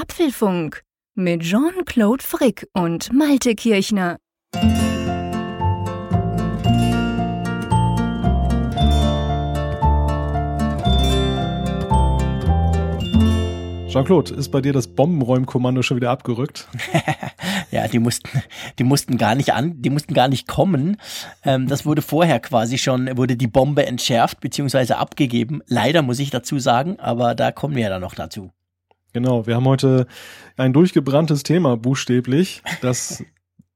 [0.00, 0.82] Apfelfunk
[1.14, 4.16] mit Jean-Claude Frick und Malte Kirchner.
[13.88, 16.66] Jean-Claude, ist bei dir das Bombenräumkommando schon wieder abgerückt?
[17.70, 18.42] ja, die mussten,
[18.78, 20.96] die mussten gar nicht an, die mussten gar nicht kommen.
[21.44, 24.94] Ähm, das wurde vorher quasi schon, wurde die Bombe entschärft bzw.
[24.94, 25.60] abgegeben.
[25.66, 28.50] Leider muss ich dazu sagen, aber da kommen wir ja dann noch dazu.
[29.12, 30.06] Genau, wir haben heute
[30.56, 33.24] ein durchgebranntes Thema, buchstäblich, das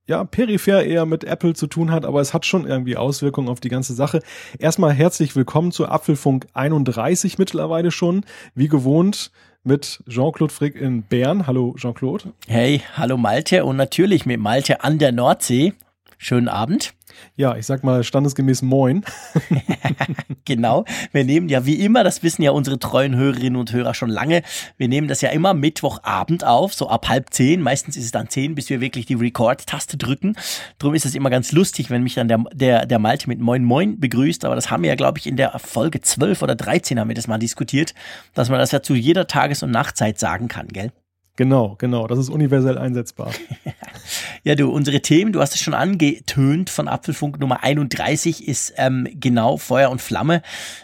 [0.07, 3.61] ja, peripher eher mit Apple zu tun hat, aber es hat schon irgendwie Auswirkungen auf
[3.61, 4.21] die ganze Sache.
[4.59, 8.25] Erstmal herzlich willkommen zu Apfelfunk 31 mittlerweile schon.
[8.55, 9.33] Wie gewohnt
[9.65, 11.47] mit Jean-Claude Frick in Bern.
[11.47, 12.35] Hallo Jean-Claude.
[12.47, 15.73] Hey, hallo Malte und natürlich mit Malte an der Nordsee.
[16.19, 16.95] Schönen Abend.
[17.37, 19.05] Ja, ich sag mal standesgemäß Moin.
[20.45, 20.85] genau.
[21.13, 24.43] Wir nehmen ja wie immer, das wissen ja unsere treuen Hörerinnen und Hörer schon lange,
[24.77, 27.61] wir nehmen das ja immer Mittwochabend auf, so ab halb zehn.
[27.61, 30.37] Meistens ist es dann zehn, bis wir wirklich die Record-Taste drücken.
[30.79, 33.65] Drum ist es immer ganz lustig, wenn mich dann der, der, der Malte mit Moin
[33.65, 34.45] Moin begrüßt.
[34.45, 37.15] Aber das haben wir ja, glaube ich, in der Folge 12 oder 13 haben wir
[37.15, 37.95] das mal diskutiert,
[38.35, 40.93] dass man das ja zu jeder Tages- und Nachtzeit sagen kann, gell?
[41.37, 42.07] Genau, genau.
[42.07, 43.33] Das ist universell einsetzbar.
[44.45, 49.09] ja, du, unsere Themen, du hast es schon angetönt von Apfelfunk Nummer 31 ist ähm,
[49.15, 50.43] genau Feuer und Flamme,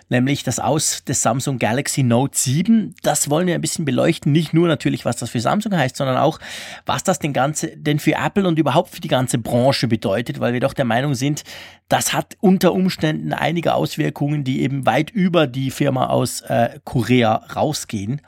[0.08, 2.96] nämlich das Aus des Samsung Galaxy Note 7.
[3.04, 4.32] Das wollen wir ein bisschen beleuchten.
[4.32, 6.40] Nicht nur natürlich, was das für Samsung heißt, sondern auch,
[6.84, 10.52] was das denn Ganze denn für Apple und überhaupt für die ganze Branche bedeutet, weil
[10.52, 11.44] wir doch der Meinung sind,
[11.88, 17.34] das hat unter Umständen einige Auswirkungen, die eben weit über die Firma aus äh, Korea
[17.54, 18.20] rausgehen.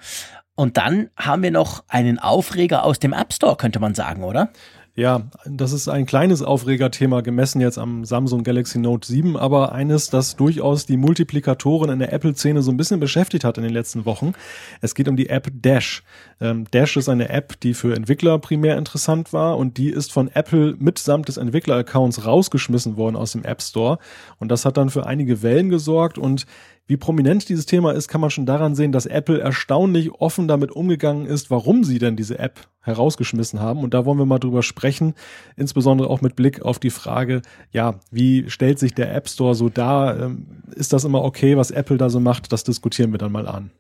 [0.55, 4.53] Und dann haben wir noch einen Aufreger aus dem App Store, könnte man sagen, oder?
[4.95, 10.11] Ja, das ist ein kleines Aufregerthema gemessen jetzt am Samsung Galaxy Note 7, aber eines,
[10.11, 14.05] das durchaus die Multiplikatoren in der Apple-Szene so ein bisschen beschäftigt hat in den letzten
[14.05, 14.35] Wochen.
[14.83, 16.03] Es geht um die App Dash.
[16.43, 20.29] Ähm, Dash ist eine App, die für Entwickler primär interessant war und die ist von
[20.29, 23.99] Apple mitsamt des Entwickler-Accounts rausgeschmissen worden aus dem App Store.
[24.41, 26.45] Und das hat dann für einige Wellen gesorgt und
[26.87, 30.73] wie prominent dieses Thema ist, kann man schon daran sehen, dass Apple erstaunlich offen damit
[30.73, 33.81] umgegangen ist, warum sie denn diese App herausgeschmissen haben.
[33.81, 35.15] Und da wollen wir mal drüber sprechen,
[35.57, 39.69] insbesondere auch mit Blick auf die Frage, ja, wie stellt sich der App Store so
[39.69, 40.21] dar?
[40.21, 42.53] Ähm, ist das immer okay, was Apple da so macht?
[42.53, 43.71] Das diskutieren wir dann mal an.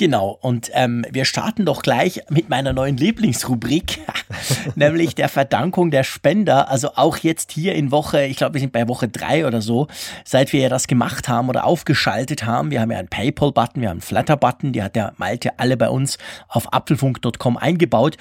[0.00, 3.98] Genau, und ähm, wir starten doch gleich mit meiner neuen Lieblingsrubrik,
[4.74, 6.70] nämlich der Verdankung der Spender.
[6.70, 9.88] Also auch jetzt hier in Woche, ich glaube, wir sind bei Woche drei oder so,
[10.24, 12.70] seit wir ja das gemacht haben oder aufgeschaltet haben.
[12.70, 15.90] Wir haben ja einen PayPal-Button, wir haben einen Flatter-Button, die hat der Malte alle bei
[15.90, 16.16] uns
[16.48, 18.16] auf apfelfunk.com eingebaut.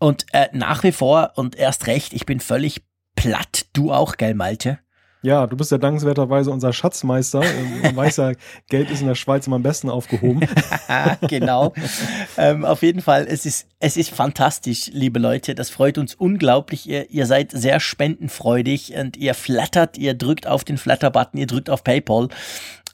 [0.00, 2.82] Und äh, nach wie vor und erst recht, ich bin völlig
[3.14, 3.66] platt.
[3.74, 4.80] Du auch, gell, Malte?
[5.22, 7.42] Ja, du bist ja dankenswerterweise unser Schatzmeister.
[7.82, 8.32] Man weiß ja,
[8.68, 10.40] Geld ist in der Schweiz immer am besten aufgehoben.
[11.28, 11.72] genau.
[12.36, 15.54] ähm, auf jeden Fall, es ist, es ist fantastisch, liebe Leute.
[15.54, 16.88] Das freut uns unglaublich.
[16.88, 21.70] Ihr, ihr seid sehr spendenfreudig und ihr flattert, ihr drückt auf den Flatter-Button, ihr drückt
[21.70, 22.28] auf PayPal.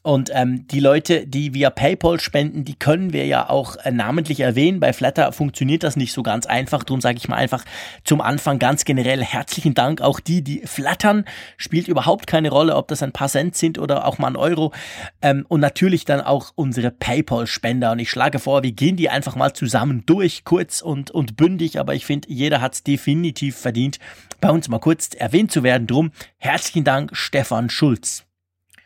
[0.03, 4.41] Und ähm, die Leute, die via PayPal spenden, die können wir ja auch äh, namentlich
[4.41, 4.81] erwähnen.
[4.81, 6.85] Bei Flatter funktioniert das nicht so ganz einfach.
[6.85, 7.65] Darum sage ich mal einfach
[8.05, 10.01] zum Anfang ganz generell herzlichen Dank.
[10.01, 11.25] Auch die, die flattern,
[11.57, 14.73] spielt überhaupt keine Rolle, ob das ein paar Cent sind oder auch mal ein Euro.
[15.21, 17.93] Ähm, und natürlich dann auch unsere PayPal-Spender.
[17.93, 21.81] Und ich schlage vor, wir gehen die einfach mal zusammen durch, kurz und, und bündig.
[21.81, 23.99] Aber ich finde, jeder hat es definitiv verdient,
[24.41, 25.87] bei uns mal kurz erwähnt zu werden.
[25.89, 28.28] Drum herzlichen Dank, Stefan Schulz.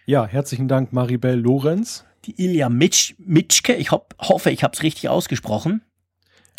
[0.05, 2.05] Ja, herzlichen Dank, Maribel Lorenz.
[2.25, 5.83] Die Ilja Mitsch, Mitschke, ich hopp, hoffe, ich habe es richtig ausgesprochen.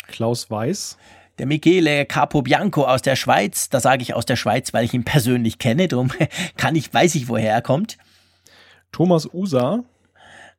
[0.06, 0.96] Klaus Weiß.
[1.36, 5.04] Der Michele Capobianco aus der Schweiz, da sage ich aus der Schweiz, weil ich ihn
[5.04, 6.10] persönlich kenne, darum
[6.56, 7.98] kann ich, weiß ich, woher er kommt.
[8.92, 9.84] Thomas Usa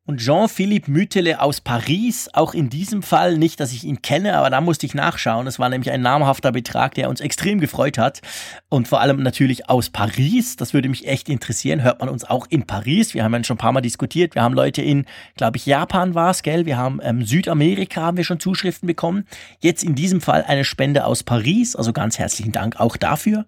[0.05, 4.51] und Jean-Philippe Mütele aus Paris, auch in diesem Fall nicht, dass ich ihn kenne, aber
[4.51, 5.47] da musste ich nachschauen.
[5.47, 8.21] Es war nämlich ein namhafter Betrag, der uns extrem gefreut hat.
[8.69, 10.57] Und vor allem natürlich aus Paris.
[10.57, 11.81] Das würde mich echt interessieren.
[11.81, 13.15] Hört man uns auch in Paris?
[13.15, 14.35] Wir haben ja schon ein paar Mal diskutiert.
[14.35, 15.05] Wir haben Leute in,
[15.37, 16.67] glaube ich, Japan war es, gell?
[16.67, 19.25] Wir haben ähm, Südamerika, haben wir schon Zuschriften bekommen.
[19.59, 21.75] Jetzt in diesem Fall eine Spende aus Paris.
[21.75, 23.45] Also ganz herzlichen Dank auch dafür.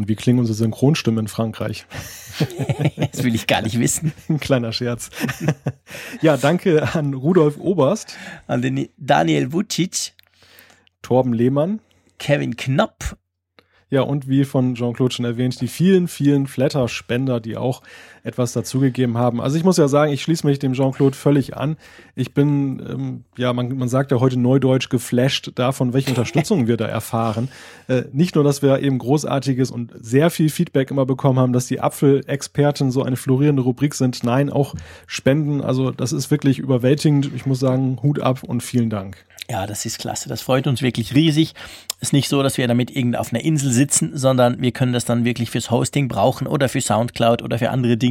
[0.00, 1.84] Und wie klingen unsere Synchronstimmen in Frankreich?
[3.12, 4.14] das will ich gar nicht wissen.
[4.30, 5.10] Ein kleiner Scherz.
[6.22, 8.16] ja, danke an Rudolf Oberst.
[8.46, 10.14] An den Daniel Vucic.
[11.02, 11.80] Torben Lehmann.
[12.18, 13.18] Kevin Knopp.
[13.90, 17.82] Ja, und wie von Jean-Claude schon erwähnt, die vielen, vielen Flatter-Spender, die auch
[18.22, 19.40] etwas dazugegeben haben.
[19.40, 21.76] Also ich muss ja sagen, ich schließe mich dem Jean-Claude völlig an.
[22.14, 26.76] Ich bin, ähm, ja, man, man sagt ja heute neudeutsch geflasht davon, welche Unterstützung wir
[26.76, 27.48] da erfahren.
[27.88, 31.66] Äh, nicht nur, dass wir eben großartiges und sehr viel Feedback immer bekommen haben, dass
[31.66, 34.22] die Apfelexperten so eine florierende Rubrik sind.
[34.24, 34.74] Nein, auch
[35.06, 35.60] Spenden.
[35.60, 37.30] Also das ist wirklich überwältigend.
[37.34, 39.16] Ich muss sagen, Hut ab und vielen Dank.
[39.50, 40.28] Ja, das ist klasse.
[40.28, 41.54] Das freut uns wirklich riesig.
[42.00, 45.04] Ist nicht so, dass wir damit irgend auf einer Insel sitzen, sondern wir können das
[45.04, 48.09] dann wirklich fürs Hosting brauchen oder für Soundcloud oder für andere Dinge.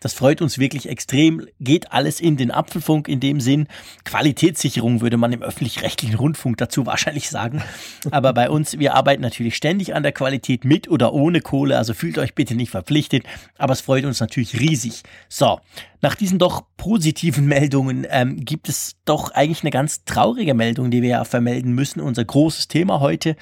[0.00, 1.46] Das freut uns wirklich extrem.
[1.60, 3.68] Geht alles in den Apfelfunk in dem Sinn.
[4.04, 7.62] Qualitätssicherung würde man im öffentlich-rechtlichen Rundfunk dazu wahrscheinlich sagen.
[8.10, 11.78] Aber bei uns, wir arbeiten natürlich ständig an der Qualität mit oder ohne Kohle.
[11.78, 13.24] Also fühlt euch bitte nicht verpflichtet.
[13.58, 15.02] Aber es freut uns natürlich riesig.
[15.28, 15.60] So.
[16.04, 21.00] Nach diesen doch positiven Meldungen ähm, gibt es doch eigentlich eine ganz traurige Meldung, die
[21.00, 22.02] wir ja vermelden müssen.
[22.02, 23.36] Unser großes Thema heute,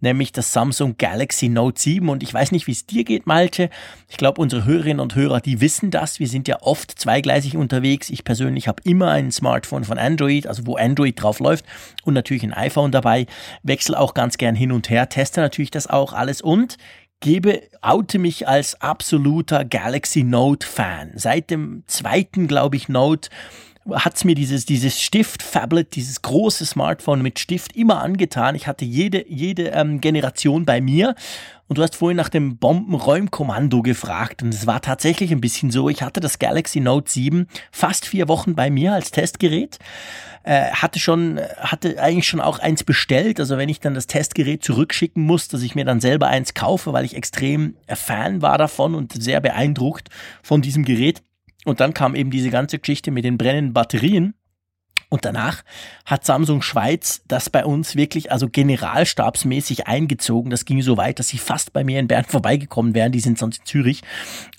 [0.00, 2.06] nämlich das Samsung Galaxy Note 7.
[2.10, 3.70] Und ich weiß nicht, wie es dir geht, Malte.
[4.10, 6.20] Ich glaube, unsere Hörerinnen und Hörer, die wissen das.
[6.20, 8.10] Wir sind ja oft zweigleisig unterwegs.
[8.10, 11.64] Ich persönlich habe immer ein Smartphone von Android, also wo Android drauf läuft
[12.04, 13.24] und natürlich ein iPhone dabei.
[13.62, 16.76] Wechsle auch ganz gern hin und her, teste natürlich das auch alles und
[17.22, 21.12] gebe, oute mich als absoluter Galaxy Note Fan.
[21.14, 23.30] Seit dem zweiten, glaube ich, Note
[23.90, 28.54] hat's mir dieses, dieses Stift-Fablet, dieses große Smartphone mit Stift immer angetan.
[28.54, 31.14] Ich hatte jede, jede ähm, Generation bei mir.
[31.68, 34.42] Und du hast vorhin nach dem Bombenräumkommando gefragt.
[34.42, 35.88] Und es war tatsächlich ein bisschen so.
[35.88, 39.78] Ich hatte das Galaxy Note 7 fast vier Wochen bei mir als Testgerät
[40.44, 43.40] äh, hatte schon, hatte eigentlich schon auch eins bestellt.
[43.40, 46.92] Also wenn ich dann das Testgerät zurückschicken muss, dass ich mir dann selber eins kaufe,
[46.92, 50.08] weil ich extrem Fan war davon und sehr beeindruckt
[50.42, 51.22] von diesem Gerät.
[51.64, 54.34] Und dann kam eben diese ganze Geschichte mit den brennenden Batterien.
[55.12, 55.62] Und danach
[56.06, 60.50] hat Samsung Schweiz das bei uns wirklich also generalstabsmäßig eingezogen.
[60.50, 63.12] Das ging so weit, dass sie fast bei mir in Bern vorbeigekommen wären.
[63.12, 64.00] Die sind sonst in Zürich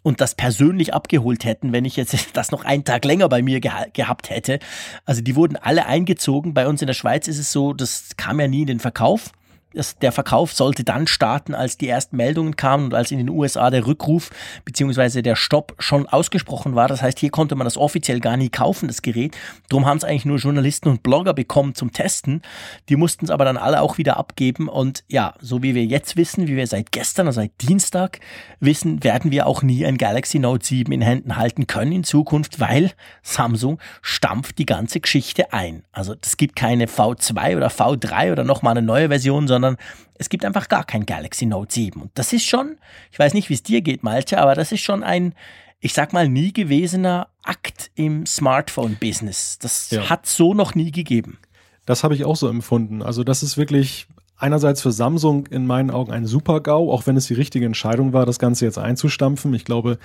[0.04, 3.62] und das persönlich abgeholt hätten, wenn ich jetzt das noch einen Tag länger bei mir
[3.62, 4.60] geha gehabt hätte.
[5.06, 6.54] Also die wurden alle eingezogen.
[6.54, 9.32] Bei uns in der Schweiz ist es so, das kam ja nie in den Verkauf
[9.74, 13.30] das, der Verkauf sollte dann starten, als die ersten Meldungen kamen und als in den
[13.30, 14.30] USA der Rückruf
[14.66, 16.88] beziehungsweise der Stopp schon ausgesprochen war.
[16.88, 19.36] Das heißt, hier konnte man das offiziell gar nie kaufen, das Gerät.
[19.70, 22.42] Drum haben es eigentlich nur Journalisten und Blogger bekommen zum Testen.
[22.90, 24.68] Die mussten es aber dann alle auch wieder abgeben.
[24.70, 28.20] Und ja, so wie wir jetzt wissen, wie wir seit gestern, also seit Dienstag
[28.60, 32.60] wissen, werden wir auch nie ein Galaxy Note 7 in Händen halten können in Zukunft,
[32.60, 32.92] weil
[33.22, 35.84] Samsung stampft die ganze Geschichte ein.
[35.92, 39.78] Also es gibt keine V2 oder V3 oder nochmal eine neue Version, sondern sondern
[40.16, 42.02] es gibt einfach gar kein Galaxy Note 7.
[42.02, 42.78] Und das ist schon,
[43.12, 45.34] ich weiß nicht, wie es dir geht, Malte, aber das ist schon ein,
[45.80, 49.60] ich sag mal, nie gewesener Akt im Smartphone-Business.
[49.60, 50.10] Das ja.
[50.10, 51.40] hat so noch nie gegeben.
[51.86, 53.02] Das habe ich auch so empfunden.
[53.02, 54.08] Also das ist wirklich
[54.38, 58.26] einerseits für Samsung in meinen Augen ein Super-GAU, auch wenn es die richtige Entscheidung war,
[58.26, 59.54] das Ganze jetzt einzustampfen.
[59.54, 59.98] Ich glaube,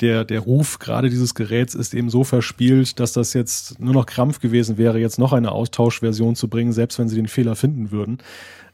[0.00, 4.06] der, der Ruf gerade dieses Geräts ist eben so verspielt, dass das jetzt nur noch
[4.06, 7.92] Krampf gewesen wäre, jetzt noch eine Austauschversion zu bringen, selbst wenn sie den Fehler finden
[7.92, 8.18] würden.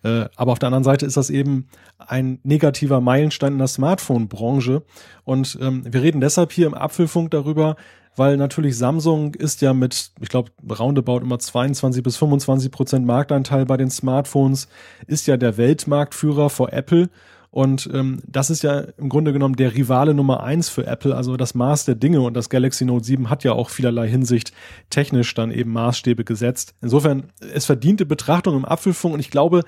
[0.03, 1.69] Äh, aber auf der anderen Seite ist das eben
[1.99, 4.83] ein negativer Meilenstein in der Smartphone-Branche.
[5.25, 7.77] Und ähm, wir reden deshalb hier im Apfelfunk darüber,
[8.17, 13.67] weil natürlich Samsung ist ja mit, ich glaube, roundabout immer 22 bis 25 Prozent Marktanteil
[13.67, 14.69] bei den Smartphones,
[15.07, 17.09] ist ja der Weltmarktführer vor Apple.
[17.51, 21.37] Und ähm, das ist ja im Grunde genommen der Rivale Nummer eins für Apple, also
[21.37, 22.21] das Maß der Dinge.
[22.21, 24.53] Und das Galaxy Note 7 hat ja auch vielerlei Hinsicht
[24.89, 26.75] technisch dann eben Maßstäbe gesetzt.
[26.81, 29.65] Insofern, es verdiente Betrachtung im Apfelfunk und ich glaube,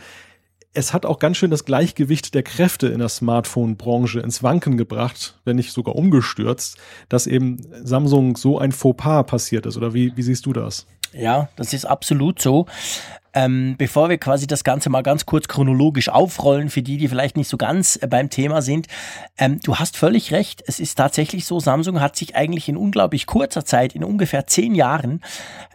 [0.74, 5.38] es hat auch ganz schön das Gleichgewicht der Kräfte in der Smartphone-Branche ins Wanken gebracht,
[5.44, 9.76] wenn nicht sogar umgestürzt, dass eben Samsung so ein Fauxpas passiert ist.
[9.76, 10.86] Oder wie, wie siehst du das?
[11.12, 12.66] Ja, das ist absolut so.
[13.34, 17.36] Ähm, bevor wir quasi das Ganze mal ganz kurz chronologisch aufrollen, für die, die vielleicht
[17.36, 18.88] nicht so ganz äh, beim Thema sind,
[19.38, 20.62] ähm, du hast völlig recht.
[20.66, 24.74] Es ist tatsächlich so, Samsung hat sich eigentlich in unglaublich kurzer Zeit, in ungefähr zehn
[24.74, 25.22] Jahren,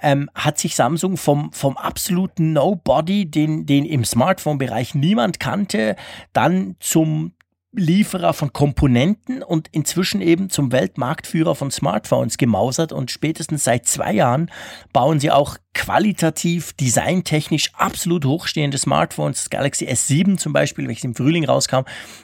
[0.04, 5.96] ähm, hat sich Samsung vom, vom absoluten Nobody, den, den im Smartphone-Bereich niemand kannte,
[6.34, 7.34] dann zum
[7.78, 14.14] Lieferer von Komponenten und inzwischen eben zum Weltmarktführer von Smartphones gemausert und spätestens seit zwei
[14.14, 14.52] Jahren
[14.92, 19.44] bauen sie auch qualitativ, designtechnisch absolut hochstehende Smartphones.
[19.44, 21.82] Das Galaxy S7 zum Beispiel, welches im Frühling rauskam,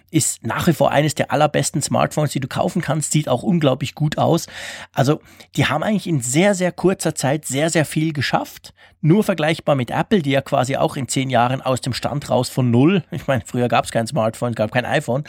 [0.10, 3.94] ist nach wie vor eines der allerbesten Smartphones, die du kaufen kannst, sieht auch unglaublich
[3.94, 4.48] gut aus.
[4.92, 5.22] Also
[5.56, 8.74] die haben eigentlich in sehr, sehr kurzer Zeit sehr, sehr viel geschafft.
[9.06, 12.48] Nur vergleichbar mit Apple, die ja quasi auch in zehn Jahren aus dem Stand raus
[12.48, 15.26] von null, ich meine, früher gab es kein Smartphone, gab kein iPhone,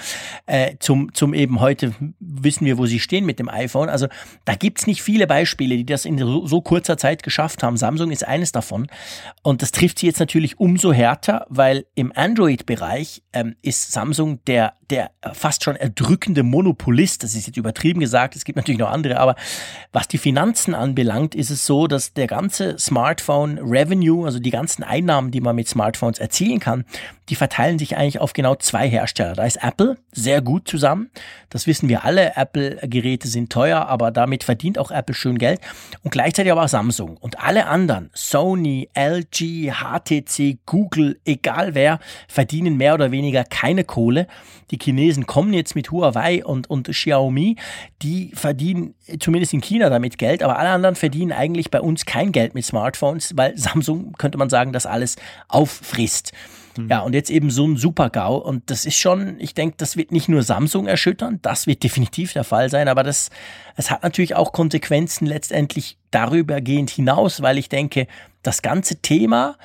[0.46, 3.88] äh, zum, zum eben heute wissen wir, wo sie stehen mit dem iPhone.
[3.88, 4.06] Also
[4.44, 7.76] da gibt's nicht viele Beispiele, die das in so, so kurzer Zeit geschafft haben.
[7.76, 8.86] Samsung ist eines davon.
[9.42, 14.74] Und das trifft sie jetzt natürlich umso härter, weil im Android-Bereich ähm, ist Samsung der,
[14.90, 17.24] der fast schon erdrückende Monopolist.
[17.24, 19.34] Das ist jetzt übertrieben gesagt, es gibt natürlich noch andere, aber
[19.92, 22.78] was die Finanzen anbelangt, ist es so, dass der ganze
[23.64, 26.84] Smartphone-Revenue, also die ganzen Einnahmen, die man mit Smartphones erzielen kann,
[27.28, 29.34] die verteilen sich eigentlich auf genau zwei Hersteller.
[29.34, 31.10] Da ist Apple sehr gut zusammen.
[31.48, 32.36] Das wissen wir alle.
[32.36, 35.60] Apple-Geräte sind teuer, aber damit verdient auch Apple schön Geld.
[36.02, 37.16] Und gleichzeitig aber auch Samsung.
[37.16, 44.26] Und alle anderen, Sony, LG, HTC, Google, egal wer, verdienen mehr oder weniger keine Kohle.
[44.70, 47.56] Die Chinesen kommen jetzt mit Huawei und, und Xiaomi.
[48.02, 52.32] Die verdienen zumindest in China damit Geld, aber alle anderen verdienen eigentlich bei uns kein
[52.32, 55.16] Geld mit Smartphones, weil Samsung, könnte man sagen, das alles
[55.48, 56.32] auffrisst.
[56.76, 56.88] Mhm.
[56.88, 58.36] Ja, und jetzt eben so ein Super-GAU.
[58.36, 62.32] Und das ist schon, ich denke, das wird nicht nur Samsung erschüttern, das wird definitiv
[62.32, 63.30] der Fall sein, aber das,
[63.76, 68.06] es hat natürlich auch Konsequenzen letztendlich darübergehend hinaus, weil ich denke,
[68.42, 69.56] das ganze Thema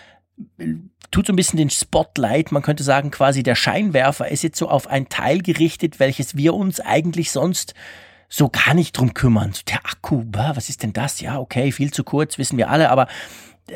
[0.57, 0.75] äh,
[1.11, 4.69] tut so ein bisschen den Spotlight, man könnte sagen quasi der Scheinwerfer ist jetzt so
[4.69, 7.73] auf ein Teil gerichtet, welches wir uns eigentlich sonst
[8.31, 9.53] so gar nicht drum kümmern.
[9.69, 11.19] Der Akku, was ist denn das?
[11.19, 13.07] Ja, okay, viel zu kurz, wissen wir alle, aber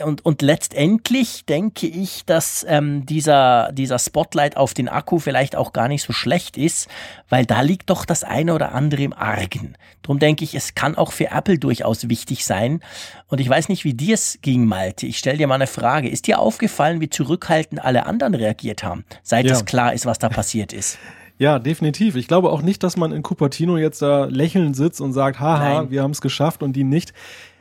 [0.03, 5.73] und, und letztendlich denke ich, dass ähm, dieser, dieser Spotlight auf den Akku vielleicht auch
[5.73, 6.87] gar nicht so schlecht ist,
[7.29, 9.75] weil da liegt doch das eine oder andere im Argen.
[10.01, 12.81] Drum denke ich, es kann auch für Apple durchaus wichtig sein.
[13.27, 15.05] Und ich weiß nicht, wie dir es ging, Malte.
[15.05, 16.09] Ich stelle dir mal eine Frage.
[16.09, 19.53] Ist dir aufgefallen, wie zurückhaltend alle anderen reagiert haben, seit ja.
[19.53, 20.97] es klar ist, was da passiert ist?
[21.39, 22.15] Ja, definitiv.
[22.15, 25.81] Ich glaube auch nicht, dass man in Cupertino jetzt da lächelnd sitzt und sagt, haha,
[25.81, 25.91] Nein.
[25.91, 27.11] wir haben es geschafft und die nicht.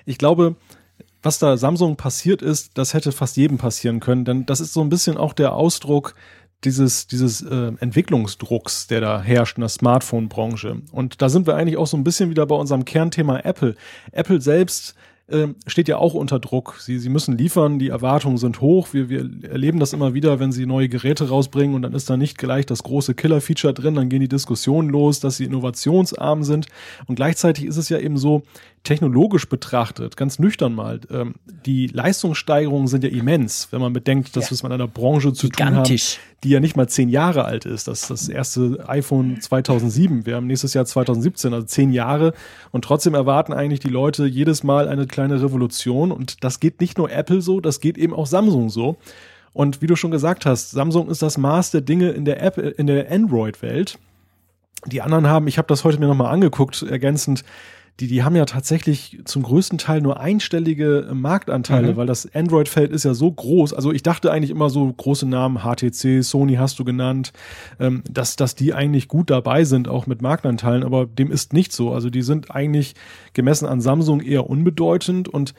[0.04, 0.56] Ich glaube,
[1.22, 4.80] was da Samsung passiert ist, das hätte fast jedem passieren können, denn das ist so
[4.80, 6.14] ein bisschen auch der Ausdruck
[6.64, 10.82] dieses, dieses äh, Entwicklungsdrucks, der da herrscht in der Smartphone-Branche.
[10.92, 13.74] Und da sind wir eigentlich auch so ein bisschen wieder bei unserem Kernthema Apple.
[14.12, 14.94] Apple selbst
[15.28, 16.76] ähm, steht ja auch unter Druck.
[16.78, 18.88] Sie, sie müssen liefern, die Erwartungen sind hoch.
[18.92, 22.16] Wir, wir erleben das immer wieder, wenn sie neue Geräte rausbringen und dann ist da
[22.16, 26.66] nicht gleich das große Killer-Feature drin, dann gehen die Diskussionen los, dass sie innovationsarm sind.
[27.06, 28.42] Und gleichzeitig ist es ja eben so,
[28.84, 31.34] technologisch betrachtet, ganz nüchtern mal, ähm,
[31.66, 34.50] die Leistungssteigerungen sind ja immens, wenn man bedenkt, dass ja.
[34.50, 36.16] wir es mit einer Branche zu Gigantisch.
[36.16, 37.86] tun haben, die ja nicht mal zehn Jahre alt ist.
[37.86, 40.26] Das ist das erste iPhone 2007.
[40.26, 42.34] Wir haben nächstes Jahr 2017, also zehn Jahre.
[42.72, 46.10] Und trotzdem erwarten eigentlich die Leute jedes Mal eine kleine Revolution.
[46.10, 48.96] Und das geht nicht nur Apple so, das geht eben auch Samsung so.
[49.52, 52.58] Und wie du schon gesagt hast, Samsung ist das Maß der Dinge in der App,
[52.58, 53.98] in der Android-Welt.
[54.86, 57.44] Die anderen haben, ich habe das heute mir nochmal angeguckt, ergänzend,
[58.00, 61.96] die, die haben ja tatsächlich zum größten Teil nur einstellige Marktanteile, mhm.
[61.96, 63.74] weil das Android-Feld ist ja so groß.
[63.74, 67.32] Also ich dachte eigentlich immer so große Namen, HTC, Sony hast du genannt,
[67.78, 71.72] ähm, dass, dass die eigentlich gut dabei sind, auch mit Marktanteilen, aber dem ist nicht
[71.72, 71.92] so.
[71.92, 72.94] Also die sind eigentlich
[73.34, 75.54] gemessen an Samsung eher unbedeutend und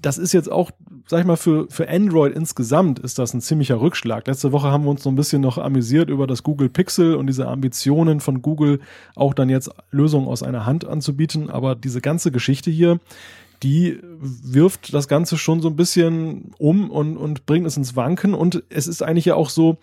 [0.00, 0.70] das ist jetzt auch,
[1.06, 4.26] sag ich mal, für, für Android insgesamt ist das ein ziemlicher Rückschlag.
[4.26, 7.26] Letzte Woche haben wir uns so ein bisschen noch amüsiert über das Google Pixel und
[7.26, 8.80] diese Ambitionen von Google,
[9.14, 11.50] auch dann jetzt Lösungen aus einer Hand anzubieten.
[11.50, 13.00] Aber diese ganze Geschichte hier,
[13.62, 18.34] die wirft das Ganze schon so ein bisschen um und, und bringt es ins Wanken.
[18.34, 19.78] Und es ist eigentlich ja auch so,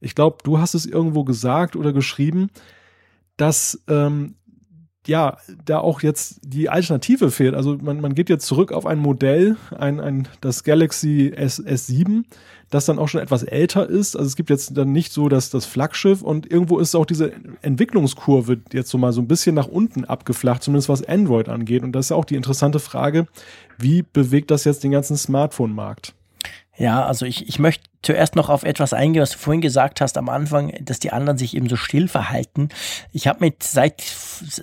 [0.00, 2.48] ich glaube, du hast es irgendwo gesagt oder geschrieben,
[3.36, 4.36] dass ähm,
[5.06, 7.54] ja, da auch jetzt die Alternative fehlt.
[7.54, 12.24] Also man, man geht jetzt zurück auf ein Modell, ein, ein, das Galaxy S, S7,
[12.68, 14.14] das dann auch schon etwas älter ist.
[14.14, 17.32] Also es gibt jetzt dann nicht so das, das Flaggschiff und irgendwo ist auch diese
[17.62, 21.82] Entwicklungskurve jetzt so mal so ein bisschen nach unten abgeflacht, zumindest was Android angeht.
[21.82, 23.26] Und das ist ja auch die interessante Frage,
[23.78, 26.14] wie bewegt das jetzt den ganzen Smartphone-Markt?
[26.76, 30.16] Ja, also ich, ich möchte zuerst noch auf etwas eingehen, was du vorhin gesagt hast
[30.16, 32.68] am Anfang, dass die anderen sich eben so still verhalten.
[33.12, 34.02] Ich habe mit seit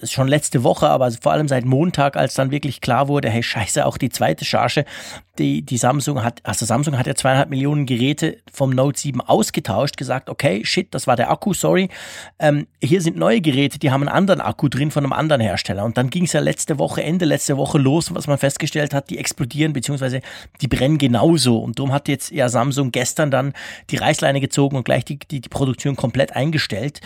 [0.03, 3.85] schon letzte Woche, aber vor allem seit Montag, als dann wirklich klar wurde, hey Scheiße,
[3.85, 4.85] auch die zweite Charge,
[5.37, 9.97] die, die Samsung hat, also Samsung hat ja zweieinhalb Millionen Geräte vom Note 7 ausgetauscht,
[9.97, 11.89] gesagt, okay, shit, das war der Akku, sorry.
[12.39, 15.85] Ähm, hier sind neue Geräte, die haben einen anderen Akku drin von einem anderen Hersteller.
[15.85, 19.09] Und dann ging es ja letzte Woche, Ende letzte Woche los, was man festgestellt hat,
[19.09, 20.21] die explodieren, beziehungsweise
[20.61, 21.59] die brennen genauso.
[21.59, 23.53] Und darum hat jetzt ja Samsung gestern Jahren dann
[23.89, 27.01] die Reißleine gezogen und gleich die, die, die Produktion komplett eingestellt.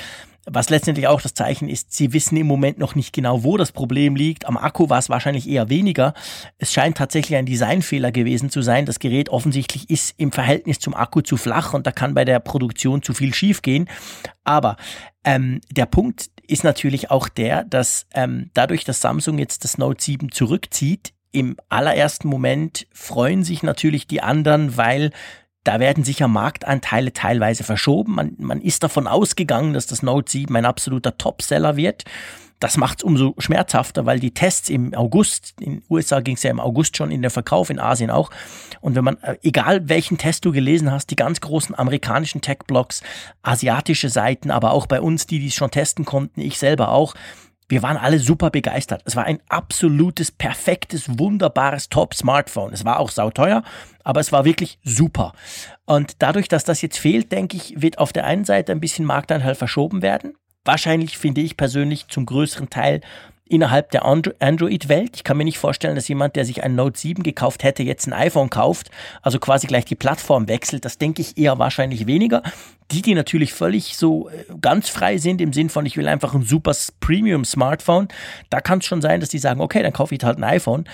[0.48, 3.72] Was letztendlich auch das Zeichen ist, sie wissen im Moment noch nicht genau, wo das
[3.72, 4.48] Problem liegt.
[4.48, 6.16] Am Akku war es wahrscheinlich eher weniger.
[6.58, 8.88] Es scheint tatsächlich ein Designfehler gewesen zu sein.
[8.88, 12.40] Das Gerät offensichtlich ist im Verhältnis zum Akku zu flach und da kann bei der
[12.40, 13.88] Produktion zu viel schiefgehen.
[14.44, 14.78] Aber
[15.24, 20.04] ähm, der Punkt ist natürlich auch der, dass ähm, dadurch, dass Samsung jetzt das Note
[20.04, 25.12] 7 zurückzieht, im allerersten Moment freuen sich natürlich die anderen, weil
[25.64, 28.16] da werden sicher Marktanteile teilweise verschoben.
[28.16, 32.06] Man, man ist davon ausgegangen, dass das Note 7 ein absoluter Topseller wird.
[32.60, 36.44] das macht es umso schmerzhafter, weil die Tests im August, in den USA ging es
[36.44, 38.30] ja im August schon in den Verkauf, in Asien auch.
[38.82, 43.02] Und wenn man, äh, egal welchen Test du gelesen hast, die ganz großen amerikanischen Tech-Blogs,
[43.42, 47.16] asiatische Seiten, aber auch bei uns, die dies schon testen konnten, ich selber auch,
[47.72, 49.02] wir waren alle super begeistert.
[49.06, 52.74] Es war ein absolutes, perfektes, wunderbares Top-Smartphone.
[52.74, 53.64] Es war auch sauteuer,
[54.04, 55.34] aber es war wirklich super.
[55.86, 59.06] Und dadurch, dass das jetzt fehlt, denke ich, wird auf der einen Seite ein bisschen
[59.06, 60.36] Marktanteil verschoben werden.
[60.66, 63.02] Wahrscheinlich finde ich persönlich zum größeren Teil
[63.52, 65.12] innerhalb der Android-Welt.
[65.16, 68.08] Ich kann mir nicht vorstellen, dass jemand, der sich ein Note 7 gekauft hätte, jetzt
[68.08, 68.90] ein iPhone kauft,
[69.22, 70.86] also quasi gleich die Plattform wechselt.
[70.86, 72.44] Das denke ich eher wahrscheinlich weniger.
[72.92, 76.34] Die, die natürlich völlig so äh, ganz frei sind im Sinn von, ich will einfach
[76.34, 78.08] ein super Premium-Smartphone,
[78.50, 80.86] da kann es schon sein, dass die sagen, okay, dann kaufe ich halt ein iPhone.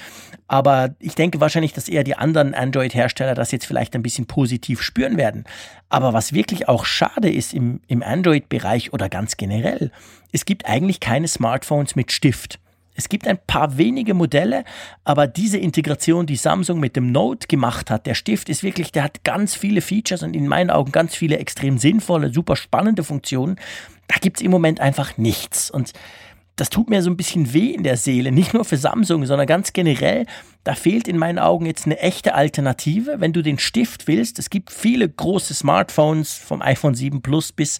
[0.47, 4.81] Aber ich denke wahrscheinlich, dass eher die anderen Android-Hersteller das jetzt vielleicht ein bisschen positiv
[4.81, 5.43] spüren werden.
[5.89, 9.91] Aber was wirklich auch schade ist im, im Android-Bereich oder ganz generell,
[10.31, 12.59] es gibt eigentlich keine Smartphones mit Stift.
[12.97, 14.63] Es gibt ein paar wenige Modelle,
[15.03, 19.03] aber diese Integration, die Samsung mit dem Note gemacht hat, der Stift ist wirklich, der
[19.03, 23.57] hat ganz viele Features und in meinen Augen ganz viele extrem sinnvolle, super spannende Funktionen.
[24.07, 25.69] Da gibt es im Moment einfach nichts.
[25.69, 25.93] Und
[26.55, 29.45] das tut mir so ein bisschen weh in der Seele, nicht nur für Samsung, sondern
[29.45, 30.25] ganz generell.
[30.63, 34.39] Da fehlt in meinen Augen jetzt eine echte Alternative, wenn du den Stift willst.
[34.39, 37.79] Es gibt viele große Smartphones vom iPhone 7 Plus bis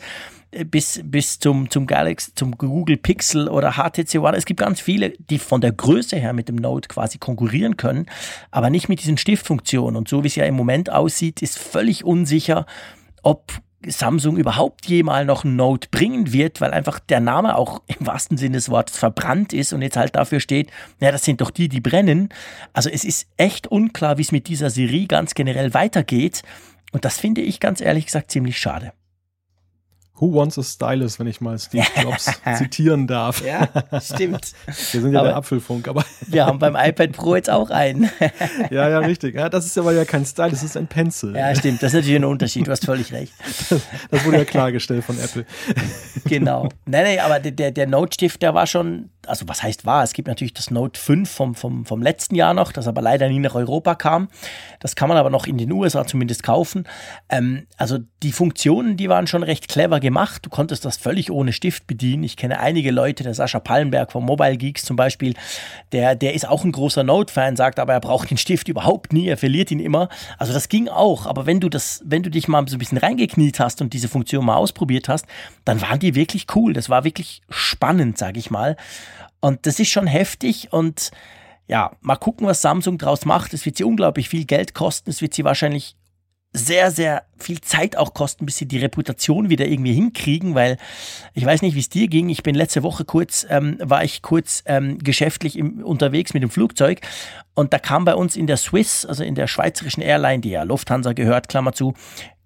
[0.65, 4.37] bis, bis zum, zum Galaxy, zum Google Pixel oder HTC One.
[4.37, 8.05] Es gibt ganz viele, die von der Größe her mit dem Note quasi konkurrieren können,
[8.51, 9.95] aber nicht mit diesen Stiftfunktionen.
[9.95, 12.65] Und so wie es ja im Moment aussieht, ist völlig unsicher,
[13.23, 18.07] ob Samsung überhaupt jemals noch ein Note bringen wird, weil einfach der Name auch im
[18.07, 21.51] wahrsten Sinne des Wortes verbrannt ist und jetzt halt dafür steht, ja, das sind doch
[21.51, 22.29] die, die brennen.
[22.73, 26.43] Also es ist echt unklar, wie es mit dieser Serie ganz generell weitergeht.
[26.91, 28.93] Und das finde ich ganz ehrlich gesagt ziemlich schade.
[30.19, 33.43] Who wants a stylus, wenn ich mal Steve Jobs zitieren darf.
[33.45, 33.67] Ja,
[34.01, 34.53] stimmt.
[34.65, 36.03] Wir sind ja aber der Apfelfunk, aber.
[36.27, 38.09] wir haben beim iPad Pro jetzt auch einen.
[38.71, 39.35] ja, ja, richtig.
[39.35, 41.35] Ja, das ist aber ja kein Stylus, das ist ein Pencil.
[41.35, 41.83] Ja, stimmt.
[41.83, 42.67] Das ist natürlich ein Unterschied.
[42.67, 43.33] Du hast völlig recht.
[43.69, 45.45] Das, das wurde ja klargestellt von Apple.
[46.25, 46.69] genau.
[46.85, 50.03] Nein, nein, aber der, der Note-Stift, der war schon, also was heißt war?
[50.03, 53.29] Es gibt natürlich das Note 5 vom, vom, vom letzten Jahr noch, das aber leider
[53.29, 54.29] nie nach Europa kam.
[54.79, 56.87] Das kann man aber noch in den USA zumindest kaufen.
[57.29, 60.45] Ähm, also die Funktionen, die waren schon recht clever gemacht.
[60.45, 62.23] Du konntest das völlig ohne Stift bedienen.
[62.23, 65.33] Ich kenne einige Leute, der Sascha Pallenberg von Mobile Geeks zum Beispiel,
[65.91, 69.27] der, der ist auch ein großer Note-Fan, sagt aber, er braucht den Stift überhaupt nie,
[69.27, 70.09] er verliert ihn immer.
[70.37, 72.97] Also das ging auch, aber wenn du das, wenn du dich mal so ein bisschen
[72.97, 75.25] reingekniet hast und diese Funktion mal ausprobiert hast,
[75.65, 76.73] dann waren die wirklich cool.
[76.73, 78.77] Das war wirklich spannend, sag ich mal.
[79.39, 81.11] Und das ist schon heftig und
[81.67, 83.53] ja, mal gucken, was Samsung draus macht.
[83.53, 85.09] Es wird sie unglaublich viel Geld kosten.
[85.09, 85.95] Es wird sie wahrscheinlich
[86.53, 90.77] sehr, sehr viel Zeit auch kosten, bis sie die Reputation wieder irgendwie hinkriegen, weil
[91.33, 92.29] ich weiß nicht, wie es dir ging.
[92.29, 96.49] Ich bin letzte Woche kurz, ähm, war ich kurz ähm, geschäftlich im, unterwegs mit dem
[96.49, 97.01] Flugzeug
[97.53, 100.63] und da kam bei uns in der Swiss, also in der schweizerischen Airline, die ja
[100.63, 101.93] Lufthansa gehört, Klammer zu,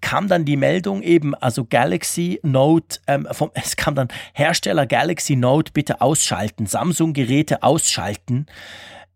[0.00, 5.36] kam dann die Meldung eben, also Galaxy Note, ähm, vom, es kam dann Hersteller Galaxy
[5.36, 8.46] Note bitte ausschalten, Samsung Geräte ausschalten.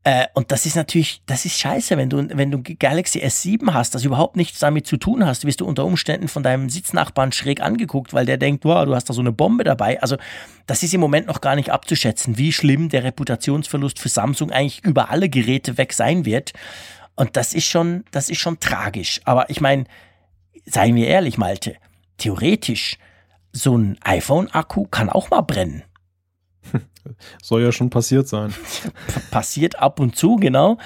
[0.06, 3.92] Äh, und das ist natürlich, das ist scheiße, wenn du, wenn du Galaxy S7 hast,
[3.92, 7.60] das überhaupt nichts damit zu tun hast, wirst du unter Umständen von deinem Sitznachbarn schräg
[7.60, 10.00] angeguckt, weil der denkt, wow, du hast da so eine Bombe dabei.
[10.00, 10.16] Also,
[10.68, 14.84] das ist im Moment noch gar nicht abzuschätzen, wie schlimm der Reputationsverlust für Samsung eigentlich
[14.84, 16.52] über alle Geräte weg sein wird.
[17.16, 19.20] Und das ist schon, das ist schon tragisch.
[19.24, 19.86] Aber ich meine,
[20.66, 21.78] seien wir ehrlich, Malte,
[22.18, 22.96] theoretisch,
[23.50, 25.82] so ein iPhone-Akku kann auch mal brennen.
[27.42, 28.54] Soll ja schon passiert sein.
[29.30, 30.78] Passiert ab und zu, genau.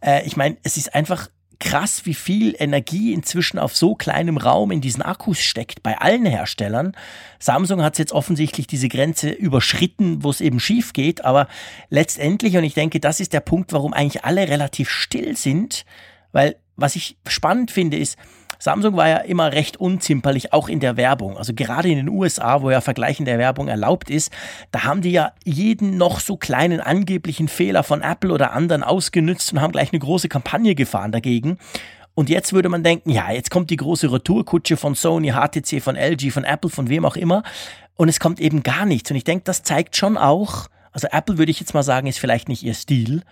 [0.00, 4.70] Äh, ich meine, es ist einfach krass, wie viel Energie inzwischen auf so kleinem Raum
[4.70, 6.96] in diesen Akkus steckt, bei allen Herstellern.
[7.38, 11.48] Samsung hat jetzt offensichtlich diese Grenze überschritten, wo es eben schief geht, aber
[11.88, 15.84] letztendlich, und ich denke, das ist der Punkt, warum eigentlich alle relativ still sind,
[16.32, 18.18] weil was ich spannend finde, ist,
[18.64, 21.36] Samsung war ja immer recht unzimperlich, auch in der Werbung.
[21.36, 24.32] Also gerade in den USA, wo ja Vergleichen der Werbung erlaubt ist,
[24.72, 29.52] da haben die ja jeden noch so kleinen angeblichen Fehler von Apple oder anderen ausgenützt
[29.52, 31.58] und haben gleich eine große Kampagne gefahren dagegen.
[32.14, 35.94] Und jetzt würde man denken, ja, jetzt kommt die große Retourkutsche von Sony, HTC, von
[35.94, 37.42] LG, von Apple, von wem auch immer.
[37.96, 39.10] Und es kommt eben gar nichts.
[39.10, 42.18] Und ich denke, das zeigt schon auch, also Apple würde ich jetzt mal sagen, ist
[42.18, 43.24] vielleicht nicht ihr Stil,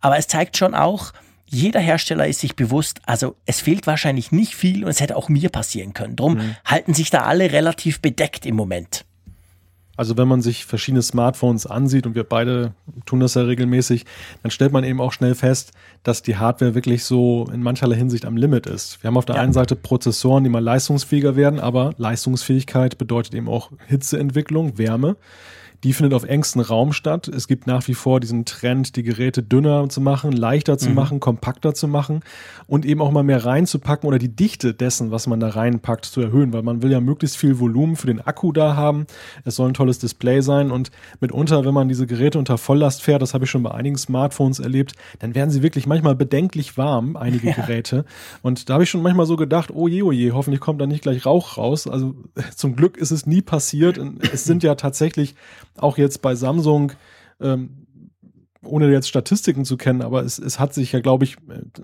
[0.00, 1.12] aber es zeigt schon auch,
[1.50, 5.28] jeder Hersteller ist sich bewusst, also es fehlt wahrscheinlich nicht viel und es hätte auch
[5.28, 6.14] mir passieren können.
[6.14, 6.56] Drum mhm.
[6.64, 9.04] halten sich da alle relativ bedeckt im Moment.
[9.96, 12.72] Also wenn man sich verschiedene Smartphones ansieht und wir beide
[13.04, 14.06] tun das ja regelmäßig,
[14.42, 15.72] dann stellt man eben auch schnell fest,
[16.04, 19.02] dass die Hardware wirklich so in mancherlei Hinsicht am Limit ist.
[19.02, 19.42] Wir haben auf der ja.
[19.42, 25.16] einen Seite Prozessoren, die mal leistungsfähiger werden, aber Leistungsfähigkeit bedeutet eben auch Hitzeentwicklung, Wärme.
[25.84, 27.28] Die findet auf engstem Raum statt.
[27.28, 30.94] Es gibt nach wie vor diesen Trend, die Geräte dünner zu machen, leichter zu mhm.
[30.94, 32.20] machen, kompakter zu machen
[32.66, 36.20] und eben auch mal mehr reinzupacken oder die Dichte dessen, was man da reinpackt, zu
[36.20, 39.06] erhöhen, weil man will ja möglichst viel Volumen für den Akku da haben.
[39.44, 40.90] Es soll ein tolles Display sein und
[41.20, 44.58] mitunter, wenn man diese Geräte unter Volllast fährt, das habe ich schon bei einigen Smartphones
[44.58, 47.54] erlebt, dann werden sie wirklich manchmal bedenklich warm, einige ja.
[47.54, 48.04] Geräte.
[48.42, 50.86] Und da habe ich schon manchmal so gedacht, oh je, oh je, hoffentlich kommt da
[50.86, 51.86] nicht gleich Rauch raus.
[51.86, 52.14] Also
[52.54, 53.98] zum Glück ist es nie passiert.
[54.32, 55.34] Es sind ja tatsächlich
[55.82, 56.92] auch jetzt bei Samsung
[57.40, 57.86] ähm,
[58.62, 61.36] ohne jetzt Statistiken zu kennen, aber es, es hat sich ja, glaube ich,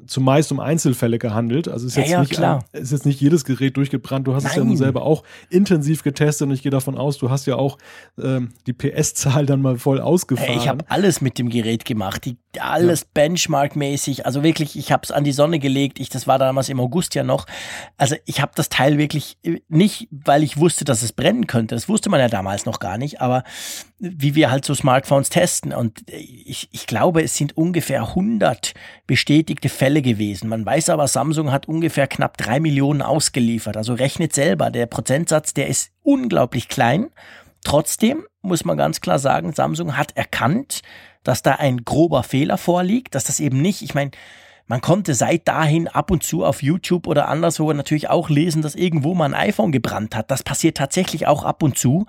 [0.07, 1.69] zumeist um Einzelfälle gehandelt.
[1.69, 2.65] Also es ist, ja, jetzt, ja, nicht klar.
[2.73, 4.27] Ein, ist jetzt nicht jedes Gerät durchgebrannt.
[4.27, 4.51] Du hast Nein.
[4.51, 7.57] es ja nun selber auch intensiv getestet und ich gehe davon aus, du hast ja
[7.57, 7.79] auch
[8.23, 10.59] ähm, die PS-Zahl dann mal voll ausgefahren.
[10.59, 13.07] Ich habe alles mit dem Gerät gemacht, die, alles ja.
[13.15, 14.27] Benchmark-mäßig.
[14.27, 15.99] Also wirklich, ich habe es an die Sonne gelegt.
[15.99, 17.47] Ich, das war damals im August ja noch.
[17.97, 21.75] Also ich habe das Teil wirklich äh, nicht, weil ich wusste, dass es brennen könnte.
[21.75, 23.23] Das wusste man ja damals noch gar nicht.
[23.23, 23.45] Aber
[23.99, 25.73] wie wir halt so Smartphones testen.
[25.73, 28.75] Und ich, ich glaube, es sind ungefähr 100
[29.07, 30.49] bestätigte Fälle gewesen.
[30.49, 33.77] Man weiß aber, Samsung hat ungefähr knapp drei Millionen ausgeliefert.
[33.77, 34.71] Also rechnet selber.
[34.71, 37.09] Der Prozentsatz, der ist unglaublich klein.
[37.65, 40.83] Trotzdem muss man ganz klar sagen, Samsung hat erkannt,
[41.25, 44.13] dass da ein grober Fehler vorliegt, dass das eben nicht, ich meine,
[44.67, 48.75] man konnte seit dahin ab und zu auf YouTube oder anderswo natürlich auch lesen, dass
[48.75, 50.31] irgendwo mal ein iPhone gebrannt hat.
[50.31, 52.07] Das passiert tatsächlich auch ab und zu.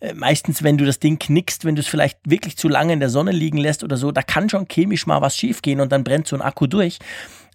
[0.00, 3.00] Äh, meistens, wenn du das Ding knickst, wenn du es vielleicht wirklich zu lange in
[3.00, 6.04] der Sonne liegen lässt oder so, da kann schon chemisch mal was schiefgehen und dann
[6.04, 6.98] brennt so ein Akku durch.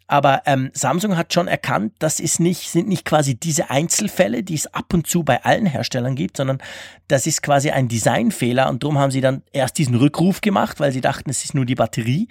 [0.08, 4.54] Aber ähm, Samsung hat schon erkannt, das ist nicht, sind nicht quasi diese Einzelfälle, die
[4.54, 6.60] es ab und zu bei allen Herstellern gibt, sondern
[7.08, 10.92] das ist quasi ein Designfehler und darum haben sie dann erst diesen Rückruf gemacht, weil
[10.92, 12.28] sie dachten, es ist nur die Batterie.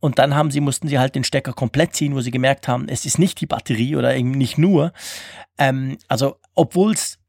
[0.00, 2.88] Und dann haben sie, mussten sie halt den Stecker komplett ziehen, wo sie gemerkt haben,
[2.88, 4.92] es ist nicht die Batterie oder eben nicht nur.
[5.58, 7.20] Ähm, also, obwohl es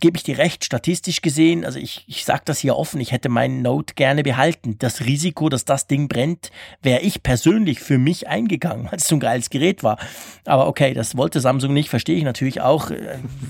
[0.00, 3.30] gebe ich dir recht, statistisch gesehen, also ich, ich sage das hier offen, ich hätte
[3.30, 4.76] meinen Note gerne behalten.
[4.78, 6.50] Das Risiko, dass das Ding brennt,
[6.82, 9.98] wäre ich persönlich für mich eingegangen, weil es so ein geiles Gerät war.
[10.44, 12.90] Aber okay, das wollte Samsung nicht, verstehe ich natürlich auch.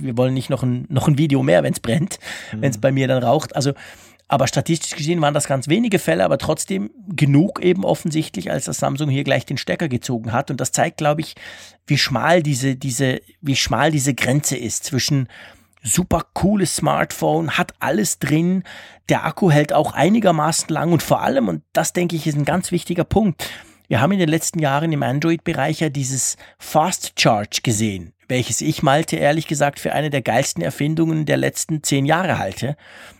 [0.01, 2.19] Wir wollen nicht noch ein, noch ein Video mehr, wenn es brennt,
[2.53, 2.63] mhm.
[2.63, 3.57] wenn es bei mir dann raucht.
[3.57, 3.73] Also,
[4.29, 8.79] aber statistisch gesehen waren das ganz wenige Fälle, aber trotzdem genug eben offensichtlich, als das
[8.79, 10.53] Samsung hier gleich den Stecker gezogen hat.
[10.53, 11.35] Und das zeigt, glaube ich,
[11.87, 15.29] wie schmal diese, diese, wie schmal diese Grenze ist zwischen
[15.83, 18.63] super cooles Smartphone, hat alles drin.
[19.09, 22.45] Der Akku hält auch einigermaßen lang und vor allem, und das denke ich ist ein
[22.45, 23.51] ganz wichtiger Punkt,
[23.89, 28.83] wir haben in den letzten Jahren im Android-Bereich ja dieses Fast Charge gesehen welches ich
[28.83, 32.77] Malte ehrlich gesagt für eine der geilsten Erfindungen der letzten zehn Jahre halte.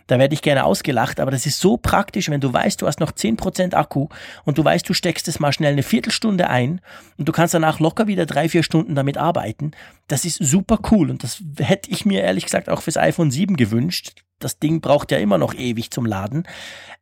[0.07, 2.99] Da werde ich gerne ausgelacht, aber das ist so praktisch, wenn du weißt, du hast
[2.99, 4.07] noch zehn Prozent Akku
[4.43, 6.81] und du weißt, du steckst es mal schnell eine Viertelstunde ein
[7.17, 9.71] und du kannst danach locker wieder drei, vier Stunden damit arbeiten.
[10.07, 13.55] Das ist super cool und das hätte ich mir ehrlich gesagt auch fürs iPhone 7
[13.55, 14.23] gewünscht.
[14.39, 16.47] Das Ding braucht ja immer noch ewig zum Laden.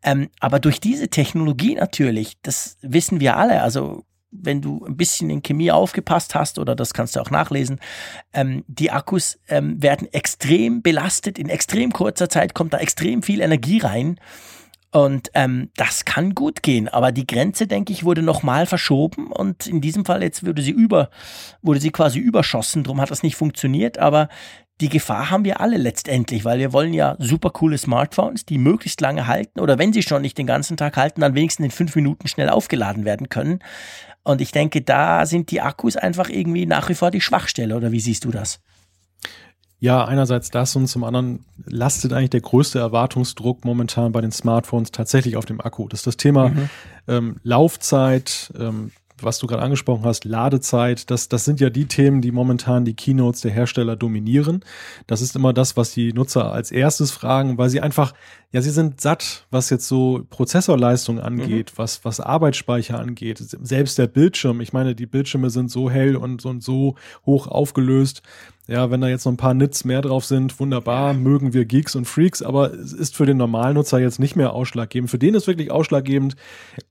[0.04, 5.30] Ähm, aber durch diese Technologie natürlich, das wissen wir alle, also wenn du ein bisschen
[5.30, 7.80] in Chemie aufgepasst hast, oder das kannst du auch nachlesen,
[8.34, 11.38] ähm, die Akkus ähm, werden extrem belastet.
[11.38, 14.20] In extrem kurzer Zeit kommt da extrem viel Energie rein.
[14.94, 19.66] Und ähm, das kann gut gehen, aber die Grenze, denke ich, wurde nochmal verschoben und
[19.66, 21.10] in diesem Fall jetzt wurde sie über,
[21.62, 24.28] wurde sie quasi überschossen, darum hat das nicht funktioniert, aber
[24.82, 29.00] die Gefahr haben wir alle letztendlich, weil wir wollen ja super coole Smartphones, die möglichst
[29.00, 31.96] lange halten oder wenn sie schon nicht den ganzen Tag halten, dann wenigstens in fünf
[31.96, 33.60] Minuten schnell aufgeladen werden können.
[34.24, 37.92] Und ich denke, da sind die Akkus einfach irgendwie nach wie vor die Schwachstelle, oder
[37.92, 38.60] wie siehst du das?
[39.80, 44.92] Ja, einerseits das und zum anderen lastet eigentlich der größte Erwartungsdruck momentan bei den Smartphones
[44.92, 45.88] tatsächlich auf dem Akku.
[45.88, 46.70] Das ist das Thema mhm.
[47.08, 48.92] ähm, Laufzeit, ähm,
[49.24, 52.96] was du gerade angesprochen hast, Ladezeit, das, das sind ja die Themen, die momentan die
[52.96, 54.64] Keynotes der Hersteller dominieren.
[55.08, 58.14] Das ist immer das, was die Nutzer als erstes fragen, weil sie einfach,
[58.52, 61.78] ja, sie sind satt, was jetzt so Prozessorleistung angeht, mhm.
[61.78, 63.38] was, was Arbeitsspeicher angeht.
[63.40, 68.22] Selbst der Bildschirm, ich meine, die Bildschirme sind so hell und, und so hoch aufgelöst,
[68.72, 71.94] ja, wenn da jetzt noch ein paar Nits mehr drauf sind, wunderbar, mögen wir Geeks
[71.94, 75.12] und Freaks, aber es ist für den Normalnutzer jetzt nicht mehr ausschlaggebend.
[75.12, 76.38] Für den ist wirklich ausschlaggebend,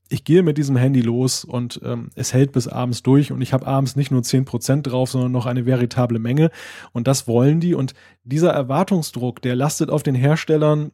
[0.07, 3.51] ich gehe mit diesem Handy los und ähm, es hält bis abends durch und ich
[3.51, 6.51] habe abends nicht nur zehn Prozent drauf, sondern noch eine veritable Menge.
[6.91, 7.73] Und das wollen die.
[7.73, 10.91] Und dieser Erwartungsdruck, der lastet auf den Herstellern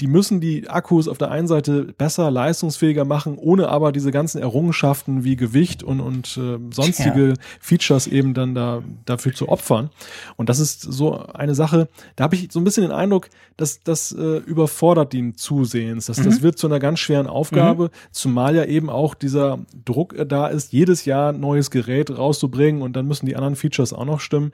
[0.00, 4.40] die müssen die Akkus auf der einen Seite besser, leistungsfähiger machen, ohne aber diese ganzen
[4.40, 7.34] Errungenschaften wie Gewicht und, und äh, sonstige ja.
[7.60, 9.90] Features eben dann da dafür zu opfern.
[10.36, 13.80] Und das ist so eine Sache, da habe ich so ein bisschen den Eindruck, dass
[13.84, 16.06] das äh, überfordert ihn zusehends.
[16.06, 16.24] Dass, mhm.
[16.24, 17.90] Das wird zu einer ganz schweren Aufgabe, mhm.
[18.10, 22.94] zumal ja eben auch dieser Druck da ist, jedes Jahr ein neues Gerät rauszubringen und
[22.94, 24.52] dann müssen die anderen Features auch noch stimmen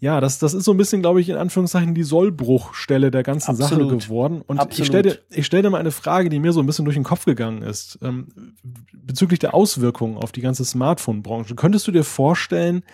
[0.00, 3.50] ja, das, das ist so ein bisschen, glaube ich, in Anführungszeichen die Sollbruchstelle der ganzen
[3.50, 3.90] Absolut.
[3.90, 4.42] Sache geworden.
[4.46, 4.78] Und Absolut.
[4.78, 6.94] ich stelle dir, ich stell dir mal eine Frage, die mir so ein bisschen durch
[6.96, 8.28] den Kopf gegangen ist, ähm,
[8.92, 11.56] bezüglich der Auswirkungen auf die ganze Smartphone-Branche.
[11.56, 12.84] Könntest du dir vorstellen,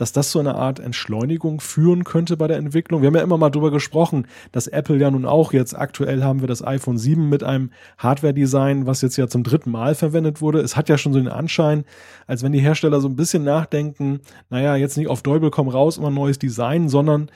[0.00, 3.02] dass das so eine Art Entschleunigung führen könnte bei der Entwicklung.
[3.02, 6.40] Wir haben ja immer mal drüber gesprochen, dass Apple ja nun auch jetzt aktuell haben
[6.40, 10.60] wir das iPhone 7 mit einem Hardware-Design, was jetzt ja zum dritten Mal verwendet wurde.
[10.60, 11.84] Es hat ja schon so den Anschein,
[12.26, 15.98] als wenn die Hersteller so ein bisschen nachdenken, naja, jetzt nicht auf Däubel komm raus,
[15.98, 17.30] immer neues Design, sondern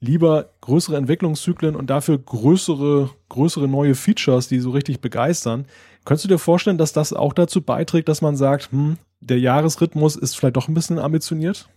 [0.00, 5.64] lieber größere Entwicklungszyklen und dafür größere, größere neue Features, die so richtig begeistern.
[6.04, 10.16] Könntest du dir vorstellen, dass das auch dazu beiträgt, dass man sagt, hm, der Jahresrhythmus
[10.16, 11.68] ist vielleicht doch ein bisschen ambitioniert?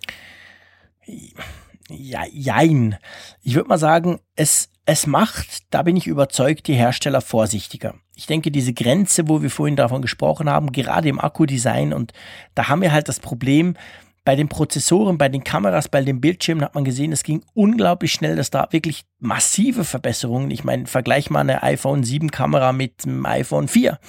[1.90, 2.98] Ja, jein.
[3.44, 7.96] Ich würde mal sagen, es, es macht, da bin ich überzeugt, die Hersteller vorsichtiger.
[8.16, 12.14] Ich denke, diese Grenze, wo wir vorhin davon gesprochen haben, gerade im Akkudesign, und
[12.56, 13.76] da haben wir halt das Problem,
[14.26, 18.12] bei den Prozessoren, bei den Kameras, bei den Bildschirmen hat man gesehen, es ging unglaublich
[18.12, 20.50] schnell, dass da wirklich massive Verbesserungen.
[20.50, 24.00] Ich meine, vergleich mal eine iPhone 7 Kamera mit einem iPhone 4.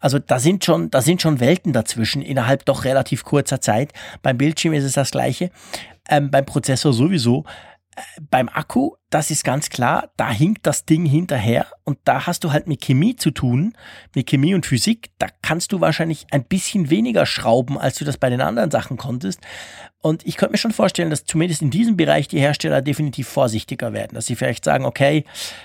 [0.00, 3.92] Also da sind schon, da sind schon Welten dazwischen innerhalb doch relativ kurzer Zeit.
[4.22, 5.50] Beim Bildschirm ist es das gleiche.
[6.08, 7.44] Ähm, beim Prozessor sowieso
[8.30, 12.52] beim Akku, das ist ganz klar, da hinkt das Ding hinterher und da hast du
[12.52, 13.72] halt mit Chemie zu tun,
[14.14, 18.18] mit Chemie und Physik, da kannst du wahrscheinlich ein bisschen weniger schrauben, als du das
[18.18, 19.40] bei den anderen Sachen konntest.
[20.00, 23.92] Und ich könnte mir schon vorstellen, dass zumindest in diesem Bereich die Hersteller definitiv vorsichtiger
[23.92, 25.24] werden, dass sie vielleicht sagen, okay,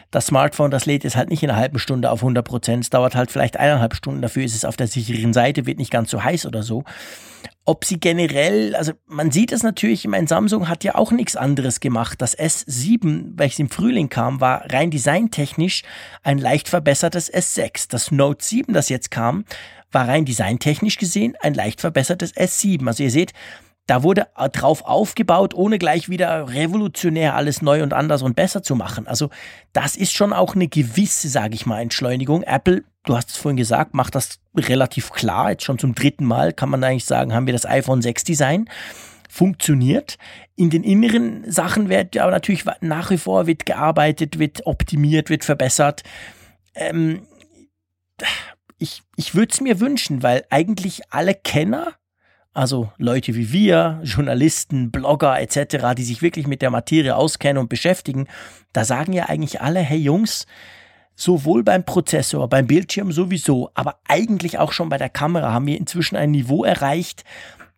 [0.10, 2.90] das Smartphone, das lädt jetzt halt nicht in einer halben Stunde auf 100 Prozent, es
[2.90, 6.10] dauert halt vielleicht eineinhalb Stunden, dafür ist es auf der sicheren Seite, wird nicht ganz
[6.10, 6.84] so heiß oder so
[7.66, 11.36] ob sie generell, also man sieht es natürlich, ich meine, Samsung hat ja auch nichts
[11.36, 12.22] anderes gemacht.
[12.22, 15.84] Das S7, welches im Frühling kam, war rein designtechnisch
[16.24, 17.88] ein leicht verbessertes S6.
[17.90, 19.46] Das Note 7, das jetzt kam,
[19.92, 22.86] war rein designtechnisch gesehen ein leicht verbessertes S7.
[22.86, 23.32] Also ihr seht,
[23.88, 28.76] da wurde drauf aufgebaut, ohne gleich wieder revolutionär alles neu und anders und besser zu
[28.76, 29.08] machen.
[29.08, 29.30] Also
[29.74, 32.44] das ist schon auch eine gewisse, sage ich mal, Entschleunigung.
[32.44, 35.52] Apple, du hast es vorhin gesagt, macht das relativ klar.
[35.52, 38.70] Jetzt schon zum dritten Mal kann man eigentlich sagen, haben wir das iPhone 6 Design
[39.30, 40.18] funktioniert.
[40.56, 45.44] In den inneren Sachen wird aber natürlich nach wie vor wird gearbeitet, wird optimiert, wird
[45.44, 46.04] verbessert.
[46.76, 47.28] Ähm,
[48.78, 51.96] ich ich würde es mir wünschen, weil eigentlich alle Kenner
[52.54, 57.70] also Leute wie wir, Journalisten, Blogger etc., die sich wirklich mit der Materie auskennen und
[57.70, 58.28] beschäftigen,
[58.74, 60.46] da sagen ja eigentlich alle, hey Jungs,
[61.16, 65.78] sowohl beim Prozessor, beim Bildschirm sowieso, aber eigentlich auch schon bei der Kamera haben wir
[65.78, 67.24] inzwischen ein Niveau erreicht,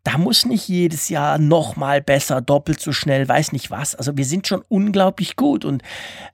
[0.06, 3.96] da muss nicht jedes Jahr nochmal besser, doppelt so schnell, weiß nicht was.
[3.96, 5.82] Also wir sind schon unglaublich gut und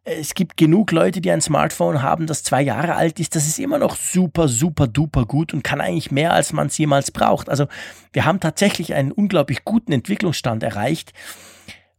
[0.04, 3.34] äh, es gibt genug Leute, die ein Smartphone haben, das zwei Jahre alt ist.
[3.34, 6.78] Das ist immer noch super, super, duper gut und kann eigentlich mehr, als man es
[6.78, 7.48] jemals braucht.
[7.50, 7.68] Also
[8.12, 11.14] wir haben tatsächlich einen unglaublich guten Entwicklungsstand erreicht.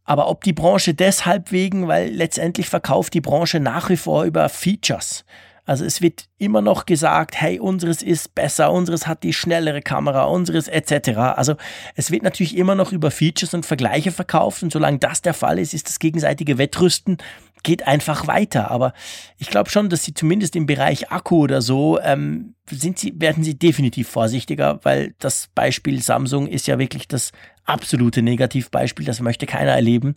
[0.03, 4.47] Aber ob die Branche deshalb wegen, weil letztendlich verkauft die Branche nach wie vor über
[4.47, 5.25] Features.
[5.65, 10.25] Also es wird immer noch gesagt, hey, unseres ist besser, unseres hat die schnellere Kamera,
[10.25, 11.17] unseres etc.
[11.17, 11.55] Also
[11.95, 15.59] es wird natürlich immer noch über Features und Vergleiche verkauft und solange das der Fall
[15.59, 17.17] ist, ist das gegenseitige Wettrüsten
[17.63, 18.69] geht einfach weiter.
[18.69, 18.93] Aber
[19.37, 23.43] ich glaube schon, dass sie zumindest im Bereich Akku oder so ähm, sind sie, werden
[23.43, 27.31] sie definitiv vorsichtiger, weil das Beispiel Samsung ist ja wirklich das
[27.65, 30.15] absolute Negativbeispiel, das möchte keiner erleben.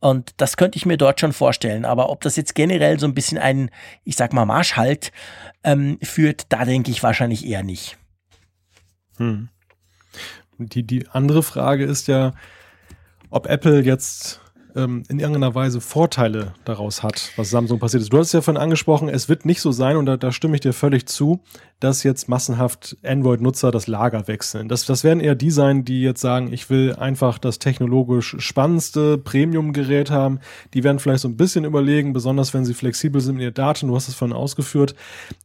[0.00, 1.84] Und das könnte ich mir dort schon vorstellen.
[1.84, 3.70] Aber ob das jetzt generell so ein bisschen einen,
[4.04, 5.12] ich sag mal, Marschhalt
[5.62, 7.96] ähm, führt, da denke ich wahrscheinlich eher nicht.
[9.16, 9.48] Hm.
[10.58, 12.32] Die, die andere Frage ist ja,
[13.30, 14.40] ob Apple jetzt
[14.76, 18.12] ähm, in irgendeiner Weise Vorteile daraus hat, was Samsung passiert ist.
[18.12, 20.54] Du hast es ja vorhin angesprochen, es wird nicht so sein, und da, da stimme
[20.54, 21.40] ich dir völlig zu,
[21.80, 24.68] dass jetzt massenhaft Android-Nutzer das Lager wechseln.
[24.68, 29.16] Das, das werden eher die sein, die jetzt sagen, ich will einfach das technologisch spannendste
[29.16, 30.40] Premium-Gerät haben.
[30.74, 33.86] Die werden vielleicht so ein bisschen überlegen, besonders wenn sie flexibel sind in ihr Daten.
[33.86, 34.96] Du hast es vorhin ausgeführt.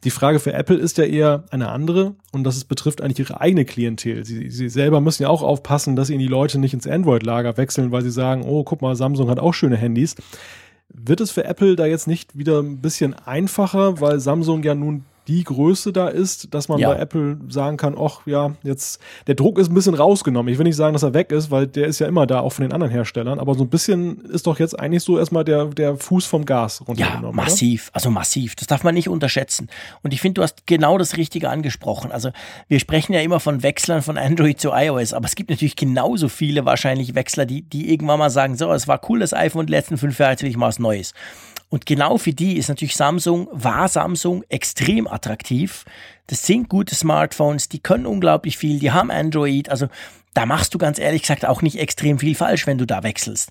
[0.04, 3.66] Die Frage für Apple ist ja eher eine andere und das betrifft eigentlich ihre eigene
[3.66, 4.26] Klientel.
[4.26, 7.92] Sie, sie selber müssen ja auch aufpassen, dass ihnen die Leute nicht ins Android-Lager wechseln,
[7.92, 10.16] weil sie sagen, oh, guck mal, Samsung hat auch schöne Handys.
[10.90, 15.06] Wird es für Apple da jetzt nicht wieder ein bisschen einfacher, weil Samsung ja nun
[15.28, 16.92] die Größe da ist, dass man ja.
[16.92, 20.52] bei Apple sagen kann, ach ja, jetzt der Druck ist ein bisschen rausgenommen.
[20.52, 22.52] Ich will nicht sagen, dass er weg ist, weil der ist ja immer da, auch
[22.52, 25.66] von den anderen Herstellern, aber so ein bisschen ist doch jetzt eigentlich so erstmal der,
[25.66, 27.38] der Fuß vom Gas runtergenommen.
[27.38, 27.96] Ja, massiv, oder?
[27.96, 28.56] also massiv.
[28.56, 29.70] Das darf man nicht unterschätzen.
[30.02, 32.12] Und ich finde, du hast genau das Richtige angesprochen.
[32.12, 32.32] Also
[32.68, 36.28] wir sprechen ja immer von Wechslern von Android zu iOS, aber es gibt natürlich genauso
[36.28, 39.72] viele wahrscheinlich Wechsler, die, die irgendwann mal sagen, so, es war cool, das iPhone die
[39.72, 41.14] letzten fünf Jahre, jetzt will ich mal was Neues.
[41.74, 45.86] Und genau für die ist natürlich Samsung, war Samsung extrem attraktiv.
[46.28, 49.88] Das sind gute Smartphones, die können unglaublich viel, die haben Android, also
[50.36, 53.50] da machst du ganz ehrlich gesagt auch nicht extrem viel falsch, wenn du da wechselst.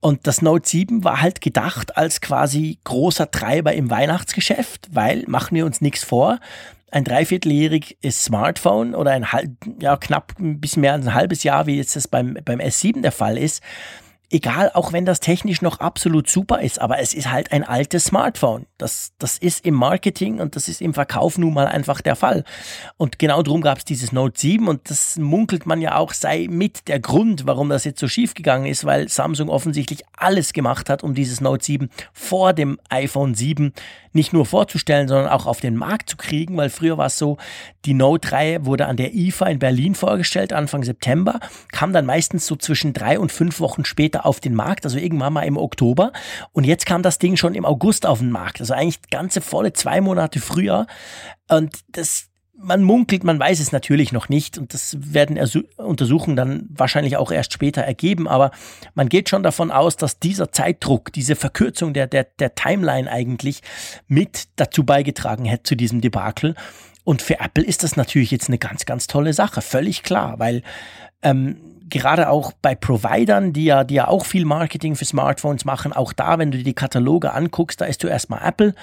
[0.00, 5.54] Und das Note 7 war halt gedacht als quasi großer Treiber im Weihnachtsgeschäft, weil, machen
[5.54, 6.40] wir uns nichts vor,
[6.90, 11.66] ein dreivierteljähriges Smartphone oder ein halb, ja, knapp ein bisschen mehr als ein halbes Jahr,
[11.66, 13.62] wie jetzt das beim, beim S7 der Fall ist,
[14.30, 18.04] egal, auch wenn das technisch noch absolut super ist, aber es ist halt ein altes
[18.04, 18.66] Smartphone.
[18.78, 22.44] Das, das ist im Marketing und das ist im Verkauf nun mal einfach der Fall.
[22.96, 26.46] Und genau darum gab es dieses Note 7 und das munkelt man ja auch sei
[26.48, 30.88] mit der Grund, warum das jetzt so schief gegangen ist, weil Samsung offensichtlich alles gemacht
[30.88, 33.72] hat, um dieses Note 7 vor dem iPhone 7
[34.12, 37.36] nicht nur vorzustellen, sondern auch auf den Markt zu kriegen, weil früher war es so,
[37.84, 41.38] die Note-Reihe wurde an der IFA in Berlin vorgestellt, Anfang September,
[41.70, 45.32] kam dann meistens so zwischen drei und fünf Wochen später auf den Markt, also irgendwann
[45.32, 46.12] mal im Oktober.
[46.52, 49.72] Und jetzt kam das Ding schon im August auf den Markt, also eigentlich ganze volle
[49.72, 50.86] zwei Monate früher.
[51.48, 55.38] Und das, man munkelt, man weiß es natürlich noch nicht und das werden
[55.76, 58.50] Untersuchungen dann wahrscheinlich auch erst später ergeben, aber
[58.94, 63.62] man geht schon davon aus, dass dieser Zeitdruck, diese Verkürzung der, der, der Timeline eigentlich
[64.08, 66.54] mit dazu beigetragen hätte zu diesem Debakel.
[67.04, 70.62] Und für Apple ist das natürlich jetzt eine ganz, ganz tolle Sache, völlig klar, weil
[71.22, 71.56] ähm,
[71.90, 76.12] gerade auch bei Providern, die ja, die ja auch viel Marketing für Smartphones machen, auch
[76.12, 78.74] da, wenn du dir die Kataloge anguckst, da ist du erstmal Apple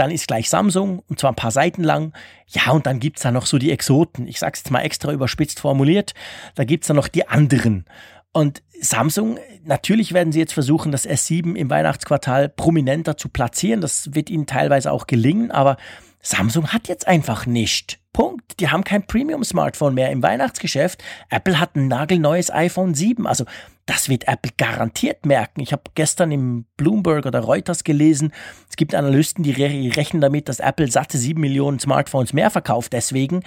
[0.00, 2.14] dann ist gleich Samsung und zwar ein paar Seiten lang.
[2.48, 4.26] Ja, und dann gibt's da noch so die Exoten.
[4.26, 6.14] Ich sag's jetzt mal extra überspitzt formuliert.
[6.54, 7.84] Da gibt's dann noch die anderen.
[8.32, 13.82] Und Samsung, natürlich werden sie jetzt versuchen, das S7 im Weihnachtsquartal prominenter zu platzieren.
[13.82, 15.76] Das wird ihnen teilweise auch gelingen, aber
[16.22, 17.99] Samsung hat jetzt einfach nicht.
[18.12, 18.60] Punkt.
[18.60, 21.02] Die haben kein Premium-Smartphone mehr im Weihnachtsgeschäft.
[21.28, 23.26] Apple hat ein nagelneues iPhone 7.
[23.26, 23.44] Also
[23.86, 25.60] das wird Apple garantiert merken.
[25.60, 28.32] Ich habe gestern im Bloomberg oder Reuters gelesen,
[28.68, 32.92] es gibt Analysten, die rechnen damit, dass Apple satte 7 Millionen Smartphones mehr verkauft.
[32.92, 33.42] Deswegen,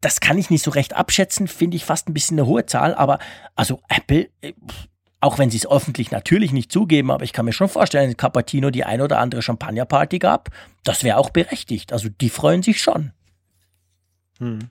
[0.00, 2.94] das kann ich nicht so recht abschätzen, finde ich fast ein bisschen eine hohe Zahl.
[2.94, 3.20] Aber
[3.54, 4.54] also Apple, äh,
[5.20, 8.16] auch wenn sie es öffentlich natürlich nicht zugeben, aber ich kann mir schon vorstellen, dass
[8.16, 10.50] Cappuccino die ein oder andere Champagnerparty gab.
[10.82, 11.92] Das wäre auch berechtigt.
[11.92, 13.12] Also die freuen sich schon.
[14.38, 14.70] Hm.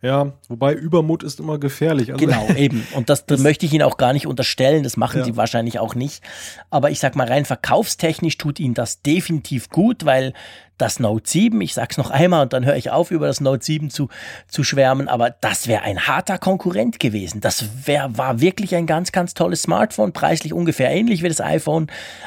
[0.00, 2.12] Ja, wobei Übermut ist immer gefährlich.
[2.12, 2.84] Also genau, eben.
[2.94, 4.82] Und das, das, möchte ich Ihnen auch gar nicht unterstellen.
[4.82, 5.24] Das machen ja.
[5.24, 6.22] Sie wahrscheinlich auch nicht.
[6.70, 10.32] Aber ich sag mal, rein verkaufstechnisch tut Ihnen das definitiv gut, weil
[10.78, 13.64] das Note 7, ich sag's noch einmal und dann höre ich auf, über das Note
[13.64, 14.08] 7 zu,
[14.48, 17.40] zu schwärmen, aber das wäre ein harter Konkurrent gewesen.
[17.40, 21.86] Das wär, war wirklich ein ganz, ganz tolles Smartphone, preislich ungefähr ähnlich wie das iPhone.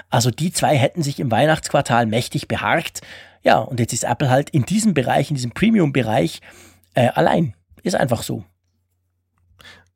[0.10, 3.02] Also die zwei hätten sich im Weihnachtsquartal mächtig beharkt.
[3.46, 6.42] Ja, und jetzt ist Apple halt in diesem Bereich, in diesem Premium-Bereich
[6.96, 7.54] äh, allein.
[7.84, 8.44] Ist einfach so.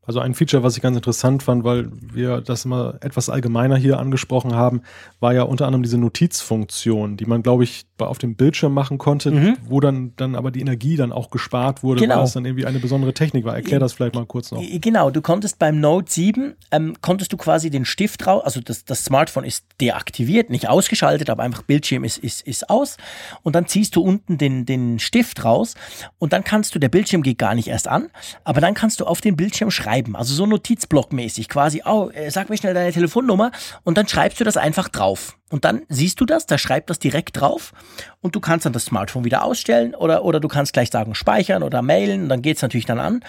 [0.03, 3.99] Also ein Feature, was ich ganz interessant fand, weil wir das immer etwas allgemeiner hier
[3.99, 4.81] angesprochen haben,
[5.19, 9.31] war ja unter anderem diese Notizfunktion, die man, glaube ich, auf dem Bildschirm machen konnte,
[9.31, 9.57] mhm.
[9.63, 12.17] wo dann, dann aber die Energie dann auch gespart wurde, genau.
[12.17, 13.55] weil es dann irgendwie eine besondere Technik war.
[13.55, 14.61] Erklär das vielleicht mal kurz noch.
[14.61, 18.85] Genau, du konntest beim Note 7, ähm, konntest du quasi den Stift raus, also das,
[18.85, 22.97] das Smartphone ist deaktiviert, nicht ausgeschaltet, aber einfach Bildschirm ist, ist, ist aus
[23.41, 25.75] und dann ziehst du unten den, den Stift raus
[26.19, 28.09] und dann kannst du, der Bildschirm geht gar nicht erst an,
[28.43, 32.49] aber dann kannst du auf den Bildschirm schreiben also so Notizblockmäßig quasi, oh, äh, sag
[32.49, 33.51] mir schnell deine Telefonnummer
[33.83, 35.38] und dann schreibst du das einfach drauf.
[35.49, 37.73] Und dann siehst du das, da schreibt das direkt drauf
[38.21, 41.63] und du kannst dann das Smartphone wieder ausstellen oder, oder du kannst gleich sagen speichern
[41.63, 43.21] oder mailen dann geht's natürlich dann an.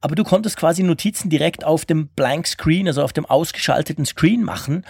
[0.00, 4.42] Aber du konntest quasi Notizen direkt auf dem Blank Screen, also auf dem ausgeschalteten Screen
[4.42, 4.84] machen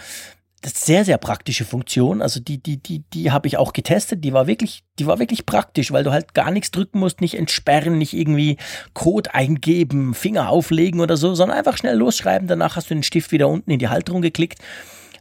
[0.62, 2.20] das ist sehr, sehr praktische Funktion.
[2.20, 4.24] Also die, die, die, die habe ich auch getestet.
[4.24, 7.37] Die war wirklich, die war wirklich praktisch, weil du halt gar nichts drücken musst, nicht
[7.37, 8.57] entsperren, nicht irgendwie
[8.92, 12.48] Code eingeben, Finger auflegen oder so, sondern einfach schnell losschreiben.
[12.48, 14.59] Danach hast du den Stift wieder unten in die Halterung geklickt.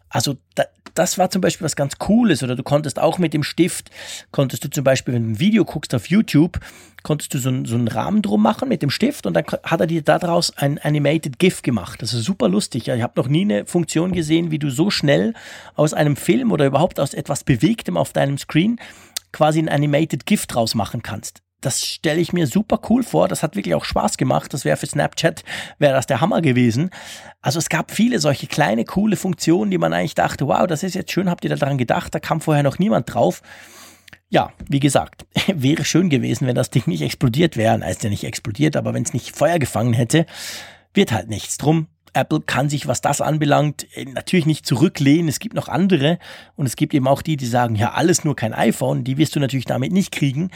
[0.09, 0.63] Also da,
[0.97, 2.43] das war zum Beispiel was ganz Cooles.
[2.43, 3.91] Oder du konntest auch mit dem Stift,
[4.31, 6.59] konntest du zum Beispiel, wenn du ein Video guckst auf YouTube,
[7.03, 9.87] konntest du so, so einen Rahmen drum machen mit dem Stift und dann hat er
[9.87, 12.01] dir daraus ein Animated GIF gemacht.
[12.01, 12.87] Das ist super lustig.
[12.87, 15.33] Ich habe noch nie eine Funktion gesehen, wie du so schnell
[15.75, 18.79] aus einem Film oder überhaupt aus etwas Bewegtem auf deinem Screen
[19.31, 23.27] quasi ein Animated GIF draus machen kannst das stelle ich mir super cool vor.
[23.27, 24.53] Das hat wirklich auch Spaß gemacht.
[24.53, 25.43] Das wäre für Snapchat,
[25.79, 26.91] wäre das der Hammer gewesen.
[27.41, 30.95] Also es gab viele solche kleine, coole Funktionen, die man eigentlich dachte, wow, das ist
[30.95, 33.41] jetzt schön, habt ihr daran gedacht, da kam vorher noch niemand drauf.
[34.29, 37.81] Ja, wie gesagt, wäre schön gewesen, wenn das Ding nicht explodiert wäre.
[37.81, 40.25] Er ist ja nicht explodiert, aber wenn es nicht Feuer gefangen hätte,
[40.93, 41.87] wird halt nichts drum.
[42.17, 45.27] Apple kann sich, was das anbelangt, äh, natürlich nicht zurücklehnen.
[45.27, 46.17] Es gibt noch andere
[46.55, 49.03] und es gibt eben auch die, die sagen, ja, alles nur kein iPhone.
[49.03, 50.51] Die wirst du natürlich damit nicht kriegen.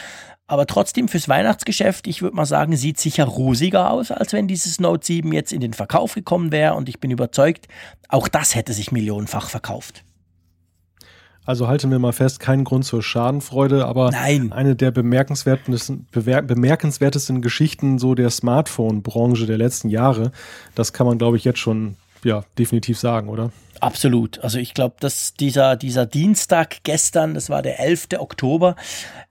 [0.52, 4.82] Aber trotzdem fürs Weihnachtsgeschäft, ich würde mal sagen, sieht sicher rosiger aus, als wenn dieses
[4.82, 6.74] Note 7 jetzt in den Verkauf gekommen wäre.
[6.74, 7.70] Und ich bin überzeugt,
[8.10, 10.04] auch das hätte sich millionenfach verkauft.
[11.46, 14.52] Also halten wir mal fest, kein Grund zur Schadenfreude, aber Nein.
[14.52, 20.34] eine der bemerkenswertesten, bemerkenswertesten Geschichten so der Smartphone-Branche der letzten Jahre.
[20.76, 23.52] Das kann man, glaube ich, jetzt schon ja, definitiv sagen, oder?
[23.80, 24.40] Absolut.
[24.40, 28.10] Also ich glaube, dass dieser, dieser Dienstag gestern, das war der 11.
[28.20, 28.76] Oktober,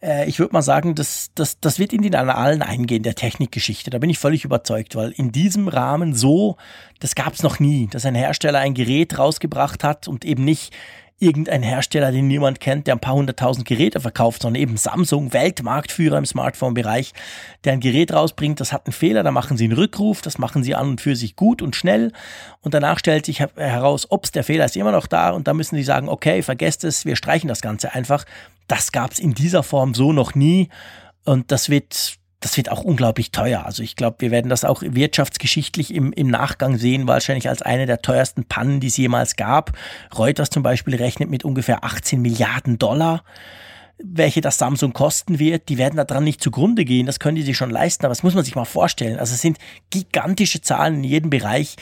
[0.02, 3.90] äh, ich würde mal sagen, das, das, das wird in den Annalen eingehen, der Technikgeschichte.
[3.90, 6.56] Da bin ich völlig überzeugt, weil in diesem Rahmen so,
[6.98, 10.74] das gab es noch nie, dass ein Hersteller ein Gerät rausgebracht hat und eben nicht
[11.20, 16.18] irgendein Hersteller, den niemand kennt, der ein paar hunderttausend Geräte verkauft, sondern eben Samsung, Weltmarktführer
[16.18, 17.12] im Smartphone-Bereich,
[17.64, 20.64] der ein Gerät rausbringt, das hat einen Fehler, da machen sie einen Rückruf, das machen
[20.64, 22.12] sie an und für sich gut und schnell.
[22.62, 25.30] Und danach stellt sich heraus, ob der Fehler ist immer noch da.
[25.30, 28.24] Und da müssen sie sagen, okay, vergesst es, wir streichen das Ganze einfach.
[28.66, 30.70] Das gab es in dieser Form so noch nie.
[31.24, 33.66] Und das wird das wird auch unglaublich teuer.
[33.66, 37.86] Also ich glaube, wir werden das auch wirtschaftsgeschichtlich im, im Nachgang sehen, wahrscheinlich als eine
[37.86, 39.72] der teuersten Pannen, die es jemals gab.
[40.16, 43.22] Reuters zum Beispiel rechnet mit ungefähr 18 Milliarden Dollar
[44.02, 47.56] welche das Samsung kosten wird, die werden daran nicht zugrunde gehen, das können die sich
[47.56, 49.18] schon leisten, aber das muss man sich mal vorstellen.
[49.18, 49.58] Also es sind
[49.90, 51.76] gigantische Zahlen in jedem Bereich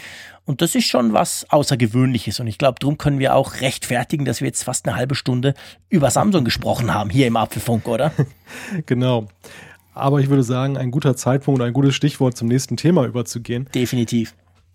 [0.44, 4.40] und das ist schon was Außergewöhnliches und ich glaube, darum können wir auch rechtfertigen, dass
[4.40, 5.54] wir jetzt fast eine halbe Stunde
[5.88, 8.12] über Samsung gesprochen haben hier im Apfelfunk, oder?
[8.86, 9.28] genau.
[9.98, 13.68] Aber ich würde sagen, ein guter Zeitpunkt, ein gutes Stichwort zum nächsten Thema überzugehen.
[13.74, 14.34] Definitiv.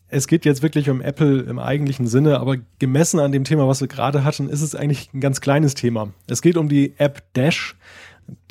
[0.10, 3.82] Es geht jetzt wirklich um Apple im eigentlichen Sinne, aber gemessen an dem Thema, was
[3.82, 6.10] wir gerade hatten, ist es eigentlich ein ganz kleines Thema.
[6.28, 7.76] Es geht um die App Dash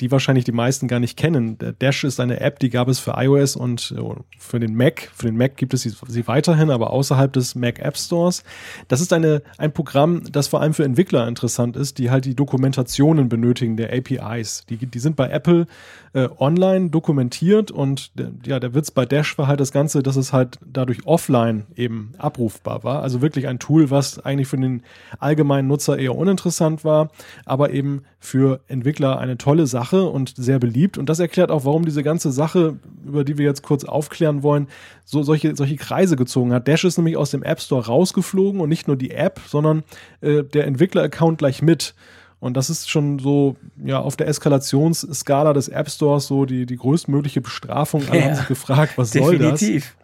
[0.01, 1.57] die wahrscheinlich die meisten gar nicht kennen.
[1.57, 4.01] Der Dash ist eine App, die gab es für iOS und äh,
[4.37, 5.09] für den Mac.
[5.13, 8.43] Für den Mac gibt es sie, sie, weiterhin, aber außerhalb des Mac App Stores.
[8.87, 12.35] Das ist eine, ein Programm, das vor allem für Entwickler interessant ist, die halt die
[12.35, 14.65] Dokumentationen benötigen der APIs.
[14.69, 15.67] Die, die sind bei Apple
[16.13, 18.11] äh, online dokumentiert und
[18.45, 22.13] ja, der Witz bei Dash war halt das Ganze, dass es halt dadurch offline eben
[22.19, 23.01] abrufbar war.
[23.01, 24.83] Also wirklich ein Tool, was eigentlich für den
[25.19, 27.09] allgemeinen Nutzer eher uninteressant war,
[27.45, 30.97] aber eben für Entwickler eine tolle Sache und sehr beliebt.
[30.97, 34.67] Und das erklärt auch, warum diese ganze Sache, über die wir jetzt kurz aufklären wollen,
[35.05, 36.67] so solche, solche Kreise gezogen hat.
[36.67, 39.83] Dash ist nämlich aus dem App Store rausgeflogen und nicht nur die App, sondern
[40.21, 41.95] äh, der Entwickler-Account gleich mit.
[42.43, 46.75] Und das ist schon so, ja, auf der Eskalationsskala des App Stores so die, die
[46.75, 48.03] größtmögliche Bestrafung.
[48.09, 49.61] Alle ja, haben sich gefragt, was soll das?
[49.61, 49.95] Definitiv.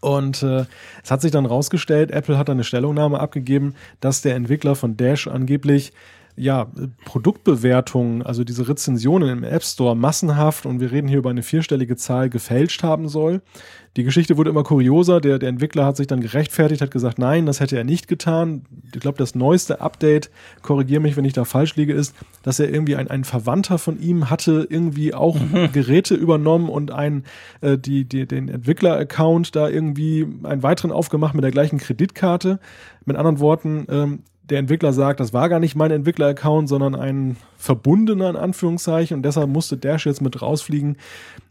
[0.00, 0.64] Und äh,
[1.04, 5.28] es hat sich dann rausgestellt, Apple hat eine Stellungnahme abgegeben, dass der Entwickler von Dash
[5.28, 5.92] angeblich
[6.36, 6.68] ja,
[7.04, 11.96] Produktbewertungen, also diese Rezensionen im App Store massenhaft und wir reden hier über eine vierstellige
[11.96, 13.42] Zahl gefälscht haben soll.
[13.96, 15.20] Die Geschichte wurde immer kurioser.
[15.20, 18.62] Der, der Entwickler hat sich dann gerechtfertigt, hat gesagt, nein, das hätte er nicht getan.
[18.94, 20.30] Ich glaube, das neueste Update,
[20.62, 24.00] korrigiere mich, wenn ich da falsch liege, ist, dass er irgendwie ein, ein Verwandter von
[24.00, 25.72] ihm hatte irgendwie auch mhm.
[25.72, 27.24] Geräte übernommen und ein,
[27.60, 32.60] äh, die, die, den Entwickler-Account da irgendwie einen weiteren aufgemacht mit der gleichen Kreditkarte.
[33.04, 37.36] Mit anderen Worten, ähm, der Entwickler sagt, das war gar nicht mein Entwickler-Account, sondern ein
[37.56, 40.96] verbundener in Anführungszeichen und deshalb musste Dash jetzt mit rausfliegen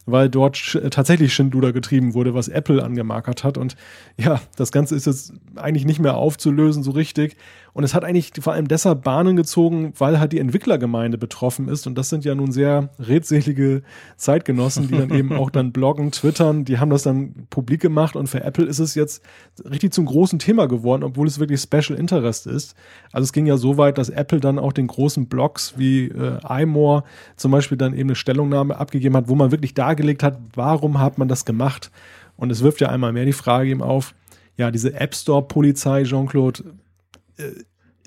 [0.08, 3.58] weil dort äh, tatsächlich Schindluder getrieben wurde, was Apple angemarkert hat.
[3.58, 3.76] Und
[4.18, 7.36] ja, das Ganze ist jetzt eigentlich nicht mehr aufzulösen so richtig.
[7.78, 11.86] Und es hat eigentlich vor allem deshalb Bahnen gezogen, weil halt die Entwicklergemeinde betroffen ist.
[11.86, 13.84] Und das sind ja nun sehr redselige
[14.16, 16.66] Zeitgenossen, die dann eben auch dann bloggen, twittern.
[16.66, 18.16] Die haben das dann publik gemacht.
[18.16, 19.22] Und für Apple ist es jetzt
[19.64, 22.76] richtig zum großen Thema geworden, obwohl es wirklich Special Interest ist.
[23.12, 26.40] Also es ging ja so weit, dass Apple dann auch den großen Blogs wie äh,
[26.64, 27.04] iMore
[27.36, 31.00] zum Beispiel dann eben eine Stellungnahme abgegeben hat, wo man wirklich da dargelegt hat, warum
[31.00, 31.92] hat man das gemacht.
[32.38, 34.14] Und es wirft ja einmal mehr die Frage eben auf,
[34.58, 36.64] ja, diese App Store-Polizei, Jean-Claude,
[37.38, 37.44] äh,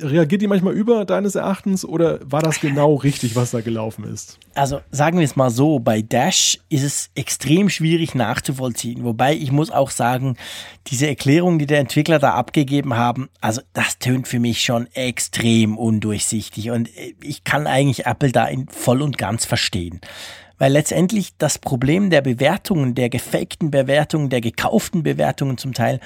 [0.03, 4.39] reagiert die manchmal über deines Erachtens oder war das genau richtig, was da gelaufen ist?
[4.55, 9.05] Also sagen wir es mal so, bei Dash ist es extrem schwierig nachzuvollziehen.
[9.05, 10.37] Wobei ich muss auch sagen,
[10.87, 15.77] diese Erklärung, die der Entwickler da abgegeben haben, also das tönt für mich schon extrem
[15.77, 20.01] undurchsichtig und äh, ich kann eigentlich Apple da in voll und ganz verstehen
[20.61, 26.01] weil letztendlich das Problem der Bewertungen, der gefakten Bewertungen, der gekauften Bewertungen zum Teil,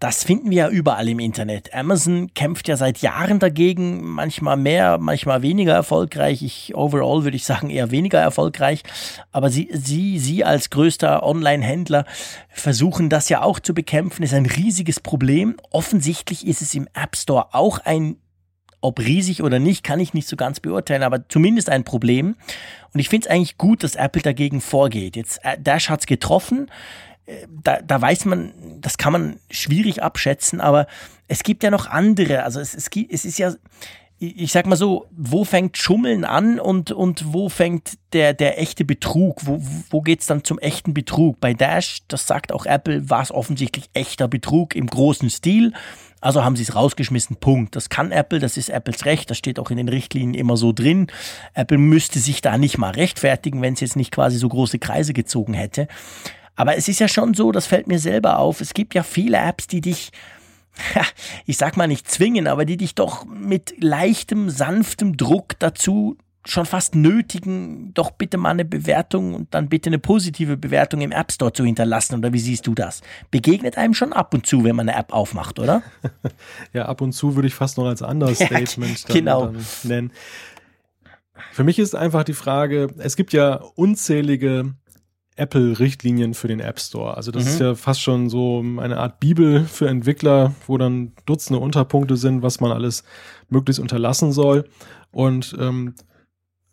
[0.00, 1.74] das finden wir ja überall im Internet.
[1.74, 6.40] Amazon kämpft ja seit Jahren dagegen, manchmal mehr, manchmal weniger erfolgreich.
[6.42, 8.82] Ich, overall würde ich sagen eher weniger erfolgreich.
[9.30, 12.06] Aber sie, sie, sie als größter Online-Händler
[12.48, 14.22] versuchen das ja auch zu bekämpfen.
[14.22, 15.56] Ist ein riesiges Problem.
[15.70, 18.16] Offensichtlich ist es im App Store auch ein
[18.80, 22.36] ob riesig oder nicht, kann ich nicht so ganz beurteilen, aber zumindest ein Problem.
[22.92, 25.16] Und ich finde es eigentlich gut, dass Apple dagegen vorgeht.
[25.16, 26.70] Jetzt, äh, Dash hat's getroffen.
[27.26, 30.86] Äh, da, da weiß man, das kann man schwierig abschätzen, aber
[31.28, 32.42] es gibt ja noch andere.
[32.42, 33.52] Also es, es, gibt, es ist ja,
[34.18, 38.84] ich sag mal so, wo fängt Schummeln an und, und wo fängt der, der echte
[38.84, 39.46] Betrug?
[39.46, 41.40] Wo, wo geht's dann zum echten Betrug?
[41.40, 45.72] Bei Dash, das sagt auch Apple, war es offensichtlich echter Betrug im großen Stil.
[46.20, 47.76] Also haben sie es rausgeschmissen, Punkt.
[47.76, 50.72] Das kann Apple, das ist Apples Recht, das steht auch in den Richtlinien immer so
[50.72, 51.06] drin.
[51.54, 55.12] Apple müsste sich da nicht mal rechtfertigen, wenn es jetzt nicht quasi so große Kreise
[55.12, 55.88] gezogen hätte.
[56.56, 59.38] Aber es ist ja schon so, das fällt mir selber auf, es gibt ja viele
[59.38, 60.10] Apps, die dich,
[61.46, 66.64] ich sag mal nicht zwingen, aber die dich doch mit leichtem, sanftem Druck dazu schon
[66.64, 71.32] fast nötigen, doch bitte mal eine Bewertung und dann bitte eine positive Bewertung im App
[71.32, 72.16] Store zu hinterlassen.
[72.16, 73.02] Oder wie siehst du das?
[73.30, 75.82] Begegnet einem schon ab und zu, wenn man eine App aufmacht, oder?
[76.72, 79.46] ja, ab und zu würde ich fast noch als Understatement ja, genau.
[79.46, 80.12] dann nennen.
[81.52, 84.74] Für mich ist einfach die Frage, es gibt ja unzählige
[85.36, 87.16] Apple-Richtlinien für den App Store.
[87.16, 87.50] Also das mhm.
[87.50, 92.42] ist ja fast schon so eine Art Bibel für Entwickler, wo dann Dutzende Unterpunkte sind,
[92.42, 93.04] was man alles
[93.48, 94.68] möglichst unterlassen soll.
[95.10, 95.94] Und ähm,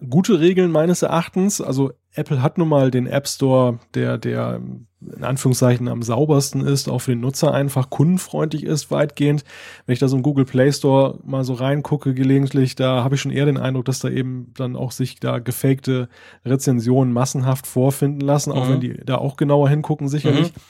[0.10, 1.62] gute Regeln meines Erachtens.
[1.62, 4.62] Also Apple hat nun mal den App Store, der, der
[5.00, 9.44] in Anführungszeichen am saubersten ist, auch für den Nutzer einfach kundenfreundlich ist, weitgehend.
[9.86, 13.22] Wenn ich da so im Google Play Store mal so reingucke gelegentlich, da habe ich
[13.22, 16.10] schon eher den Eindruck, dass da eben dann auch sich da gefakte
[16.46, 18.74] Rezensionen massenhaft vorfinden lassen, auch mhm.
[18.74, 20.52] wenn die da auch genauer hingucken, sicherlich.
[20.54, 20.62] Mhm.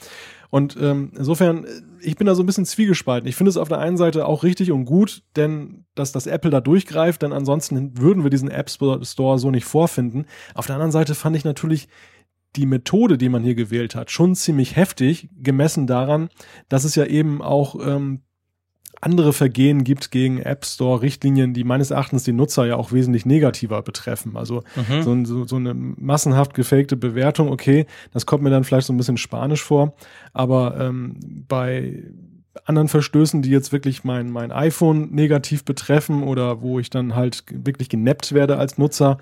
[0.50, 1.66] Und ähm, insofern,
[2.00, 3.28] ich bin da so ein bisschen zwiegespalten.
[3.28, 6.50] Ich finde es auf der einen Seite auch richtig und gut, denn dass das Apple
[6.50, 10.26] da durchgreift, denn ansonsten würden wir diesen App Store so nicht vorfinden.
[10.54, 11.88] Auf der anderen Seite fand ich natürlich
[12.56, 16.28] die Methode, die man hier gewählt hat, schon ziemlich heftig, gemessen daran,
[16.68, 18.22] dass es ja eben auch ähm,
[19.00, 23.26] andere Vergehen gibt gegen App Store Richtlinien, die meines Erachtens den Nutzer ja auch wesentlich
[23.26, 24.36] negativer betreffen.
[24.36, 25.02] Also mhm.
[25.02, 28.96] so, so, so, eine massenhaft gefakte Bewertung, okay, das kommt mir dann vielleicht so ein
[28.96, 29.94] bisschen spanisch vor,
[30.32, 32.04] aber ähm, bei
[32.64, 37.44] anderen Verstößen, die jetzt wirklich mein, mein iPhone negativ betreffen oder wo ich dann halt
[37.52, 39.18] wirklich genappt werde als Nutzer,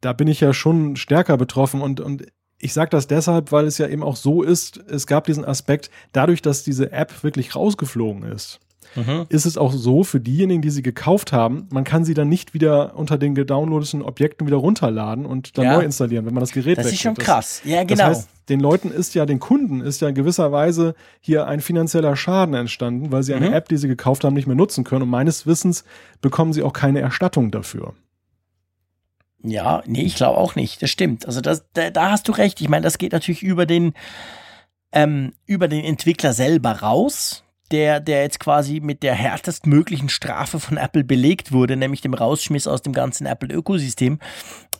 [0.00, 2.26] da bin ich ja schon stärker betroffen und, und
[2.58, 5.90] ich sage das deshalb, weil es ja eben auch so ist, es gab diesen Aspekt,
[6.12, 8.60] dadurch, dass diese App wirklich rausgeflogen ist,
[8.96, 9.26] mhm.
[9.28, 12.54] ist es auch so für diejenigen, die sie gekauft haben, man kann sie dann nicht
[12.54, 15.76] wieder unter den gedownloadeten Objekten wieder runterladen und dann ja.
[15.76, 17.62] neu installieren, wenn man das Gerät Das ist schon krass.
[17.64, 18.08] Ja, genau.
[18.08, 21.60] Das heißt, den Leuten ist ja, den Kunden ist ja in gewisser Weise hier ein
[21.60, 23.54] finanzieller Schaden entstanden, weil sie eine mhm.
[23.54, 25.02] App, die sie gekauft haben, nicht mehr nutzen können.
[25.02, 25.84] Und meines Wissens
[26.20, 27.94] bekommen sie auch keine Erstattung dafür.
[29.42, 30.82] Ja, nee, ich glaube auch nicht.
[30.82, 31.26] Das stimmt.
[31.26, 32.60] Also das, da, da hast du recht.
[32.60, 33.94] Ich meine, das geht natürlich über den,
[34.92, 40.76] ähm, über den Entwickler selber raus der, der jetzt quasi mit der härtestmöglichen Strafe von
[40.76, 44.18] Apple belegt wurde, nämlich dem Rausschmiss aus dem ganzen Apple-Ökosystem.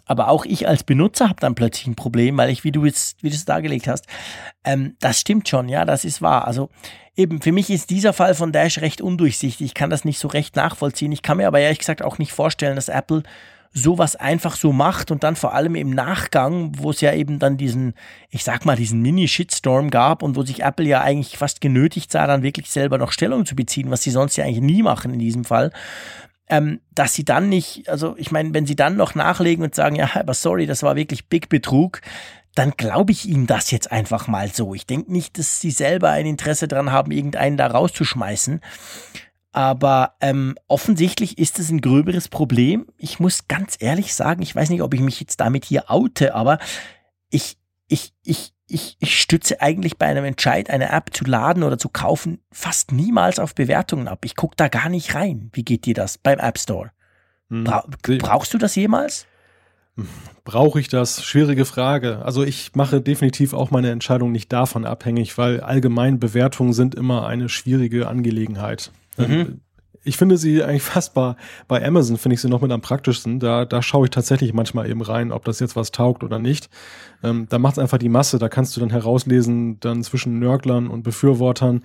[0.04, 3.22] Aber auch ich als Benutzer habe dann plötzlich ein Problem, weil ich, wie du jetzt,
[3.22, 4.06] wie du es dargelegt hast,
[4.64, 6.46] ähm, das stimmt schon, ja, das ist wahr.
[6.46, 6.70] Also
[7.16, 9.66] eben, für mich ist dieser Fall von Dash recht undurchsichtig.
[9.66, 11.12] Ich kann das nicht so recht nachvollziehen.
[11.12, 13.24] Ich kann mir aber ehrlich gesagt auch nicht vorstellen, dass Apple
[13.76, 17.58] sowas einfach so macht und dann vor allem im Nachgang, wo es ja eben dann
[17.58, 17.92] diesen,
[18.30, 22.26] ich sag mal, diesen Mini-Shitstorm gab und wo sich Apple ja eigentlich fast genötigt sah,
[22.26, 25.18] dann wirklich selber noch Stellung zu beziehen, was sie sonst ja eigentlich nie machen in
[25.18, 25.72] diesem Fall.
[26.48, 29.96] Ähm, dass sie dann nicht, also ich meine, wenn sie dann noch nachlegen und sagen,
[29.96, 32.00] ja, aber sorry, das war wirklich Big Betrug,
[32.54, 34.72] dann glaube ich ihnen das jetzt einfach mal so.
[34.72, 38.62] Ich denke nicht, dass sie selber ein Interesse daran haben, irgendeinen da rauszuschmeißen.
[39.56, 42.88] Aber ähm, offensichtlich ist es ein gröberes Problem.
[42.98, 46.34] Ich muss ganz ehrlich sagen, ich weiß nicht, ob ich mich jetzt damit hier oute,
[46.34, 46.58] aber
[47.30, 47.56] ich,
[47.88, 51.88] ich, ich, ich, ich stütze eigentlich bei einem Entscheid, eine App zu laden oder zu
[51.88, 54.26] kaufen, fast niemals auf Bewertungen ab.
[54.26, 55.48] Ich gucke da gar nicht rein.
[55.54, 56.90] Wie geht dir das beim App Store?
[57.48, 57.64] Hm.
[57.64, 57.86] Bra
[58.18, 59.26] brauchst du das jemals?
[60.44, 61.24] Brauche ich das?
[61.24, 62.20] Schwierige Frage.
[62.22, 67.26] Also ich mache definitiv auch meine Entscheidung nicht davon abhängig, weil allgemein Bewertungen sind immer
[67.26, 68.92] eine schwierige Angelegenheit.
[69.16, 69.60] Mhm.
[70.06, 71.34] Ich finde sie eigentlich fast bei,
[71.66, 73.40] bei Amazon, finde ich sie noch mit am praktischsten.
[73.40, 76.70] Da, da schaue ich tatsächlich manchmal eben rein, ob das jetzt was taugt oder nicht.
[77.22, 78.38] Ähm, da macht es einfach die Masse.
[78.38, 81.82] Da kannst du dann herauslesen, dann zwischen Nörglern und Befürwortern,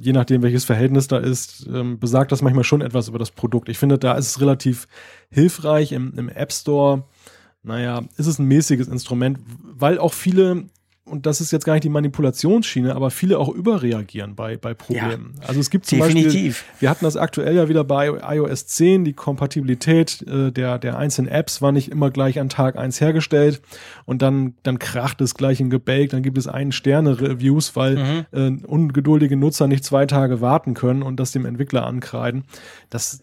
[0.00, 3.68] je nachdem, welches Verhältnis da ist, ähm, besagt das manchmal schon etwas über das Produkt.
[3.68, 4.88] Ich finde, da ist es relativ
[5.30, 7.04] hilfreich im, im App Store.
[7.62, 10.68] Naja, ist es ein mäßiges Instrument, weil auch viele
[11.08, 15.34] und das ist jetzt gar nicht die Manipulationsschiene, aber viele auch überreagieren bei, bei Problemen.
[15.40, 16.62] Ja, also es gibt zum definitiv.
[16.62, 20.98] Beispiel, wir hatten das aktuell ja wieder bei iOS 10, die Kompatibilität äh, der, der
[20.98, 23.60] einzelnen Apps war nicht immer gleich an Tag eins hergestellt
[24.04, 28.26] und dann, dann kracht es gleich in Gebälk, dann gibt es einen Sterne-Reviews, weil mhm.
[28.32, 32.44] äh, ungeduldige Nutzer nicht zwei Tage warten können und das dem Entwickler ankreiden.
[32.90, 33.20] Das,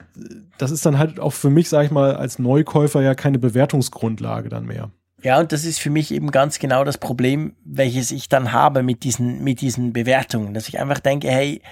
[0.57, 4.49] das ist dann halt auch für mich, sag ich mal, als Neukäufer ja keine Bewertungsgrundlage
[4.49, 4.91] dann mehr.
[5.25, 8.83] Ja, und das ist für mich eben ganz genau das Problem, welches ich dann habe
[8.83, 11.63] mit diesen, mit diesen Bewertungen, dass ich einfach denke, hey,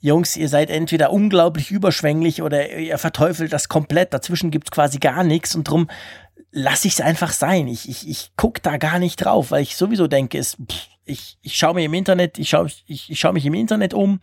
[0.00, 4.12] Jungs, ihr seid entweder unglaublich überschwänglich oder ihr verteufelt das komplett.
[4.12, 5.88] Dazwischen gibt's quasi gar nichts und drum
[6.50, 7.68] lasse ich es einfach sein.
[7.68, 11.38] Ich, ich, ich guck da gar nicht drauf, weil ich sowieso denke, es, pff, ich,
[11.40, 14.18] ich schaue mir im Internet, ich schaue ich, ich schau mich im Internet um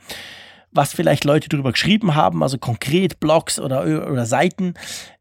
[0.76, 4.73] was vielleicht Leute darüber geschrieben haben, also konkret Blogs oder, oder Seiten.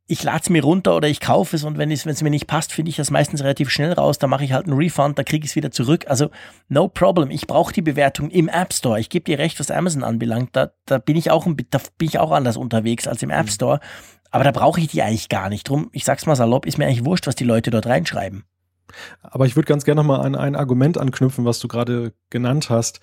[0.07, 2.72] Ich lade es mir runter oder ich kaufe es und wenn es mir nicht passt,
[2.72, 4.18] finde ich das meistens relativ schnell raus.
[4.18, 6.05] Da mache ich halt einen Refund, da kriege ich es wieder zurück.
[6.09, 6.30] Also
[6.68, 7.30] no problem.
[7.30, 9.00] Ich brauche die Bewertung im App Store.
[9.00, 10.50] Ich gebe dir recht, was Amazon anbelangt.
[10.52, 13.50] Da, da bin ich auch da bin ich auch anders unterwegs als im App mhm.
[13.50, 13.80] Store.
[14.30, 15.68] Aber da brauche ich die eigentlich gar nicht.
[15.68, 18.44] Drum, ich sag's mal salopp, ist mir eigentlich wurscht, was die Leute dort reinschreiben.
[19.22, 23.00] Aber ich würde ganz gerne nochmal an ein Argument anknüpfen, was du gerade genannt hast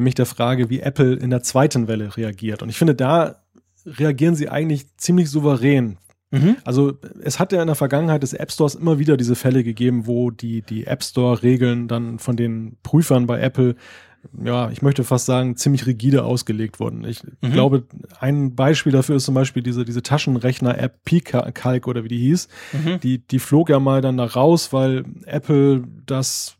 [0.00, 2.62] nämlich der Frage, wie Apple in der zweiten Welle reagiert.
[2.62, 3.42] Und ich finde, da
[3.84, 5.98] reagieren sie eigentlich ziemlich souverän.
[6.30, 6.56] Mhm.
[6.64, 10.06] Also es hat ja in der Vergangenheit des App Stores immer wieder diese Fälle gegeben,
[10.06, 13.74] wo die, die App Store-Regeln dann von den Prüfern bei Apple
[14.44, 17.04] ja, ich möchte fast sagen, ziemlich rigide ausgelegt wurden.
[17.04, 17.52] Ich mhm.
[17.52, 17.84] glaube,
[18.18, 22.48] ein Beispiel dafür ist zum Beispiel diese, diese Taschenrechner-App P-Calc oder wie die hieß.
[22.72, 23.00] Mhm.
[23.00, 26.56] Die, die flog ja mal dann da raus, weil Apple das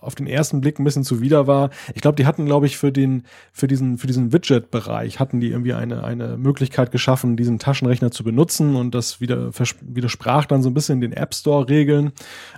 [0.00, 1.70] auf den ersten Blick ein bisschen zuwider war.
[1.94, 5.48] Ich glaube, die hatten, glaube ich, für den, für diesen, für diesen Widget-Bereich hatten die
[5.48, 9.50] irgendwie eine, eine Möglichkeit geschaffen, diesen Taschenrechner zu benutzen und das wieder,
[9.82, 12.12] widersprach dann so ein bisschen den App Store-Regeln.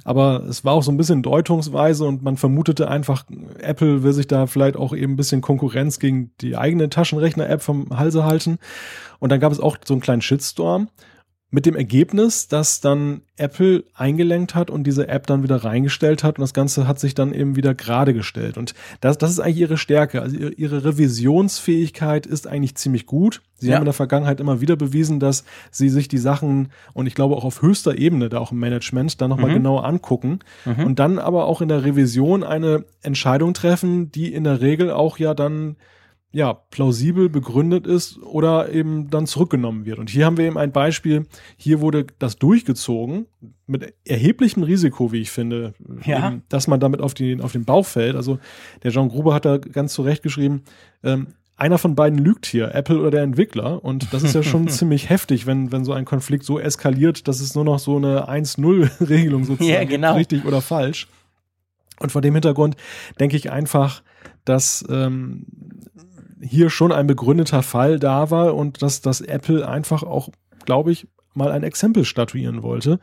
[0.04, 3.24] Aber es war auch so ein bisschen deutungsweise und man vermutete einfach,
[3.58, 7.96] Apple will sich da vielleicht auch eben ein bisschen Konkurrenz gegen die eigene Taschenrechner-App vom
[7.96, 8.58] Halse halten.
[9.18, 10.88] Und dann gab es auch so einen kleinen Shitstorm.
[11.51, 16.36] Mit dem Ergebnis, dass dann Apple eingelenkt hat und diese App dann wieder reingestellt hat
[16.38, 18.59] und das Ganze hat sich dann eben wieder gerade gestellt.
[18.59, 20.20] Und das, das ist eigentlich ihre Stärke.
[20.20, 23.40] Also ihre, Revisionsfähigkeit ist eigentlich ziemlich gut.
[23.57, 23.74] Sie ja.
[23.74, 27.34] haben in der Vergangenheit immer wieder bewiesen, dass sie sich die Sachen und ich glaube
[27.34, 29.55] auch auf höchster Ebene, da auch im Management, dann nochmal mhm.
[29.55, 30.84] genauer angucken mhm.
[30.84, 35.18] und dann aber auch in der Revision eine Entscheidung treffen, die in der Regel auch
[35.18, 35.76] ja dann
[36.31, 39.99] ja, plausibel begründet ist oder eben dann zurückgenommen wird.
[39.99, 41.26] Und hier haben wir eben ein Beispiel,
[41.57, 43.26] hier wurde das durchgezogen
[43.66, 45.72] mit erheblichem Risiko, wie ich finde,
[46.05, 46.29] ja.
[46.29, 48.14] eben, dass man damit auf, die, auf den Bauch fällt.
[48.14, 48.39] Also
[48.83, 50.64] der John Gruber hat da ganz zu Recht geschrieben,
[51.03, 53.83] ähm, einer von beiden lügt hier, Apple oder der Entwickler.
[53.83, 57.41] Und das ist ja schon ziemlich heftig, wenn, wenn so ein Konflikt so eskaliert, dass
[57.41, 60.14] es nur noch so eine 1-0-Regelung sozusagen ja, genau.
[60.14, 61.09] richtig oder falsch.
[61.99, 62.76] Und vor dem Hintergrund
[63.18, 64.03] denke ich einfach,
[64.45, 65.47] dass ähm,
[66.41, 70.28] hier schon ein begründeter Fall da war und dass das Apple einfach auch,
[70.64, 72.99] glaube ich, mal ein Exempel statuieren wollte,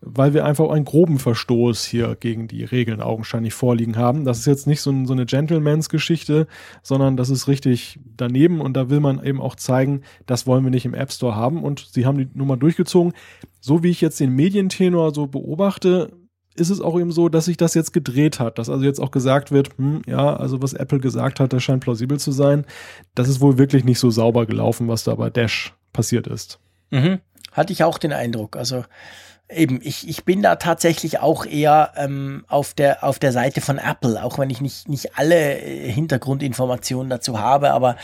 [0.00, 4.24] weil wir einfach einen groben Verstoß hier gegen die Regeln augenscheinlich vorliegen haben.
[4.24, 6.46] Das ist jetzt nicht so, ein, so eine Gentlemans-Geschichte,
[6.82, 10.70] sondern das ist richtig daneben und da will man eben auch zeigen, das wollen wir
[10.70, 13.12] nicht im App Store haben und sie haben die Nummer durchgezogen.
[13.60, 16.12] So wie ich jetzt den Medientenor so beobachte,
[16.54, 19.10] ist es auch eben so, dass sich das jetzt gedreht hat, dass also jetzt auch
[19.10, 22.64] gesagt wird, hm, ja, also was Apple gesagt hat, das scheint plausibel zu sein.
[23.14, 26.58] Das ist wohl wirklich nicht so sauber gelaufen, was da bei Dash passiert ist.
[26.90, 27.20] Mhm.
[27.52, 28.56] Hatte ich auch den Eindruck.
[28.56, 28.84] Also
[29.48, 33.78] eben, ich, ich bin da tatsächlich auch eher ähm, auf, der, auf der Seite von
[33.78, 37.96] Apple, auch wenn ich nicht, nicht alle äh, Hintergrundinformationen dazu habe, aber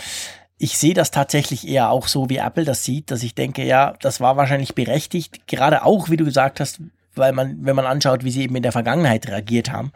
[0.59, 3.95] ich sehe das tatsächlich eher auch so, wie Apple das sieht, dass ich denke, ja,
[4.01, 6.81] das war wahrscheinlich berechtigt, gerade auch, wie du gesagt hast,
[7.19, 9.93] weil man, wenn man anschaut, wie sie eben in der Vergangenheit reagiert haben,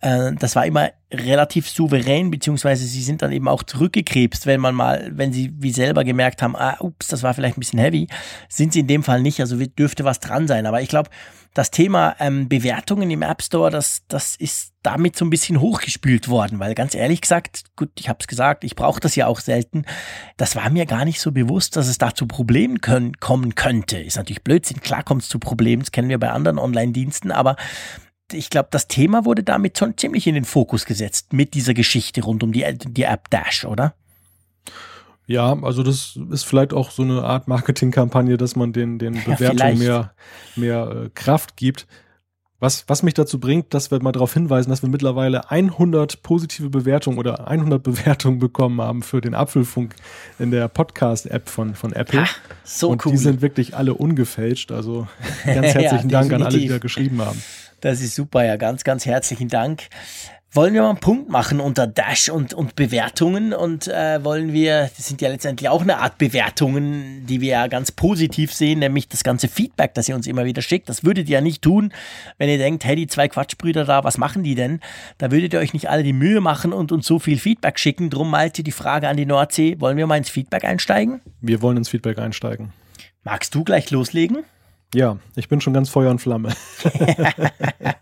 [0.00, 4.74] äh, das war immer relativ souverän, beziehungsweise sie sind dann eben auch zurückgekrebst, wenn man
[4.74, 8.08] mal, wenn sie wie selber gemerkt haben, ah, ups, das war vielleicht ein bisschen heavy,
[8.48, 10.66] sind sie in dem Fall nicht, also dürfte was dran sein.
[10.66, 11.10] Aber ich glaube,
[11.56, 16.28] das Thema ähm, Bewertungen im App Store, das, das ist damit so ein bisschen hochgespült
[16.28, 19.40] worden, weil ganz ehrlich gesagt, gut, ich habe es gesagt, ich brauche das ja auch
[19.40, 19.86] selten.
[20.36, 23.98] Das war mir gar nicht so bewusst, dass es da zu Problemen können, kommen könnte.
[23.98, 27.56] Ist natürlich Blödsinn, klar kommt es zu Problemen, das kennen wir bei anderen Online-Diensten, aber
[28.32, 32.22] ich glaube, das Thema wurde damit schon ziemlich in den Fokus gesetzt mit dieser Geschichte
[32.22, 33.94] rund um die, die App Dash, oder?
[35.26, 39.82] Ja, also das ist vielleicht auch so eine Art Marketingkampagne, dass man den, den Bewertungen
[39.82, 40.12] ja,
[40.54, 41.86] mehr, mehr äh, Kraft gibt.
[42.58, 46.70] Was, was mich dazu bringt, dass wir mal darauf hinweisen, dass wir mittlerweile 100 positive
[46.70, 49.94] Bewertungen oder 100 Bewertungen bekommen haben für den Apfelfunk
[50.38, 52.22] in der Podcast-App von, von Apple.
[52.22, 53.12] Ach, so Und cool.
[53.12, 54.72] die sind wirklich alle ungefälscht.
[54.72, 55.06] Also
[55.44, 57.42] ganz herzlichen ja, Dank an alle, die da geschrieben haben.
[57.82, 59.82] Das ist super, ja, ganz, ganz herzlichen Dank
[60.56, 64.90] wollen wir mal einen Punkt machen unter Dash und, und Bewertungen und äh, wollen wir,
[64.96, 69.06] das sind ja letztendlich auch eine Art Bewertungen, die wir ja ganz positiv sehen, nämlich
[69.06, 70.88] das ganze Feedback, das ihr uns immer wieder schickt.
[70.88, 71.92] Das würdet ihr ja nicht tun,
[72.38, 74.80] wenn ihr denkt, hey, die zwei Quatschbrüder da, was machen die denn?
[75.18, 78.08] Da würdet ihr euch nicht alle die Mühe machen und uns so viel Feedback schicken.
[78.08, 81.20] Drum malte die Frage an die Nordsee, wollen wir mal ins Feedback einsteigen?
[81.42, 82.72] Wir wollen ins Feedback einsteigen.
[83.24, 84.38] Magst du gleich loslegen?
[84.94, 86.54] Ja, ich bin schon ganz Feuer und Flamme.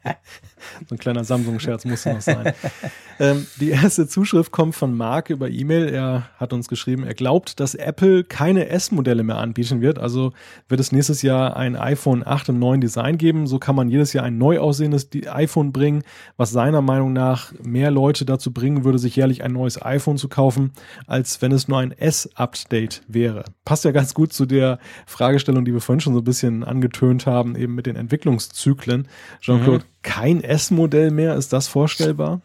[0.88, 2.52] so ein kleiner Samsung-Scherz muss noch sein.
[3.20, 5.88] ähm, die erste Zuschrift kommt von Mark über E-Mail.
[5.88, 9.98] Er hat uns geschrieben, er glaubt, dass Apple keine S-Modelle mehr anbieten wird.
[9.98, 10.32] Also
[10.68, 13.46] wird es nächstes Jahr ein iPhone 8 im neuen Design geben.
[13.46, 16.02] So kann man jedes Jahr ein neu aussehendes iPhone bringen,
[16.36, 20.28] was seiner Meinung nach mehr Leute dazu bringen würde, sich jährlich ein neues iPhone zu
[20.28, 20.72] kaufen,
[21.06, 23.44] als wenn es nur ein S-Update wäre.
[23.64, 27.26] Passt ja ganz gut zu der Fragestellung, die wir vorhin schon so ein bisschen angetönt
[27.26, 29.08] haben, eben mit den Entwicklungszyklen.
[29.40, 29.93] Jean-Claude, mhm.
[30.04, 32.42] Kein S-Modell mehr, ist das vorstellbar?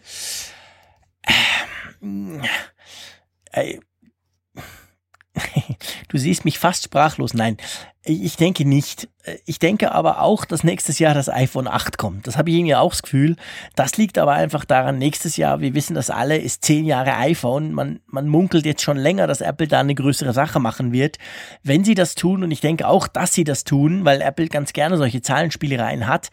[6.08, 7.34] Du siehst mich fast sprachlos.
[7.34, 7.58] Nein,
[8.04, 9.10] ich denke nicht.
[9.46, 12.26] Ich denke aber auch, dass nächstes Jahr das iPhone 8 kommt.
[12.26, 13.36] Das habe ich irgendwie auch das Gefühl.
[13.76, 17.74] Das liegt aber einfach daran, nächstes Jahr, wir wissen das alle, ist zehn Jahre iPhone.
[17.74, 21.18] Man, man munkelt jetzt schon länger, dass Apple da eine größere Sache machen wird.
[21.64, 24.74] Wenn sie das tun, und ich denke auch, dass sie das tun, weil Apple ganz
[24.74, 26.30] gerne solche Zahlenspielereien hat,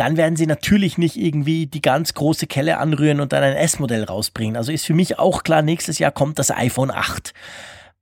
[0.00, 4.04] dann werden sie natürlich nicht irgendwie die ganz große Kelle anrühren und dann ein S-Modell
[4.04, 4.56] rausbringen.
[4.56, 7.34] Also ist für mich auch klar, nächstes Jahr kommt das iPhone 8.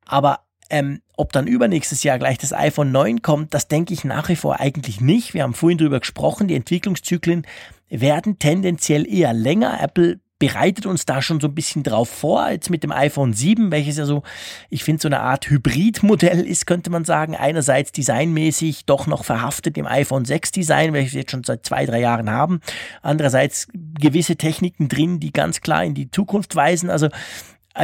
[0.06, 0.40] Aber
[0.70, 4.36] ähm, ob dann übernächstes Jahr gleich das iPhone 9 kommt, das denke ich nach wie
[4.36, 5.34] vor eigentlich nicht.
[5.34, 7.44] Wir haben vorhin drüber gesprochen, die Entwicklungszyklen
[7.88, 9.80] werden tendenziell eher länger.
[9.82, 13.72] Apple bereitet uns da schon so ein bisschen drauf vor, jetzt mit dem iPhone 7,
[13.72, 14.22] welches ja so,
[14.70, 17.34] ich finde, so eine Art Hybridmodell ist, könnte man sagen.
[17.34, 21.86] Einerseits designmäßig doch noch verhaftet im iPhone 6 Design, welches wir jetzt schon seit zwei,
[21.86, 22.60] drei Jahren haben.
[23.02, 26.88] Andererseits gewisse Techniken drin, die ganz klar in die Zukunft weisen.
[26.88, 27.08] Also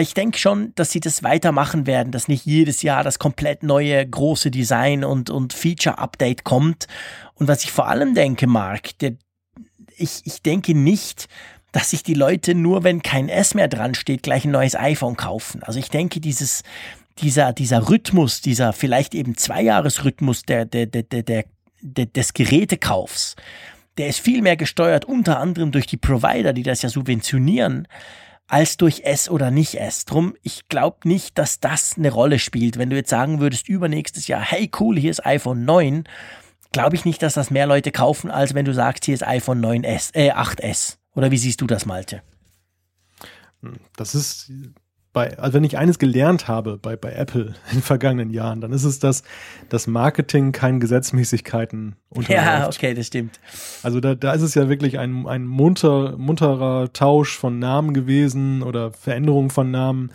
[0.00, 4.06] ich denke schon, dass sie das weitermachen werden, dass nicht jedes Jahr das komplett neue
[4.08, 6.86] große Design und, und Feature-Update kommt.
[7.34, 9.14] Und was ich vor allem denke, Mark, der,
[9.96, 11.28] ich, ich denke nicht,
[11.74, 15.16] dass sich die Leute nur, wenn kein S mehr dran steht, gleich ein neues iPhone
[15.16, 15.64] kaufen.
[15.64, 16.62] Also ich denke, dieses,
[17.18, 21.44] dieser, dieser Rhythmus, dieser vielleicht eben Zweijahresrhythmus der, der, der, der,
[21.80, 23.34] der, des Gerätekaufs,
[23.98, 27.88] der ist viel mehr gesteuert, unter anderem durch die Provider, die das ja subventionieren,
[28.46, 30.04] als durch S oder nicht S.
[30.04, 32.78] Drum, ich glaube nicht, dass das eine Rolle spielt.
[32.78, 36.04] Wenn du jetzt sagen würdest, übernächstes Jahr, hey cool, hier ist iPhone 9,
[36.70, 39.60] glaube ich nicht, dass das mehr Leute kaufen, als wenn du sagst, hier ist iPhone
[39.60, 40.98] 9S, äh, 8S.
[41.14, 42.22] Oder wie siehst du das, Malte?
[43.96, 44.50] Das ist
[45.14, 48.72] bei, also wenn ich eines gelernt habe bei, bei Apple in den vergangenen Jahren, dann
[48.72, 49.22] ist es, dass
[49.70, 52.46] das Marketing keinen Gesetzmäßigkeiten unterläuft.
[52.46, 53.40] Ja, okay, das stimmt.
[53.82, 58.62] Also da, da ist es ja wirklich ein, ein munter, munterer Tausch von Namen gewesen
[58.62, 60.10] oder Veränderung von Namen.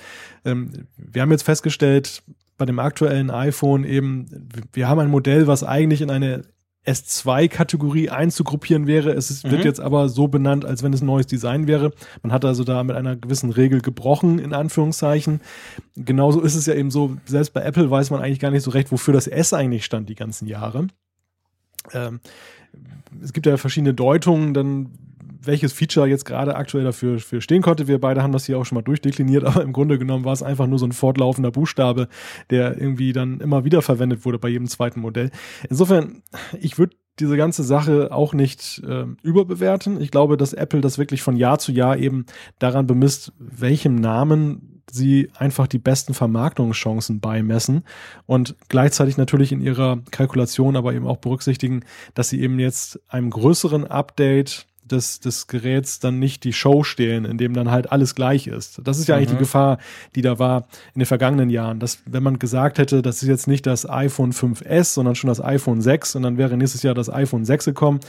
[0.45, 2.21] Ähm, wir haben jetzt festgestellt,
[2.57, 6.43] bei dem aktuellen iPhone eben, wir haben ein Modell, was eigentlich in eine
[6.85, 9.11] S2-Kategorie einzugruppieren wäre.
[9.11, 9.51] Es ist, mhm.
[9.51, 11.91] wird jetzt aber so benannt, als wenn es ein neues Design wäre.
[12.23, 15.41] Man hat also da mit einer gewissen Regel gebrochen, in Anführungszeichen.
[15.95, 18.71] Genauso ist es ja eben so, selbst bei Apple weiß man eigentlich gar nicht so
[18.71, 20.87] recht, wofür das S eigentlich stand die ganzen Jahre.
[21.93, 22.19] Ähm,
[23.21, 24.91] es gibt ja verschiedene Deutungen, dann
[25.41, 27.87] welches Feature jetzt gerade aktuell dafür für stehen konnte.
[27.87, 30.43] Wir beide haben das hier auch schon mal durchdekliniert, aber im Grunde genommen war es
[30.43, 32.07] einfach nur so ein fortlaufender Buchstabe,
[32.49, 35.31] der irgendwie dann immer wieder verwendet wurde bei jedem zweiten Modell.
[35.69, 36.23] Insofern,
[36.59, 39.99] ich würde diese ganze Sache auch nicht äh, überbewerten.
[39.99, 42.25] Ich glaube, dass Apple das wirklich von Jahr zu Jahr eben
[42.59, 47.83] daran bemisst, welchem Namen sie einfach die besten Vermarktungschancen beimessen
[48.25, 51.81] und gleichzeitig natürlich in ihrer Kalkulation aber eben auch berücksichtigen,
[52.13, 57.25] dass sie eben jetzt einem größeren Update des, des Geräts dann nicht die Show stehlen,
[57.25, 58.81] in dem dann halt alles gleich ist.
[58.83, 59.17] Das ist ja mhm.
[59.17, 59.39] eigentlich die mhm.
[59.39, 59.77] Gefahr,
[60.15, 63.47] die da war in den vergangenen Jahren, dass wenn man gesagt hätte, das ist jetzt
[63.47, 67.09] nicht das iPhone 5S, sondern schon das iPhone 6 und dann wäre nächstes Jahr das
[67.09, 67.99] iPhone 6 gekommen,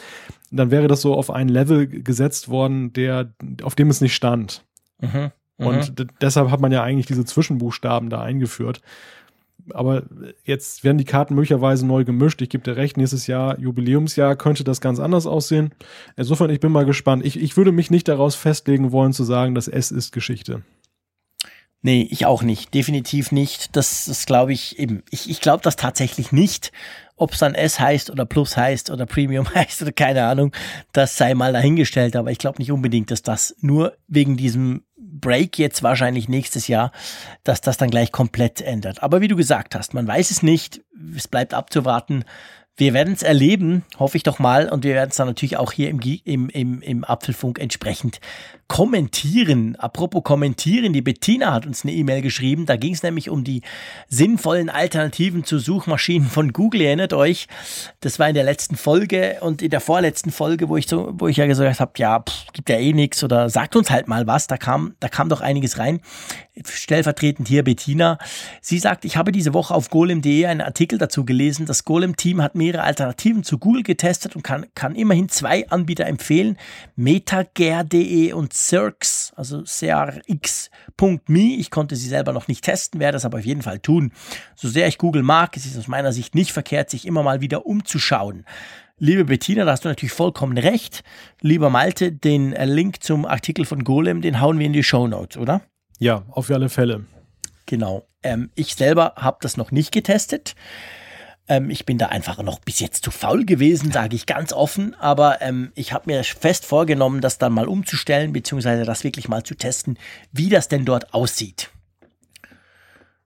[0.51, 4.64] dann wäre das so auf ein Level gesetzt worden, der, auf dem es nicht stand.
[5.01, 5.31] Mhm.
[5.57, 6.07] Und mhm.
[6.20, 8.81] deshalb hat man ja eigentlich diese Zwischenbuchstaben da eingeführt
[9.71, 10.05] aber
[10.45, 12.43] jetzt werden die Karten möglicherweise neu gemischt.
[12.43, 15.73] Ich gebe dir recht, nächstes Jahr, Jubiläumsjahr, könnte das ganz anders aussehen.
[16.17, 17.25] Insofern, ich bin mal gespannt.
[17.25, 20.63] Ich, ich würde mich nicht daraus festlegen wollen, zu sagen, dass es ist Geschichte.
[21.83, 22.75] Nee, ich auch nicht.
[22.75, 23.75] Definitiv nicht.
[23.75, 25.03] Das, das glaube ich eben.
[25.11, 26.73] Ich, ich glaube das tatsächlich nicht.
[27.17, 30.53] Ob es dann S heißt oder Plus heißt oder Premium heißt oder keine Ahnung,
[30.93, 32.17] das sei mal dahingestellt.
[32.17, 36.92] Aber ich glaube nicht unbedingt, dass das nur wegen diesem Break jetzt wahrscheinlich nächstes Jahr,
[37.44, 39.03] dass das dann gleich komplett ändert.
[39.03, 40.82] Aber wie du gesagt hast, man weiß es nicht.
[41.16, 42.24] Es bleibt abzuwarten,
[42.76, 44.68] wir werden es erleben, hoffe ich doch mal.
[44.68, 46.01] Und wir werden es dann natürlich auch hier im,
[46.48, 48.20] im, im, Apfelfunk entsprechend
[48.71, 49.75] kommentieren.
[49.81, 52.66] Apropos kommentieren, die Bettina hat uns eine E-Mail geschrieben.
[52.66, 53.62] Da ging es nämlich um die
[54.09, 56.83] sinnvollen Alternativen zu Suchmaschinen von Google.
[56.83, 57.49] Erinnert euch,
[57.99, 61.27] das war in der letzten Folge und in der vorletzten Folge, wo ich so, wo
[61.27, 64.29] ich ja gesagt habe, ja, pff, gibt ja eh nichts oder sagt uns halt mal
[64.29, 64.47] was.
[64.47, 66.01] Da kam, da kam doch einiges rein.
[66.64, 68.18] Stellvertretend hier Bettina.
[68.61, 71.66] Sie sagt, ich habe diese Woche auf golem.de einen Artikel dazu gelesen.
[71.66, 76.57] Das Golem-Team hat mehrere Alternativen zu Google getestet und kann, kann immerhin zwei Anbieter empfehlen.
[76.95, 81.39] Metager.de und Cirx, also crx.me.
[81.59, 84.13] Ich konnte sie selber noch nicht testen, werde das aber auf jeden Fall tun.
[84.55, 87.41] So sehr ich Google mag, es ist aus meiner Sicht nicht verkehrt, sich immer mal
[87.41, 88.45] wieder umzuschauen.
[88.99, 91.03] Liebe Bettina, da hast du natürlich vollkommen recht.
[91.41, 95.39] Lieber Malte, den Link zum Artikel von Golem, den hauen wir in die Show Notes,
[95.39, 95.63] oder?
[95.99, 97.07] Ja, auf alle Fälle.
[97.65, 98.07] Genau.
[98.23, 100.55] Ähm, ich selber habe das noch nicht getestet.
[101.51, 104.94] Ähm, ich bin da einfach noch bis jetzt zu faul gewesen, sage ich ganz offen.
[104.94, 109.42] Aber ähm, ich habe mir fest vorgenommen, das dann mal umzustellen, beziehungsweise das wirklich mal
[109.42, 109.98] zu testen,
[110.30, 111.70] wie das denn dort aussieht.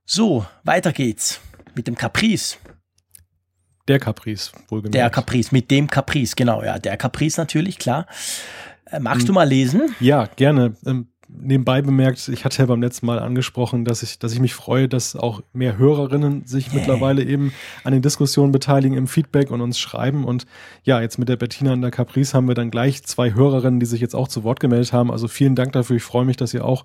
[0.07, 1.41] So, weiter geht's
[1.75, 2.57] mit dem Caprice.
[3.89, 4.95] Der Caprice, wohlgemerkt.
[4.95, 6.79] Der Caprice, mit dem Caprice, genau, ja.
[6.79, 8.07] Der Caprice natürlich, klar.
[8.87, 9.95] Äh, magst du mal lesen?
[10.01, 10.77] Ja, gerne.
[10.87, 11.09] Ähm,
[11.41, 14.89] nebenbei bemerkt, ich hatte ja beim letzten Mal angesprochen, dass ich, dass ich mich freue,
[14.89, 16.77] dass auch mehr Hörerinnen sich yeah.
[16.77, 20.25] mittlerweile eben an den Diskussionen beteiligen, im Feedback und uns schreiben.
[20.25, 20.47] Und
[20.85, 23.87] ja, jetzt mit der Bettina und der Caprice haben wir dann gleich zwei Hörerinnen, die
[23.87, 25.11] sich jetzt auch zu Wort gemeldet haben.
[25.11, 25.97] Also vielen Dank dafür.
[25.97, 26.85] Ich freue mich, dass ihr auch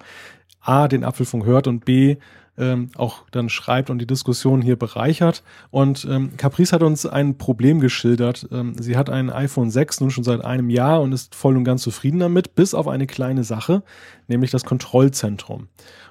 [0.61, 2.17] A, den Apfelfunk hört und B,
[2.59, 5.43] ähm, auch dann schreibt und die Diskussion hier bereichert.
[5.71, 8.47] Und ähm, Caprice hat uns ein Problem geschildert.
[8.51, 11.63] Ähm, sie hat ein iPhone 6 nun schon seit einem Jahr und ist voll und
[11.63, 13.81] ganz zufrieden damit, bis auf eine kleine Sache,
[14.29, 15.67] nämlich das Kontrollzentrum.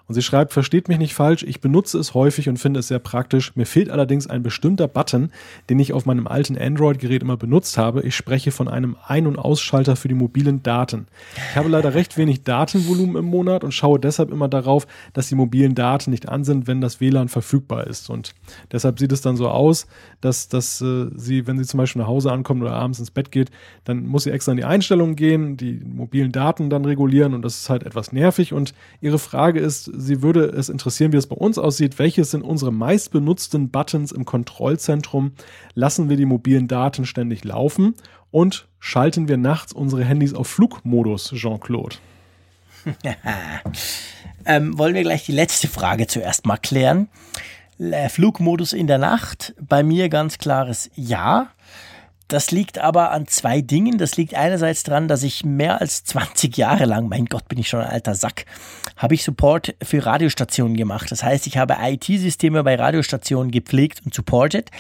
[0.08, 2.98] Und sie schreibt, versteht mich nicht falsch, ich benutze es häufig und finde es sehr
[2.98, 3.54] praktisch.
[3.56, 5.30] Mir fehlt allerdings ein bestimmter Button,
[5.68, 8.00] den ich auf meinem alten Android-Gerät immer benutzt habe.
[8.00, 11.08] Ich spreche von einem Ein- und Ausschalter für die mobilen Daten.
[11.50, 15.34] Ich habe leider recht wenig Datenvolumen im Monat und schaue deshalb immer darauf, dass die
[15.34, 18.08] mobilen Daten nicht an sind, wenn das WLAN verfügbar ist.
[18.08, 18.34] Und
[18.72, 19.86] deshalb sieht es dann so aus,
[20.22, 23.30] dass, dass äh, sie, wenn sie zum Beispiel nach Hause ankommt oder abends ins Bett
[23.30, 23.50] geht,
[23.84, 27.58] dann muss sie extra in die Einstellungen gehen, die mobilen Daten dann regulieren und das
[27.58, 28.52] ist halt etwas nervig.
[28.52, 31.98] Und ihre Frage ist, sie würde es interessieren, wie es bei uns aussieht.
[31.98, 35.32] Welches sind unsere meistbenutzten Buttons im Kontrollzentrum?
[35.74, 37.94] Lassen wir die mobilen Daten ständig laufen?
[38.30, 41.96] Und schalten wir nachts unsere Handys auf Flugmodus, Jean-Claude?
[44.44, 47.09] ähm, wollen wir gleich die letzte Frage zuerst mal klären.
[48.09, 51.50] Flugmodus in der Nacht, bei mir ganz klares Ja.
[52.28, 53.96] Das liegt aber an zwei Dingen.
[53.96, 57.68] Das liegt einerseits daran, dass ich mehr als 20 Jahre lang, mein Gott, bin ich
[57.68, 58.44] schon ein alter Sack,
[58.98, 61.10] habe ich Support für Radiostationen gemacht.
[61.10, 64.70] Das heißt, ich habe IT-Systeme bei Radiostationen gepflegt und supported.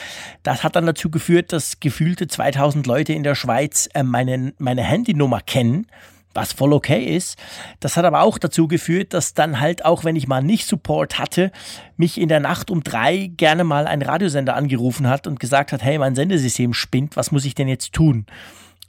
[0.42, 4.82] Das hat dann dazu geführt, dass gefühlte 2000 Leute in der Schweiz äh, meine, meine
[4.82, 5.86] Handynummer kennen
[6.34, 7.38] was voll okay ist.
[7.80, 11.18] Das hat aber auch dazu geführt, dass dann halt auch, wenn ich mal nicht Support
[11.18, 11.50] hatte,
[11.96, 15.82] mich in der Nacht um drei gerne mal ein Radiosender angerufen hat und gesagt hat,
[15.82, 18.26] hey, mein Sendesystem spinnt, was muss ich denn jetzt tun?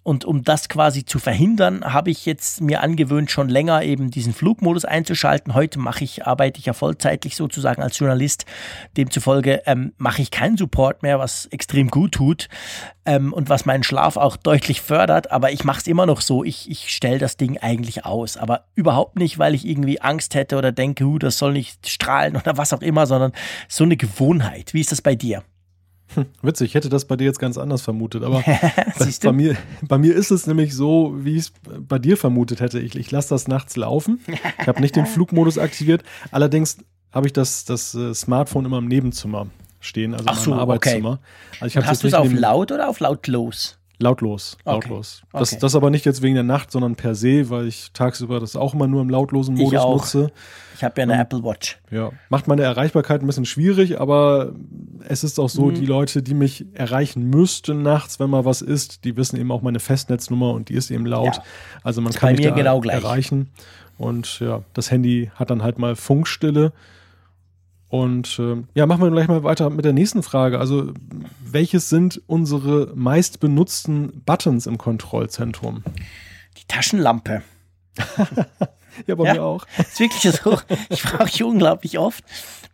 [0.09, 4.33] Und um das quasi zu verhindern, habe ich jetzt mir angewöhnt, schon länger eben diesen
[4.33, 5.53] Flugmodus einzuschalten.
[5.53, 8.47] Heute mache ich, arbeite ich ja vollzeitlich sozusagen als Journalist.
[8.97, 12.49] Demzufolge ähm, mache ich keinen Support mehr, was extrem gut tut
[13.05, 15.31] ähm, und was meinen Schlaf auch deutlich fördert.
[15.31, 16.43] Aber ich mache es immer noch so.
[16.43, 18.35] Ich, ich stelle das Ding eigentlich aus.
[18.35, 22.35] Aber überhaupt nicht, weil ich irgendwie Angst hätte oder denke, hu, das soll nicht strahlen
[22.35, 23.31] oder was auch immer, sondern
[23.67, 24.73] so eine Gewohnheit.
[24.73, 25.43] Wie ist das bei dir?
[26.15, 28.43] Hm, witzig, ich hätte das bei dir jetzt ganz anders vermutet, aber
[29.23, 31.53] bei, mir, bei mir ist es nämlich so, wie ich es
[31.87, 32.79] bei dir vermutet hätte.
[32.79, 34.19] Ich, ich lasse das nachts laufen.
[34.59, 36.03] Ich habe nicht den Flugmodus aktiviert.
[36.31, 36.77] Allerdings
[37.11, 39.47] habe ich das, das äh, Smartphone immer im Nebenzimmer
[39.79, 41.19] stehen, also Ach in meinem Arbeitszimmer.
[41.61, 41.61] Okay.
[41.61, 43.78] Also hast du es auf laut oder auf lautlos?
[44.01, 45.23] Lautlos, lautlos.
[45.33, 45.39] Okay.
[45.39, 48.55] Das, das aber nicht jetzt wegen der Nacht, sondern per se, weil ich tagsüber das
[48.55, 49.97] auch immer nur im lautlosen Modus ich auch.
[49.97, 50.31] nutze.
[50.75, 51.77] Ich habe ja eine um, Apple Watch.
[51.91, 54.53] Ja, macht meine Erreichbarkeit ein bisschen schwierig, aber
[55.05, 55.75] es ist auch so, mhm.
[55.75, 59.61] die Leute, die mich erreichen müssten nachts, wenn mal was ist, die wissen eben auch
[59.61, 61.35] meine Festnetznummer und die ist eben laut.
[61.35, 61.43] Ja.
[61.83, 63.49] Also man kann mich da genau erreichen.
[63.97, 66.71] Und ja, das Handy hat dann halt mal Funkstille.
[67.89, 70.59] Und äh, ja, machen wir gleich mal weiter mit der nächsten Frage.
[70.59, 70.93] Also,
[71.43, 75.83] welches sind unsere meist benutzten Buttons im Kontrollzentrum?
[76.57, 77.41] Die Taschenlampe.
[79.07, 79.65] ja, bei ja, mir auch.
[79.77, 80.59] Ist wirklich so.
[80.89, 82.23] Ich frage ich unglaublich oft.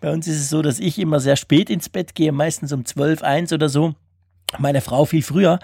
[0.02, 2.86] Bei uns ist es so, dass ich immer sehr spät ins Bett gehe, meistens um
[2.86, 3.96] 12, 1 oder so
[4.60, 5.60] meine Frau viel früher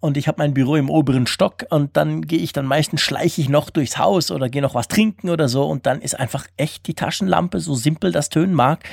[0.00, 3.40] und ich habe mein Büro im oberen Stock und dann gehe ich dann meistens schleiche
[3.40, 6.46] ich noch durchs Haus oder gehe noch was trinken oder so und dann ist einfach
[6.56, 8.84] echt die Taschenlampe, so simpel das tönen mag,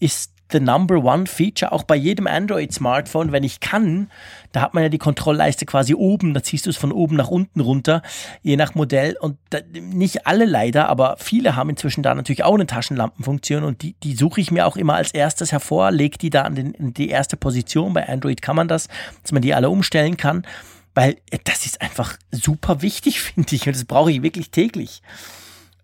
[0.00, 4.10] ist the number one feature, auch bei jedem Android-Smartphone, wenn ich kann,
[4.52, 7.28] da hat man ja die Kontrollleiste quasi oben, da ziehst du es von oben nach
[7.28, 8.02] unten runter,
[8.42, 9.16] je nach Modell.
[9.20, 13.82] Und da, nicht alle leider, aber viele haben inzwischen da natürlich auch eine Taschenlampenfunktion und
[13.82, 16.72] die, die suche ich mir auch immer als erstes hervor, leg die da an den,
[16.72, 17.92] in die erste Position.
[17.92, 18.88] Bei Android kann man das,
[19.22, 20.46] dass man die alle umstellen kann,
[20.94, 25.02] weil das ist einfach super wichtig, finde ich, und das brauche ich wirklich täglich.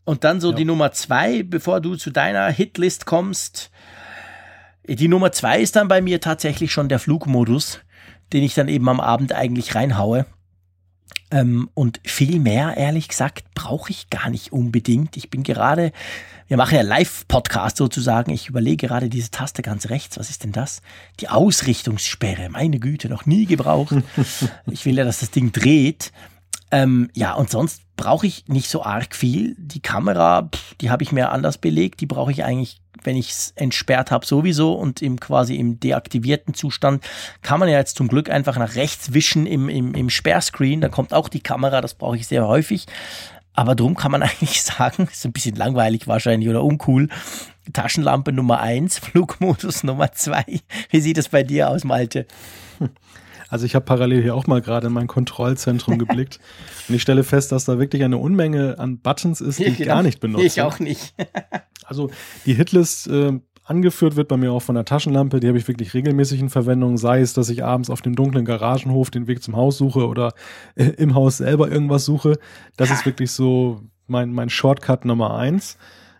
[0.05, 0.57] Und dann so ja.
[0.57, 3.71] die Nummer zwei, bevor du zu deiner Hitlist kommst,
[4.87, 7.81] die Nummer zwei ist dann bei mir tatsächlich schon der Flugmodus.
[8.33, 10.27] den ich dann eben am Abend eigentlich reinhaue.
[11.31, 15.17] Ähm, und viel mehr, ehrlich gesagt, brauche ich gar nicht unbedingt.
[15.17, 15.93] Ich bin gerade,
[16.49, 18.33] wir machen ja Live-Podcast sozusagen.
[18.33, 20.19] Ich überlege gerade diese Taste ganz rechts.
[20.19, 20.81] Was ist denn das?
[21.21, 22.49] Die Ausrichtungssperre.
[22.51, 23.95] Meine Güte, noch nie gebraucht.
[24.71, 26.13] ich will ja, dass das Ding dreht.
[26.71, 29.55] Ähm, ja, und sonst brauche ich nicht so arg viel.
[29.59, 32.01] Die Kamera, pff, die habe ich mir anders belegt.
[32.01, 34.73] Die brauche ich eigentlich, wenn ich es entsperrt habe, sowieso.
[34.75, 37.05] Und im quasi im deaktivierten Zustand
[37.43, 40.81] kann man ja jetzt zum Glück einfach nach rechts wischen im, im, im Sperrscreen.
[40.81, 42.87] Da kommt auch die Kamera, das brauche ich sehr häufig.
[43.55, 47.09] Aber drum kann man eigentlich sagen, ist ein bisschen langweilig wahrscheinlich oder uncool.
[47.73, 50.45] Taschenlampe Nummer eins, Flugmodus Nummer zwei.
[50.91, 52.27] Wie sieht es bei dir aus, Malte?
[53.49, 56.41] Also ich habe parallel hier auch mal gerade in mein Kontrollzentrum geblickt
[56.89, 59.95] und ich stelle fest, dass da wirklich eine Unmenge an Buttons ist, die ich Genau.
[59.95, 60.45] gar nicht benutze.
[60.45, 61.15] Ich auch nicht.
[61.87, 62.11] Also
[62.47, 65.95] die Hitlist äh, angeführt wird bei mir auch von der Taschenlampe, die habe ich wirklich
[65.95, 69.57] regelmäßig in Verwendung, sei es, dass ich abends auf dem dunklen Garagenhof den Weg zum
[69.57, 70.35] Haus suche oder
[70.75, 72.39] äh, im Haus selber irgendwas suche.
[72.77, 75.79] Das ist wirklich so mein, mein Shortcut Nummer eins.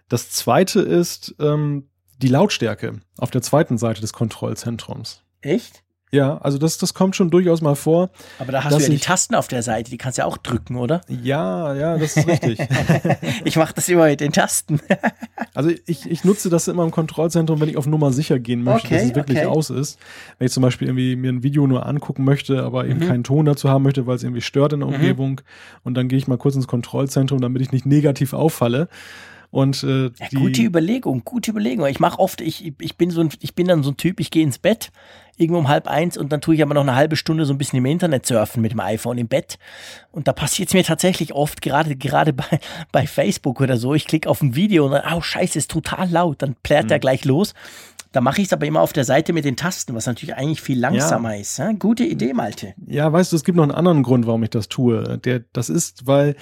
[0.09, 1.89] Das zweite ist ähm,
[2.19, 5.23] die Lautstärke auf der zweiten Seite des Kontrollzentrums.
[5.41, 5.84] Echt?
[6.15, 8.11] Ja, also das, das kommt schon durchaus mal vor.
[8.39, 10.37] Aber da hast du ja die Tasten auf der Seite, die kannst du ja auch
[10.39, 11.01] drücken, oder?
[11.09, 12.59] Ja, ja, das ist richtig.
[13.45, 14.81] Ich mache das immer mit den Tasten.
[15.57, 18.89] Also ich, ich nutze das immer im Kontrollzentrum, wenn ich auf Nummer sicher gehen möchte,
[18.89, 19.47] Okay, dass es wirklich okay.
[19.47, 20.01] aus ist.
[20.39, 23.07] Wenn ich zum Beispiel irgendwie mir ein Video nur angucken möchte, aber eben Mhm.
[23.07, 25.41] keinen Ton dazu haben möchte, weil es irgendwie stört in der Umgebung.
[25.85, 28.89] Und dann gehe ich mal kurz ins Kontrollzentrum, damit ich nicht negativ auffalle.
[29.55, 31.87] Und äh, Ja, gute Überlegung, gute Überlegung.
[31.87, 34.33] Ich mache oft, ich, ich bin so ein, ich bin dann so ein Typ, ich
[34.33, 34.91] gehe ins Bett
[35.37, 37.59] irgendwo um halb eins und dann tue ich aber noch eine halbe Stunde so ein
[37.59, 39.59] bisschen im Internet surfen mit dem iPhone im Bett.
[40.11, 42.45] Und da passiert es mir tatsächlich oft, gerade gerade bei,
[42.93, 43.95] bei Facebook oder so.
[43.95, 46.43] Ich klicke auf ein Video und dann, oh scheiße, ist total laut.
[46.43, 46.89] Dann plärt Mhm.
[46.89, 47.55] der gleich los.
[48.11, 50.61] Da mache ich es aber immer auf der Seite mit den Tasten, was natürlich eigentlich
[50.63, 51.59] viel langsamer ist.
[51.59, 51.71] Ja?
[51.73, 52.75] Gute Idee, Malte.
[52.87, 55.19] Ja, weißt du, es gibt noch einen anderen Grund, warum ich das tue.
[55.19, 56.35] Der, das ist, weil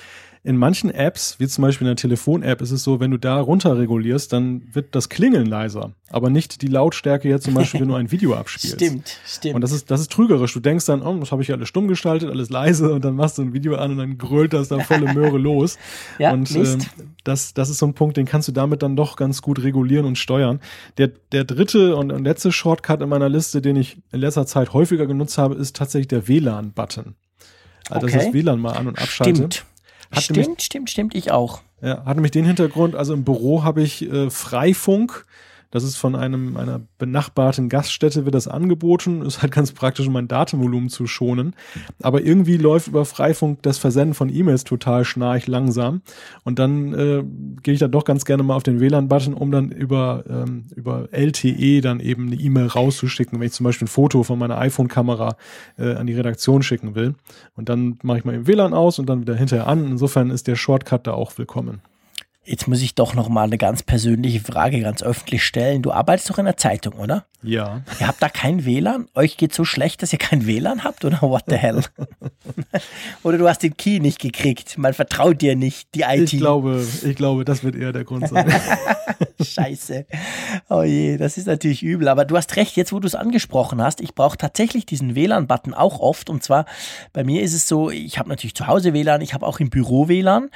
[0.44, 3.38] in manchen Apps, wie zum Beispiel in der Telefon-App, ist es so, wenn du da
[3.40, 5.92] runterregulierst, dann wird das Klingeln leiser.
[6.10, 8.74] Aber nicht die Lautstärke jetzt zum Beispiel, wenn du ein Video abspielst.
[8.74, 9.54] Stimmt, stimmt.
[9.54, 10.52] Und das ist, das ist trügerisch.
[10.52, 13.14] Du denkst dann, oh, das habe ich ja alles stumm gestaltet, alles leise und dann
[13.14, 15.78] machst du ein Video an und dann grölt das da volle Möhre los.
[16.18, 16.78] Ja, und ähm,
[17.22, 20.06] das, das ist so ein Punkt, den kannst du damit dann doch ganz gut regulieren
[20.06, 20.58] und steuern.
[20.98, 25.06] Der, der dritte und, letzte Shortcut in meiner Liste, den ich in letzter Zeit häufiger
[25.06, 27.14] genutzt habe, ist tatsächlich der WLAN-Button.
[27.90, 28.16] Also, Okay.
[28.24, 29.36] das WLAN mal an- und abschalte.
[29.36, 29.64] Stimmt.
[30.12, 31.60] Hat Stimmt, nämlich- stimmt, stimmt, ich auch.
[31.80, 35.26] Ja, hat nämlich den Hintergrund, also im Büro habe ich äh, Freifunk.
[35.72, 39.22] Das ist von einem, einer benachbarten Gaststätte wird das angeboten.
[39.22, 41.56] Ist halt ganz praktisch, um mein Datenvolumen zu schonen.
[42.02, 46.02] Aber irgendwie läuft über Freifunk das Versenden von E-Mails total schnarch langsam.
[46.44, 47.24] Und dann äh,
[47.62, 51.08] gehe ich da doch ganz gerne mal auf den WLAN-Button, um dann über, ähm, über
[51.10, 55.36] LTE dann eben eine E-Mail rauszuschicken, wenn ich zum Beispiel ein Foto von meiner iPhone-Kamera
[55.78, 57.14] äh, an die Redaktion schicken will.
[57.56, 59.86] Und dann mache ich mal im WLAN aus und dann wieder hinterher an.
[59.86, 61.80] Insofern ist der Shortcut da auch willkommen.
[62.44, 65.80] Jetzt muss ich doch noch mal eine ganz persönliche Frage ganz öffentlich stellen.
[65.80, 67.24] Du arbeitest doch in der Zeitung, oder?
[67.40, 67.82] Ja.
[68.00, 69.08] Ihr habt da kein WLAN?
[69.14, 71.82] Euch geht so schlecht, dass ihr kein WLAN habt, oder what the hell?
[73.22, 74.76] oder du hast den Key nicht gekriegt.
[74.76, 76.32] Man vertraut dir nicht, die IT.
[76.32, 78.52] Ich glaube, ich glaube, das wird eher der Grund sein.
[79.40, 80.06] Scheiße.
[80.68, 82.08] Oh je, das ist natürlich übel.
[82.08, 85.74] Aber du hast recht, jetzt wo du es angesprochen hast, ich brauche tatsächlich diesen WLAN-Button
[85.74, 86.28] auch oft.
[86.28, 86.66] Und zwar,
[87.12, 89.70] bei mir ist es so, ich habe natürlich zu Hause WLAN, ich habe auch im
[89.70, 90.50] Büro WLAN.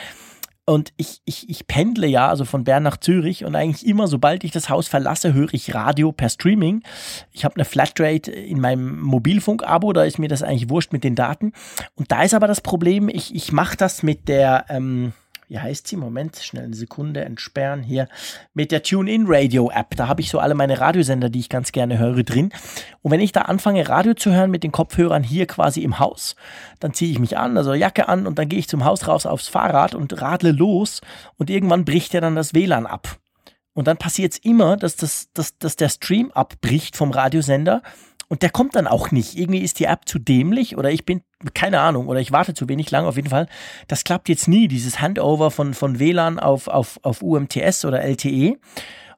[0.69, 4.43] Und ich, ich, ich pendle ja, also von Bern nach Zürich und eigentlich immer, sobald
[4.43, 6.83] ich das Haus verlasse, höre ich Radio per Streaming.
[7.31, 11.15] Ich habe eine Flatrate in meinem Mobilfunk-Abo, da ist mir das eigentlich wurscht mit den
[11.15, 11.53] Daten.
[11.95, 15.13] Und da ist aber das Problem, ich, ich mache das mit der, ähm,
[15.49, 15.97] wie heißt sie?
[15.97, 18.09] Moment, schnell eine Sekunde entsperren hier.
[18.55, 19.95] Mit der TuneIn-Radio-App.
[19.97, 22.51] Da habe ich so alle meine Radiosender, die ich ganz gerne höre, drin.
[23.03, 26.35] Und wenn ich da anfange, Radio zu hören mit den Kopfhörern hier quasi im Haus,
[26.81, 29.27] dann ziehe ich mich an, also Jacke an und dann gehe ich zum Haus raus
[29.27, 31.01] aufs Fahrrad und radle los
[31.37, 33.19] und irgendwann bricht ja dann das WLAN ab.
[33.73, 37.83] Und dann passiert es immer, dass, das, dass, dass der Stream abbricht vom Radiosender
[38.29, 39.39] und der kommt dann auch nicht.
[39.39, 41.23] Irgendwie ist die App zu dämlich oder ich bin,
[41.55, 43.07] keine Ahnung, oder ich warte zu wenig lang.
[43.07, 43.47] Auf jeden Fall,
[43.89, 48.59] das klappt jetzt nie, dieses Handover von, von WLAN auf, auf, auf UMTS oder LTE.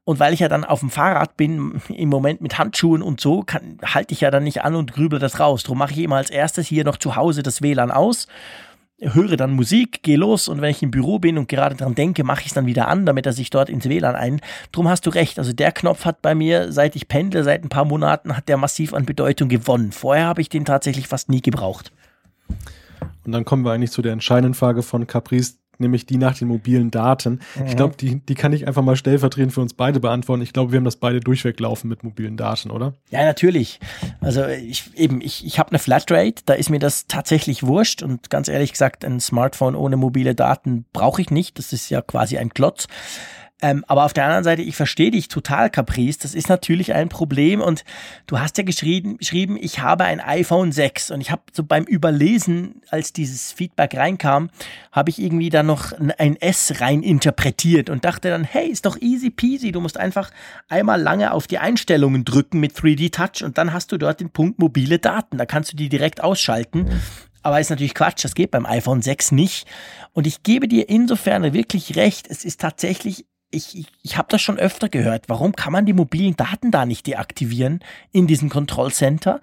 [0.05, 3.45] Und weil ich ja dann auf dem Fahrrad bin, im Moment mit Handschuhen und so,
[3.85, 5.65] halte ich ja dann nicht an und grübel das raus.
[5.65, 8.27] Darum mache ich immer als erstes hier noch zu Hause das WLAN aus,
[9.01, 12.25] höre dann Musik, gehe los und wenn ich im Büro bin und gerade dran denke,
[12.25, 14.41] mache ich es dann wieder an, damit er sich dort ins WLAN ein.
[14.73, 15.39] Drum hast du recht.
[15.39, 18.57] Also der Knopf hat bei mir, seit ich pendle, seit ein paar Monaten, hat der
[18.57, 19.93] massiv an Bedeutung gewonnen.
[19.93, 21.93] Vorher habe ich den tatsächlich fast nie gebraucht.
[23.25, 25.59] Und dann kommen wir eigentlich zu der entscheidenden Frage von Caprice.
[25.81, 27.41] Nämlich die nach den mobilen Daten.
[27.57, 27.67] Mhm.
[27.67, 30.43] Ich glaube, die, die kann ich einfach mal stellvertretend für uns beide beantworten.
[30.43, 32.95] Ich glaube, wir haben das beide durchweglaufen mit mobilen Daten, oder?
[33.11, 33.81] Ja, natürlich.
[34.21, 38.31] Also ich eben, ich, ich habe eine Flatrate, da ist mir das tatsächlich wurscht und
[38.31, 41.59] ganz ehrlich gesagt, ein Smartphone ohne mobile Daten brauche ich nicht.
[41.59, 42.87] Das ist ja quasi ein Klotz.
[43.61, 46.19] Ähm, aber auf der anderen Seite, ich verstehe dich total, Caprice.
[46.19, 47.61] Das ist natürlich ein Problem.
[47.61, 47.85] Und
[48.27, 51.11] du hast ja geschrieben, geschrieben ich habe ein iPhone 6.
[51.11, 54.51] Und ich habe so beim Überlesen, als dieses Feedback reinkam,
[54.93, 58.97] habe ich irgendwie da noch ein S rein interpretiert und dachte dann, hey, ist doch
[59.01, 59.73] easy peasy.
[59.73, 60.31] Du musst einfach
[60.69, 64.31] einmal lange auf die Einstellungen drücken mit 3D Touch und dann hast du dort den
[64.31, 65.37] Punkt mobile Daten.
[65.37, 66.89] Da kannst du die direkt ausschalten.
[67.43, 69.67] Aber ist natürlich Quatsch, das geht beim iPhone 6 nicht.
[70.13, 74.43] Und ich gebe dir insofern wirklich recht, es ist tatsächlich ich, ich, ich habe das
[74.43, 75.29] schon öfter gehört.
[75.29, 77.81] Warum kann man die mobilen Daten da nicht deaktivieren
[78.13, 79.41] in diesem Kontrollcenter?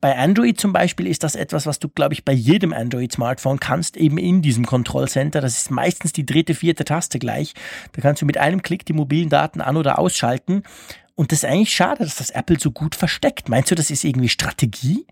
[0.00, 3.98] Bei Android zum Beispiel ist das etwas, was du, glaube ich, bei jedem Android-Smartphone kannst,
[3.98, 5.42] eben in diesem Kontrollcenter.
[5.42, 7.52] Das ist meistens die dritte, vierte Taste gleich.
[7.92, 10.62] Da kannst du mit einem Klick die mobilen Daten an- oder ausschalten.
[11.16, 13.50] Und das ist eigentlich schade, dass das Apple so gut versteckt.
[13.50, 15.04] Meinst du, das ist irgendwie Strategie?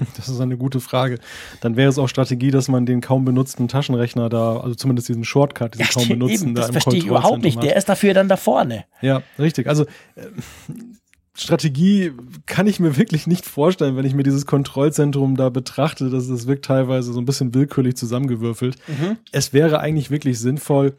[0.16, 1.18] Das ist eine gute Frage.
[1.60, 5.24] Dann wäre es auch Strategie, dass man den kaum benutzten Taschenrechner da, also zumindest diesen
[5.24, 7.62] Shortcut, diesen ja, kaum benutzten eben, das da im verstehe ich überhaupt nicht.
[7.62, 8.84] Der ist dafür dann da vorne.
[9.00, 9.66] Ja, richtig.
[9.66, 9.84] Also
[10.14, 10.22] äh,
[11.36, 12.12] Strategie
[12.46, 16.08] kann ich mir wirklich nicht vorstellen, wenn ich mir dieses Kontrollzentrum da betrachte.
[16.08, 18.76] Das, das wirkt teilweise so ein bisschen willkürlich zusammengewürfelt.
[18.86, 19.16] Mhm.
[19.32, 20.94] Es wäre eigentlich wirklich sinnvoll.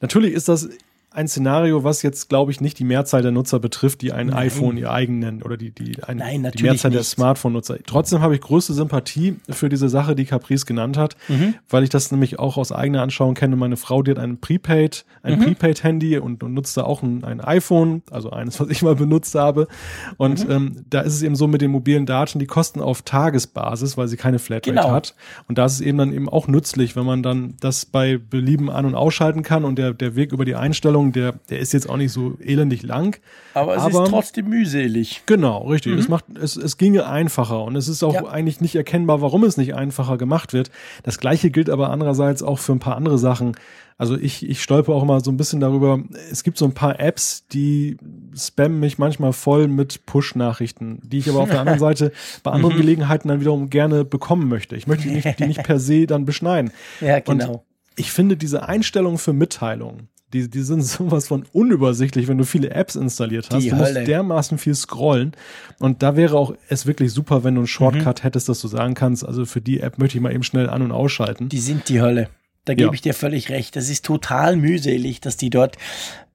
[0.00, 0.68] Natürlich ist das
[1.14, 4.36] ein Szenario, was jetzt, glaube ich, nicht die Mehrzahl der Nutzer betrifft, die ein Nein.
[4.36, 6.98] iPhone ihr eigen nennen oder die, die, ein, Nein, die Mehrzahl nicht.
[6.98, 7.78] der Smartphone-Nutzer.
[7.86, 11.54] Trotzdem habe ich größte Sympathie für diese Sache, die Caprice genannt hat, mhm.
[11.68, 13.56] weil ich das nämlich auch aus eigener Anschauung kenne.
[13.56, 15.44] Meine Frau, die hat ein Prepaid, ein mhm.
[15.44, 19.34] Prepaid-Handy und, und nutzt da auch ein, ein, iPhone, also eines, was ich mal benutzt
[19.34, 19.68] habe.
[20.16, 20.52] Und mhm.
[20.52, 24.08] ähm, da ist es eben so mit den mobilen Daten, die kosten auf Tagesbasis, weil
[24.08, 24.90] sie keine Flatrate genau.
[24.90, 25.14] hat.
[25.48, 28.70] Und da ist es eben dann eben auch nützlich, wenn man dann das bei Belieben
[28.70, 31.72] an- und ausschalten kann und der, der Weg über die Einstellung Einstellung, der, der ist
[31.72, 33.18] jetzt auch nicht so elendig lang.
[33.54, 35.22] Aber es aber, ist trotzdem mühselig.
[35.26, 35.92] Genau, richtig.
[35.92, 35.98] Mhm.
[35.98, 38.26] Es, macht, es, es ginge einfacher und es ist auch ja.
[38.26, 40.70] eigentlich nicht erkennbar, warum es nicht einfacher gemacht wird.
[41.02, 43.56] Das gleiche gilt aber andererseits auch für ein paar andere Sachen.
[43.98, 46.02] Also ich, ich stolper auch immer so ein bisschen darüber.
[46.30, 47.98] Es gibt so ein paar Apps, die
[48.36, 52.10] spammen mich manchmal voll mit Push-Nachrichten, die ich aber auf der anderen Seite
[52.42, 52.80] bei anderen mhm.
[52.80, 54.76] Gelegenheiten dann wiederum gerne bekommen möchte.
[54.76, 56.72] Ich möchte die nicht, die nicht per se dann beschneiden.
[57.00, 57.52] Ja, genau.
[57.52, 57.60] Und
[57.96, 62.70] ich finde diese Einstellung für Mitteilungen, die, die sind sowas von unübersichtlich, wenn du viele
[62.70, 63.62] Apps installiert hast.
[63.62, 63.94] Die du Hölle.
[63.94, 65.32] musst dermaßen viel scrollen.
[65.78, 68.22] Und da wäre auch es wirklich super, wenn du einen Shortcut mhm.
[68.22, 70.82] hättest, dass du sagen kannst, also für die App möchte ich mal eben schnell an-
[70.82, 71.48] und ausschalten.
[71.48, 72.28] Die sind die Hölle.
[72.64, 72.94] Da gebe ja.
[72.94, 73.74] ich dir völlig recht.
[73.74, 75.76] Das ist total mühselig, dass die dort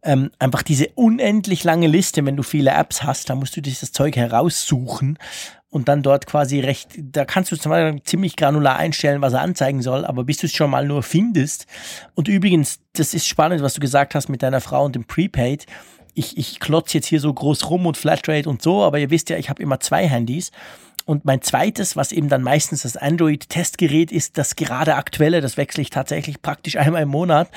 [0.03, 3.91] ähm, einfach diese unendlich lange Liste, wenn du viele Apps hast, da musst du dieses
[3.91, 5.17] Zeug heraussuchen
[5.69, 9.81] und dann dort quasi recht, da kannst du Beispiel ziemlich granular einstellen, was er anzeigen
[9.81, 11.65] soll, aber bis du es schon mal nur findest.
[12.15, 15.65] Und übrigens, das ist spannend, was du gesagt hast mit deiner Frau und dem Prepaid.
[16.13, 19.29] Ich, ich klotze jetzt hier so groß rum und Flatrate und so, aber ihr wisst
[19.29, 20.51] ja, ich habe immer zwei Handys.
[21.05, 25.81] Und mein zweites, was eben dann meistens das Android-Testgerät ist, das gerade aktuelle, das wechsle
[25.81, 27.49] ich tatsächlich praktisch einmal im Monat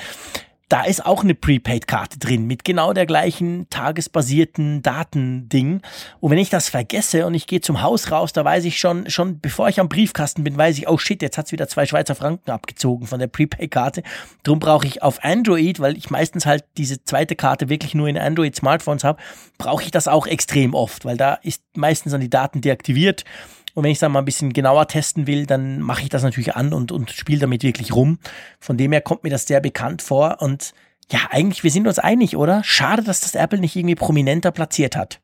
[0.71, 5.81] da ist auch eine Prepaid-Karte drin mit genau der gleichen tagesbasierten Datending.
[6.21, 9.09] Und wenn ich das vergesse und ich gehe zum Haus raus, da weiß ich schon,
[9.09, 12.15] schon bevor ich am Briefkasten bin, weiß ich, oh shit, jetzt hat's wieder zwei Schweizer
[12.15, 14.01] Franken abgezogen von der Prepaid-Karte.
[14.43, 18.17] Drum brauche ich auf Android, weil ich meistens halt diese zweite Karte wirklich nur in
[18.17, 19.21] Android-Smartphones habe,
[19.57, 23.25] brauche ich das auch extrem oft, weil da ist meistens dann die Daten deaktiviert.
[23.73, 26.23] Und wenn ich es dann mal ein bisschen genauer testen will, dann mache ich das
[26.23, 28.19] natürlich an und, und spiele damit wirklich rum.
[28.59, 30.37] Von dem her kommt mir das sehr bekannt vor.
[30.41, 30.73] Und
[31.11, 32.63] ja, eigentlich, wir sind uns einig, oder?
[32.63, 35.19] Schade, dass das Apple nicht irgendwie prominenter platziert hat.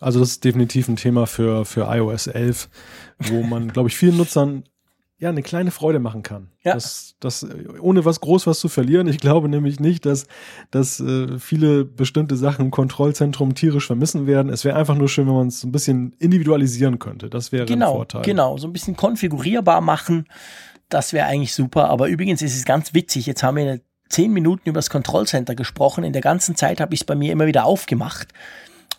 [0.00, 2.68] Also das ist definitiv ein Thema für, für iOS 11,
[3.18, 4.64] wo man, glaube ich, vielen Nutzern
[5.20, 6.48] ja, eine kleine Freude machen kann.
[6.62, 6.74] Ja.
[6.74, 7.44] Das, das,
[7.80, 9.08] ohne was groß was zu verlieren.
[9.08, 10.26] Ich glaube nämlich nicht, dass,
[10.70, 14.52] dass äh, viele bestimmte Sachen im Kontrollzentrum tierisch vermissen werden.
[14.52, 17.28] Es wäre einfach nur schön, wenn man es ein bisschen individualisieren könnte.
[17.28, 18.22] Das wäre genau, ein Vorteil.
[18.22, 20.28] Genau, so ein bisschen konfigurierbar machen.
[20.88, 21.88] Das wäre eigentlich super.
[21.90, 23.26] Aber übrigens ist es ganz witzig.
[23.26, 26.04] Jetzt haben wir zehn Minuten über das Kontrollcenter gesprochen.
[26.04, 28.28] In der ganzen Zeit habe ich es bei mir immer wieder aufgemacht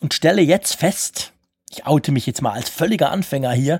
[0.01, 1.31] und stelle jetzt fest,
[1.71, 3.79] ich oute mich jetzt mal als völliger Anfänger hier,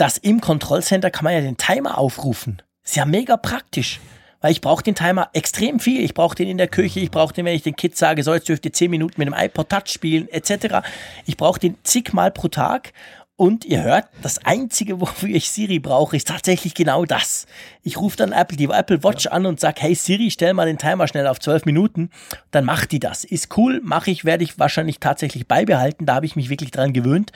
[0.00, 2.62] dass im Kontrollcenter kann man ja den Timer aufrufen.
[2.82, 4.00] Ist ja mega praktisch.
[4.40, 6.02] Weil ich brauche den Timer extrem viel.
[6.02, 8.32] Ich brauche den in der Küche, ich brauche den, wenn ich den Kids sage, so
[8.32, 10.78] jetzt dürft ihr 10 Minuten mit dem iPod Touch spielen, etc.
[11.26, 12.94] Ich brauche den zigmal pro Tag
[13.36, 17.46] und ihr hört, das Einzige, wofür ich Siri brauche, ist tatsächlich genau das.
[17.82, 19.32] Ich rufe dann Apple, die Apple Watch ja.
[19.32, 22.08] an und sage, hey Siri, stell mal den Timer schnell auf 12 Minuten.
[22.50, 23.24] Dann macht die das.
[23.24, 26.06] Ist cool, mache ich, werde ich wahrscheinlich tatsächlich beibehalten.
[26.06, 27.32] Da habe ich mich wirklich dran gewöhnt.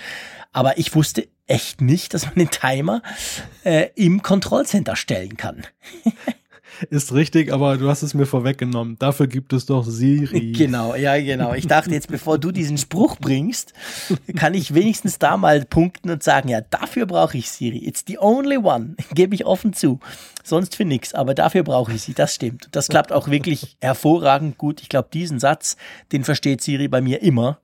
[0.52, 3.02] Aber ich wusste echt nicht, dass man den Timer
[3.64, 5.64] äh, im Kontrollcenter stellen kann.
[6.90, 8.96] Ist richtig, aber du hast es mir vorweggenommen.
[8.98, 10.52] Dafür gibt es doch Siri.
[10.64, 11.54] Genau, ja, genau.
[11.54, 13.74] Ich dachte jetzt, bevor du diesen Spruch bringst,
[14.36, 17.86] kann ich wenigstens da mal punkten und sagen, ja, dafür brauche ich Siri.
[17.86, 20.00] It's the only one, gebe ich offen zu.
[20.42, 22.14] Sonst für nichts, aber dafür brauche ich sie.
[22.14, 22.68] Das stimmt.
[22.72, 24.80] Das klappt auch wirklich hervorragend gut.
[24.80, 25.76] Ich glaube, diesen Satz,
[26.12, 27.60] den versteht Siri bei mir immer.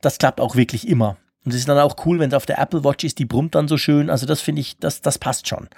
[0.00, 1.16] Das klappt auch wirklich immer.
[1.50, 3.56] Und es ist dann auch cool, wenn es auf der Apple Watch ist, die brummt
[3.56, 4.08] dann so schön.
[4.08, 5.68] Also das finde ich, das, das passt schon.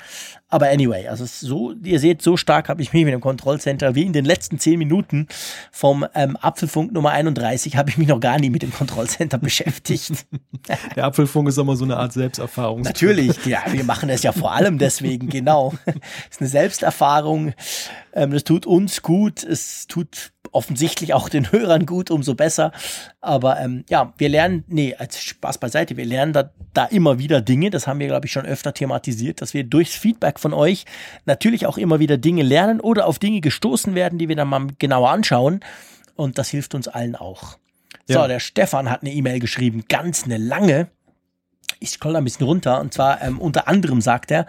[0.52, 4.02] Aber anyway, also so, ihr seht, so stark habe ich mich mit dem Kontrollcenter wie
[4.02, 5.26] in den letzten zehn Minuten
[5.70, 10.26] vom ähm, Apfelfunk Nummer 31 habe ich mich noch gar nie mit dem Kontrollcenter beschäftigt.
[10.94, 12.82] Der Apfelfunk ist immer so eine Art Selbsterfahrung.
[12.82, 15.72] Natürlich, ja, wir machen das ja vor allem deswegen, genau.
[15.86, 15.94] Es
[16.32, 17.54] ist eine Selbsterfahrung.
[18.12, 19.42] Ähm, das tut uns gut.
[19.42, 22.72] Es tut offensichtlich auch den Hörern gut, umso besser.
[23.20, 27.40] Aber ähm, ja, wir lernen, nee, als Spaß beiseite, wir lernen da, da immer wieder
[27.40, 27.70] Dinge.
[27.70, 30.84] Das haben wir, glaube ich, schon öfter thematisiert, dass wir durchs Feedback von euch
[31.24, 34.66] natürlich auch immer wieder Dinge lernen oder auf Dinge gestoßen werden, die wir dann mal
[34.78, 35.60] genauer anschauen.
[36.14, 37.56] Und das hilft uns allen auch.
[38.06, 38.22] Ja.
[38.22, 40.88] So, der Stefan hat eine E-Mail geschrieben, ganz eine lange
[41.82, 44.46] ich scroll ein bisschen runter und zwar ähm, unter anderem sagt er,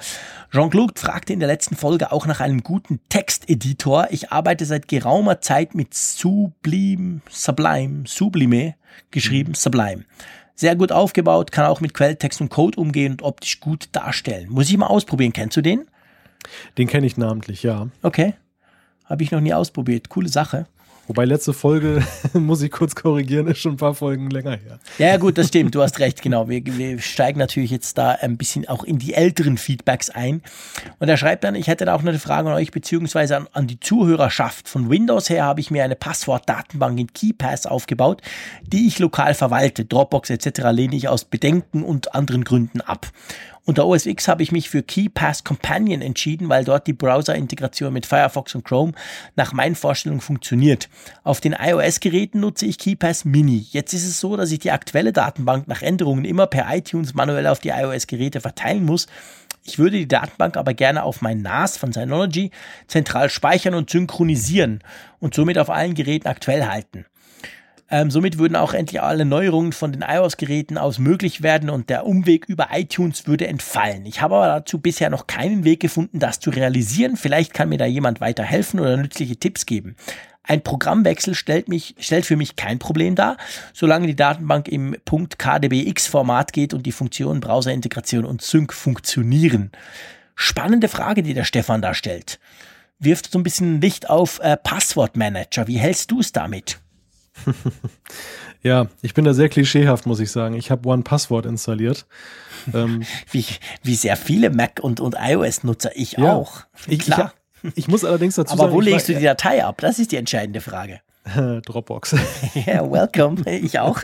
[0.52, 4.07] Jean-Claude fragte in der letzten Folge auch nach einem guten Texteditor.
[4.11, 8.76] Ich arbeite seit geraumer Zeit mit Sublime, Sublime, Sublime
[9.11, 9.56] geschrieben, mhm.
[9.56, 10.06] Sublime.
[10.56, 14.50] Sehr gut aufgebaut, kann auch mit Quelltext und Code umgehen und optisch gut darstellen.
[14.50, 15.34] Muss ich mal ausprobieren.
[15.34, 15.88] Kennst du den?
[16.78, 17.88] Den kenne ich namentlich, ja.
[18.02, 18.36] Okay.
[19.06, 20.10] Habe ich noch nie ausprobiert.
[20.10, 20.68] Coole Sache.
[21.08, 22.02] Wobei letzte Folge,
[22.34, 24.80] muss ich kurz korrigieren, ist schon ein paar Folgen länger her.
[24.98, 26.48] Ja, gut, das stimmt, du hast recht, genau.
[26.48, 30.42] Wir, wir steigen natürlich jetzt da ein bisschen auch in die älteren Feedbacks ein.
[31.00, 33.48] Und er schreibt dann, ich hätte da auch noch eine Frage an euch, beziehungsweise an,
[33.52, 34.70] an die Zuhörerschaft.
[34.70, 38.22] Von Windows her habe ich mir eine Passwortdatenbank in KeyPass aufgebaut,
[38.66, 39.84] die ich lokal verwalte.
[39.84, 40.62] Dropbox etc.
[40.72, 43.08] lehne ich aus Bedenken und anderen Gründen ab.
[43.65, 48.06] Unter OS X habe ich mich für KeyPass Companion entschieden, weil dort die Browser-Integration mit
[48.06, 48.91] Firefox und Chrome
[49.38, 50.90] nach meinen Vorstellungen funktioniert.
[51.23, 53.65] Auf den iOS-Geräten nutze ich KeyPass Mini.
[53.72, 57.48] Jetzt ist es so, dass ich die aktuelle Datenbank nach Änderungen immer per iTunes manuell
[57.48, 59.07] auf die iOS-Geräte verteilen muss.
[59.64, 62.52] Ich würde die Datenbank aber gerne auf mein NAS von Synology
[62.88, 64.84] zentral speichern und synchronisieren
[65.19, 67.06] und somit auf allen Geräten aktuell halten.
[67.94, 72.07] Ähm, somit würden auch endlich alle Neuerungen von den iOS-Geräten aus möglich werden und der
[72.07, 74.07] Umweg über iTunes würde entfallen.
[74.07, 77.18] Ich habe aber dazu bisher noch keinen Weg gefunden, das zu realisieren.
[77.18, 79.95] Vielleicht kann mir da jemand weiterhelfen oder nützliche Tipps geben.
[80.41, 83.38] Ein Programmwechsel stellt, mich, stellt für mich kein Problem dar,
[83.74, 89.72] solange die Datenbank im .kdbx-Format geht und die Funktionen Browserintegration und Sync funktionieren.
[90.34, 92.40] Spannende Frage, die der Stefan da stellt.
[92.98, 95.68] Wirft so ein bisschen Licht auf äh, Passwortmanager.
[95.68, 96.80] Wie hältst du es damit?
[98.64, 100.56] ja, ich bin da sehr klischeehaft, muss ich sagen.
[100.56, 102.06] Ich habe One Password installiert.
[102.74, 103.46] Ähm, wie,
[103.84, 106.62] wie sehr viele Mac- und, und iOS-Nutzer, ich ja, auch.
[106.88, 107.34] Ich, Klar.
[107.64, 108.70] Ich, ich, muss allerdings dazu Aber sagen.
[108.70, 109.80] Aber wo legst du die Datei ab?
[109.82, 111.02] Das ist die entscheidende Frage.
[111.66, 112.16] Dropbox.
[112.54, 113.50] Ja, yeah, welcome.
[113.50, 114.04] Ich auch.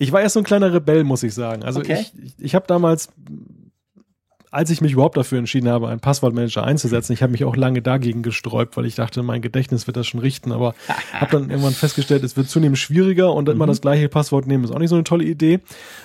[0.00, 1.62] ich war erst so ein kleiner Rebell, muss ich sagen.
[1.62, 2.00] Also okay.
[2.00, 3.10] ich, ich habe damals
[4.50, 7.82] als ich mich überhaupt dafür entschieden habe, einen Passwortmanager einzusetzen, ich habe mich auch lange
[7.82, 10.74] dagegen gesträubt, weil ich dachte, mein Gedächtnis wird das schon richten, aber
[11.12, 13.54] habe dann irgendwann festgestellt, es wird zunehmend schwieriger und mhm.
[13.54, 15.60] immer das gleiche Passwort nehmen ist auch nicht so eine tolle Idee.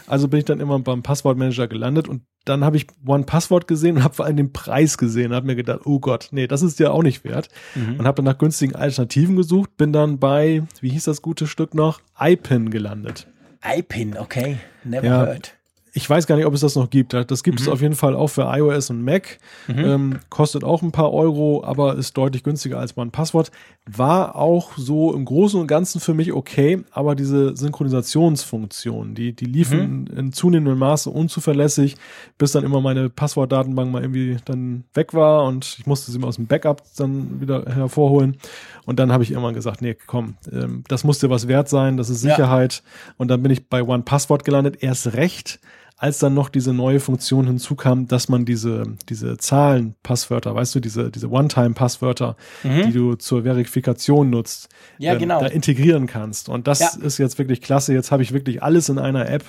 [0.07, 3.97] Also bin ich dann immer beim Passwortmanager gelandet und dann habe ich One Passwort gesehen
[3.97, 6.61] und habe vor allem den Preis gesehen und habe mir gedacht, oh Gott, nee, das
[6.61, 7.47] ist ja auch nicht wert.
[7.75, 7.99] Mhm.
[7.99, 11.73] Und habe dann nach günstigen Alternativen gesucht, bin dann bei, wie hieß das gute Stück
[11.73, 13.27] noch, iPin gelandet.
[13.63, 15.55] iPin, okay, never ja, heard
[15.95, 17.13] ich weiß gar nicht, ob es das noch gibt.
[17.13, 17.73] Das gibt es mhm.
[17.73, 19.37] auf jeden Fall auch für iOS und Mac.
[19.67, 19.77] Mhm.
[19.77, 23.51] Ähm, kostet auch ein paar Euro, aber ist deutlich günstiger als mein Passwort.
[23.85, 29.45] War auch so im Großen und Ganzen für mich okay, aber diese Synchronisationsfunktion, die, die
[29.45, 30.17] liefen mhm.
[30.17, 31.95] in zunehmendem Maße unzuverlässig,
[32.39, 36.27] bis dann immer meine Passwortdatenbank mal irgendwie dann weg war und ich musste sie mal
[36.27, 38.37] aus dem Backup dann wieder hervorholen.
[38.85, 41.97] Und dann habe ich irgendwann gesagt, nee, komm, ähm, das muss dir was wert sein,
[41.97, 42.81] das ist Sicherheit.
[42.83, 43.13] Ja.
[43.17, 45.59] Und dann bin ich bei One Passwort gelandet, erst recht
[46.03, 51.09] als dann noch diese neue Funktion hinzukam, dass man diese, diese Zahlen-Passwörter, weißt du, diese,
[51.09, 52.87] diese One-Time-Passwörter, mhm.
[52.87, 54.67] die du zur Verifikation nutzt,
[54.97, 55.39] ja, ähm, genau.
[55.39, 56.49] da integrieren kannst.
[56.49, 56.89] Und das ja.
[57.01, 57.93] ist jetzt wirklich klasse.
[57.93, 59.45] Jetzt habe ich wirklich alles in einer App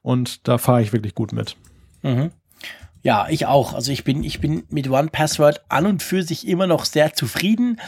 [0.00, 1.56] und da fahre ich wirklich gut mit.
[2.00, 2.30] Mhm.
[3.02, 3.74] Ja, ich auch.
[3.74, 7.12] Also ich bin, ich bin mit One Password an und für sich immer noch sehr
[7.12, 7.78] zufrieden.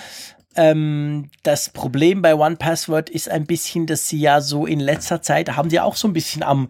[0.57, 5.23] Ähm, das Problem bei One Password ist ein bisschen, dass sie ja so in letzter
[5.23, 6.69] Zeit haben sie auch so ein bisschen am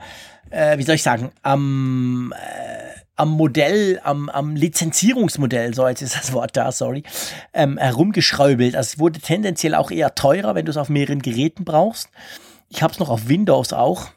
[0.51, 6.17] äh, wie soll ich sagen, am, äh, am Modell, am, am Lizenzierungsmodell, so jetzt ist
[6.17, 7.03] das Wort da, sorry,
[7.53, 8.77] ähm, herumgeschraubelt.
[8.77, 12.09] Also es wurde tendenziell auch eher teurer, wenn du es auf mehreren Geräten brauchst.
[12.69, 14.09] Ich habe es noch auf Windows auch.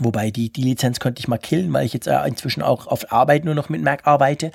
[0.00, 3.10] Wobei die, die Lizenz könnte ich mal killen, weil ich jetzt äh, inzwischen auch auf
[3.10, 4.52] Arbeit nur noch mit Mac arbeite.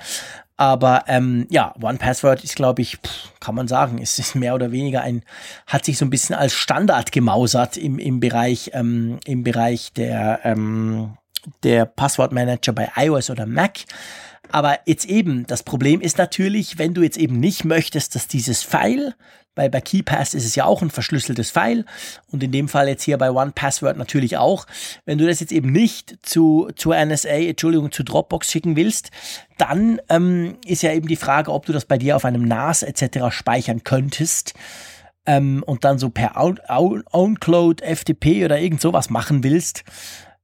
[0.56, 4.54] Aber ähm, ja, One Password ist, glaube ich, pff, kann man sagen, ist, ist mehr
[4.54, 5.22] oder weniger ein,
[5.66, 10.40] hat sich so ein bisschen als Standard gemausert im, im Bereich, ähm, im Bereich der,
[10.44, 11.16] ähm,
[11.64, 13.80] der Passwortmanager bei iOS oder Mac.
[14.50, 18.62] Aber jetzt eben, das Problem ist natürlich, wenn du jetzt eben nicht möchtest, dass dieses
[18.62, 19.14] File
[19.54, 21.84] bei, bei KeyPass ist es ja auch ein verschlüsseltes File
[22.30, 24.66] und in dem Fall jetzt hier bei OnePassword natürlich auch.
[25.04, 29.10] Wenn du das jetzt eben nicht zu, zu NSA, Entschuldigung, zu Dropbox schicken willst,
[29.58, 32.82] dann ähm, ist ja eben die Frage, ob du das bei dir auf einem NAS
[32.82, 33.30] etc.
[33.30, 34.54] speichern könntest
[35.26, 39.84] ähm, und dann so per OwnCloud, FTP oder irgend sowas machen willst.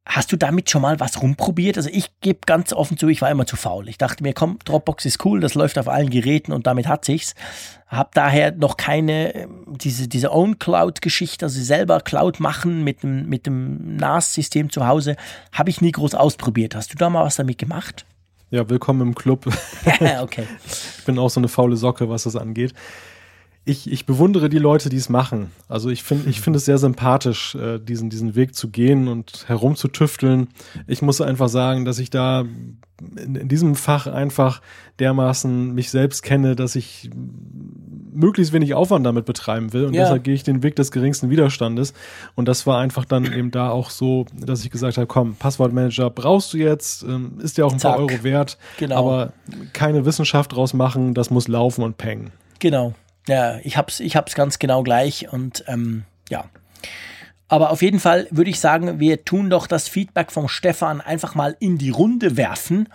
[0.07, 1.77] Hast du damit schon mal was rumprobiert?
[1.77, 3.89] Also ich gebe ganz offen zu, ich war immer zu faul.
[3.89, 7.05] Ich dachte mir, komm, Dropbox ist cool, das läuft auf allen Geräten und damit hat
[7.05, 7.35] sich's.
[7.87, 13.03] Hab daher noch keine ähm, diese diese Own Cloud Geschichte, also selber Cloud machen mit
[13.03, 15.17] dem mit dem NAS System zu Hause,
[15.53, 16.75] habe ich nie groß ausprobiert.
[16.75, 18.07] Hast du da mal was damit gemacht?
[18.51, 19.47] Ja, willkommen im Club.
[20.23, 20.45] okay.
[20.99, 22.75] ich bin auch so eine faule Socke, was das angeht
[23.65, 25.51] ich, ich bewundere die Leute, die es machen.
[25.69, 29.45] Also ich finde ich finde es sehr sympathisch, äh, diesen, diesen Weg zu gehen und
[29.49, 30.49] herumzutüfteln.
[30.87, 32.47] Ich muss einfach sagen, dass ich da
[33.17, 34.61] in, in diesem Fach einfach
[34.99, 37.11] dermaßen mich selbst kenne, dass ich
[38.13, 40.03] möglichst wenig Aufwand damit betreiben will und ja.
[40.03, 41.95] deshalb gehe ich den Weg des geringsten Widerstandes
[42.35, 46.11] und das war einfach dann eben da auch so, dass ich gesagt habe, komm, Passwortmanager
[46.11, 47.93] brauchst du jetzt, ähm, ist ja auch ein Zack.
[47.93, 48.97] paar Euro wert, genau.
[48.97, 49.33] aber
[49.73, 52.33] keine Wissenschaft draus machen, das muss laufen und pengen.
[52.59, 52.95] Genau,
[53.29, 56.45] ja, ich hab's, ich hab's ganz genau gleich und ähm, ja.
[57.49, 61.35] Aber auf jeden Fall würde ich sagen, wir tun doch das Feedback vom Stefan einfach
[61.35, 62.89] mal in die Runde werfen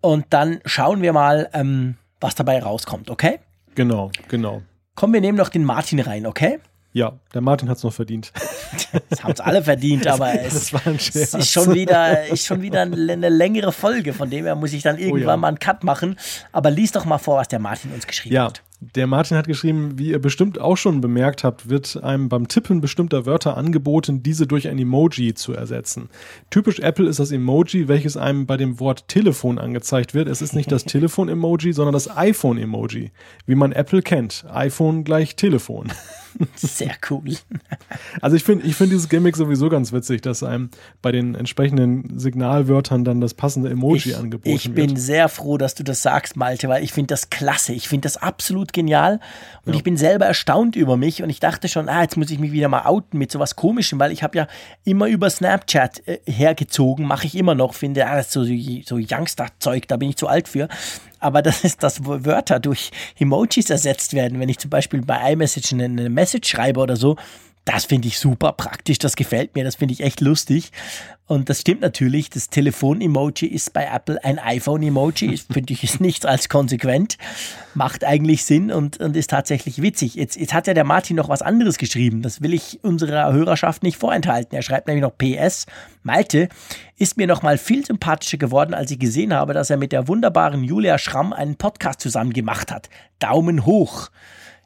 [0.00, 3.38] und dann schauen wir mal, ähm, was dabei rauskommt, okay?
[3.74, 4.62] Genau, genau.
[4.94, 6.58] Komm, wir nehmen noch den Martin rein, okay?
[6.92, 8.32] Ja, der Martin hat es noch verdient.
[9.10, 13.28] das haben es alle verdient, aber es, es, ist schon wieder, ist schon wieder eine
[13.28, 14.12] längere Folge.
[14.12, 15.36] Von dem her muss ich dann irgendwann oh ja.
[15.36, 16.16] mal einen Cut machen.
[16.52, 18.62] Aber lies doch mal vor, was der Martin uns geschrieben ja, hat.
[18.94, 22.80] Der Martin hat geschrieben, wie ihr bestimmt auch schon bemerkt habt, wird einem beim Tippen
[22.80, 26.08] bestimmter Wörter angeboten, diese durch ein Emoji zu ersetzen.
[26.50, 30.28] Typisch Apple ist das Emoji, welches einem bei dem Wort Telefon angezeigt wird.
[30.28, 33.10] Es ist nicht das Telefon-Emoji, sondern das iPhone-Emoji,
[33.46, 34.44] wie man Apple kennt.
[34.52, 35.90] iPhone gleich Telefon.
[36.56, 37.22] Sehr cool.
[38.20, 40.70] Also ich finde ich finde dieses Gimmick sowieso ganz witzig, dass einem
[41.02, 44.78] bei den entsprechenden Signalwörtern dann das passende Emoji ich, angeboten ich wird.
[44.78, 47.72] Ich bin sehr froh, dass du das sagst, Malte, weil ich finde das klasse.
[47.72, 49.20] Ich finde das absolut genial
[49.64, 49.78] und ja.
[49.78, 52.52] ich bin selber erstaunt über mich und ich dachte schon, ah, jetzt muss ich mich
[52.52, 54.46] wieder mal outen mit sowas Komischem, weil ich habe ja
[54.84, 58.96] immer über Snapchat äh, hergezogen, mache ich immer noch, finde, ah, das ist so, so
[58.96, 60.68] Youngster-Zeug, da bin ich zu alt für
[61.20, 64.40] aber das ist, dass Wörter durch Emojis ersetzt werden.
[64.40, 67.16] Wenn ich zum Beispiel bei iMessage eine Message schreibe oder so,
[67.64, 70.70] das finde ich super praktisch, das gefällt mir, das finde ich echt lustig.
[71.26, 76.26] Und das stimmt natürlich, das Telefon-Emoji ist bei Apple ein iPhone-Emoji, finde ich ist nichts
[76.26, 77.16] als konsequent,
[77.72, 80.16] macht eigentlich Sinn und, und ist tatsächlich witzig.
[80.16, 83.82] Jetzt, jetzt hat ja der Martin noch was anderes geschrieben, das will ich unserer Hörerschaft
[83.82, 84.54] nicht vorenthalten.
[84.54, 85.64] Er schreibt nämlich noch PS,
[86.02, 86.50] Malte
[86.98, 90.08] ist mir noch mal viel sympathischer geworden, als ich gesehen habe, dass er mit der
[90.08, 92.90] wunderbaren Julia Schramm einen Podcast zusammen gemacht hat.
[93.18, 94.10] Daumen hoch.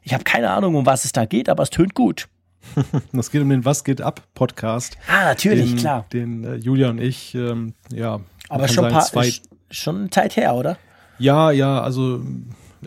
[0.01, 2.27] Ich habe keine Ahnung, um was es da geht, aber es tönt gut.
[3.13, 4.97] Das geht um den Was geht ab Podcast.
[5.07, 6.05] Ah, natürlich, den, klar.
[6.13, 8.19] Den äh, Julia und ich, ähm, ja.
[8.49, 9.25] Aber schon, sagen, paar,
[9.71, 10.77] schon eine Zeit her, oder?
[11.19, 12.21] Ja, ja, also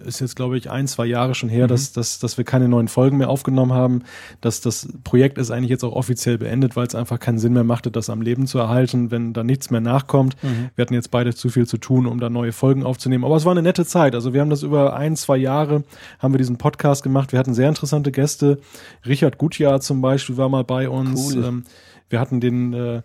[0.04, 1.68] ist jetzt, glaube ich, ein, zwei Jahre schon her, mhm.
[1.68, 4.02] dass, dass, dass wir keine neuen Folgen mehr aufgenommen haben.
[4.40, 7.64] Dass das Projekt ist eigentlich jetzt auch offiziell beendet, weil es einfach keinen Sinn mehr
[7.64, 10.36] machte, das am Leben zu erhalten, wenn da nichts mehr nachkommt.
[10.42, 10.70] Mhm.
[10.74, 13.24] Wir hatten jetzt beide zu viel zu tun, um da neue Folgen aufzunehmen.
[13.24, 14.14] Aber es war eine nette Zeit.
[14.14, 15.84] Also wir haben das über ein, zwei Jahre,
[16.18, 17.32] haben wir diesen Podcast gemacht.
[17.32, 18.58] Wir hatten sehr interessante Gäste.
[19.06, 21.34] Richard Gutjahr zum Beispiel war mal bei uns.
[21.34, 21.44] Cool.
[21.44, 21.64] Ähm,
[22.08, 23.02] wir hatten den äh,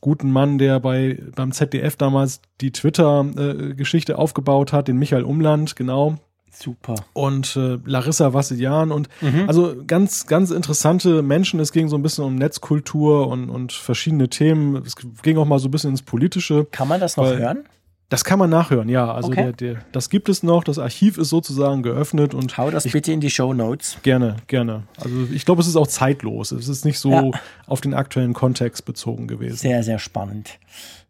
[0.00, 5.76] guten Mann, der bei beim ZDF damals die Twitter-Geschichte äh, aufgebaut hat, den Michael Umland,
[5.76, 6.18] genau.
[6.50, 6.94] Super.
[7.12, 9.44] Und äh, Larissa Vassilian und mhm.
[9.46, 11.60] also ganz, ganz interessante Menschen.
[11.60, 14.76] Es ging so ein bisschen um Netzkultur und, und verschiedene Themen.
[14.84, 16.66] Es ging auch mal so ein bisschen ins Politische.
[16.70, 17.64] Kann man das noch hören?
[18.10, 19.12] Das kann man nachhören, ja.
[19.12, 19.42] Also okay.
[19.42, 20.64] der, der, das gibt es noch.
[20.64, 23.98] Das Archiv ist sozusagen geöffnet und hau das ich, bitte in die Show Notes.
[24.02, 24.84] Gerne, gerne.
[24.96, 26.50] Also ich glaube, es ist auch zeitlos.
[26.50, 27.30] Es ist nicht so ja.
[27.66, 29.56] auf den aktuellen Kontext bezogen gewesen.
[29.56, 30.58] Sehr, sehr spannend.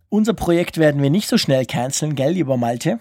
[0.08, 2.98] Unser Projekt werden wir nicht so schnell canceln, gell, lieber Malte?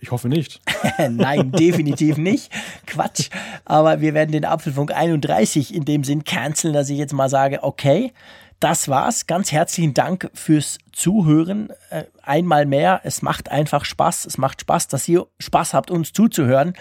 [0.00, 0.60] Ich hoffe nicht.
[1.10, 2.52] Nein, definitiv nicht.
[2.86, 3.30] Quatsch.
[3.64, 7.62] Aber wir werden den Apfelfunk 31 in dem Sinn canceln, dass ich jetzt mal sage,
[7.62, 8.12] okay,
[8.60, 9.26] das war's.
[9.26, 11.70] Ganz herzlichen Dank fürs Zuhören.
[11.90, 14.26] Äh, einmal mehr, es macht einfach Spaß.
[14.26, 16.74] Es macht Spaß, dass ihr Spaß habt, uns zuzuhören.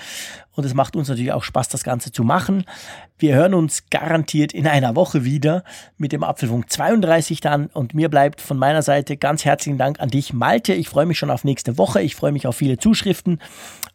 [0.53, 2.65] Und es macht uns natürlich auch Spaß, das Ganze zu machen.
[3.19, 5.63] Wir hören uns garantiert in einer Woche wieder
[5.97, 7.67] mit dem Apfelfunk 32 dann.
[7.67, 10.73] Und mir bleibt von meiner Seite ganz herzlichen Dank an dich, Malte.
[10.73, 12.01] Ich freue mich schon auf nächste Woche.
[12.01, 13.39] Ich freue mich auf viele Zuschriften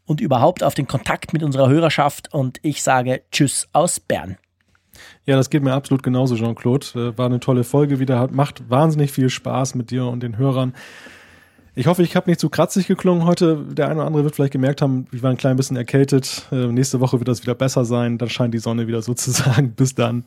[0.06, 2.32] und überhaupt auf den Kontakt mit unserer Hörerschaft.
[2.32, 4.38] Und ich sage Tschüss aus Bern.
[5.24, 6.86] Ja, das geht mir absolut genauso, Jean-Claude.
[6.94, 10.74] Äh, war eine tolle Folge wieder, macht wahnsinnig viel Spaß mit dir und den Hörern.
[11.74, 13.64] Ich hoffe, ich habe nicht zu kratzig geklungen heute.
[13.70, 16.48] Der eine oder andere wird vielleicht gemerkt haben, ich war ein klein bisschen erkältet.
[16.50, 18.18] Äh, nächste Woche wird das wieder besser sein.
[18.18, 19.72] Dann scheint die Sonne wieder sozusagen.
[19.76, 20.24] Bis dann.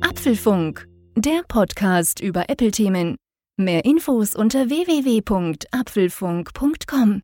[0.00, 3.16] Apfelfunk, der Podcast über Apple-Themen.
[3.58, 7.22] Mehr Infos unter www.apfelfunk.com.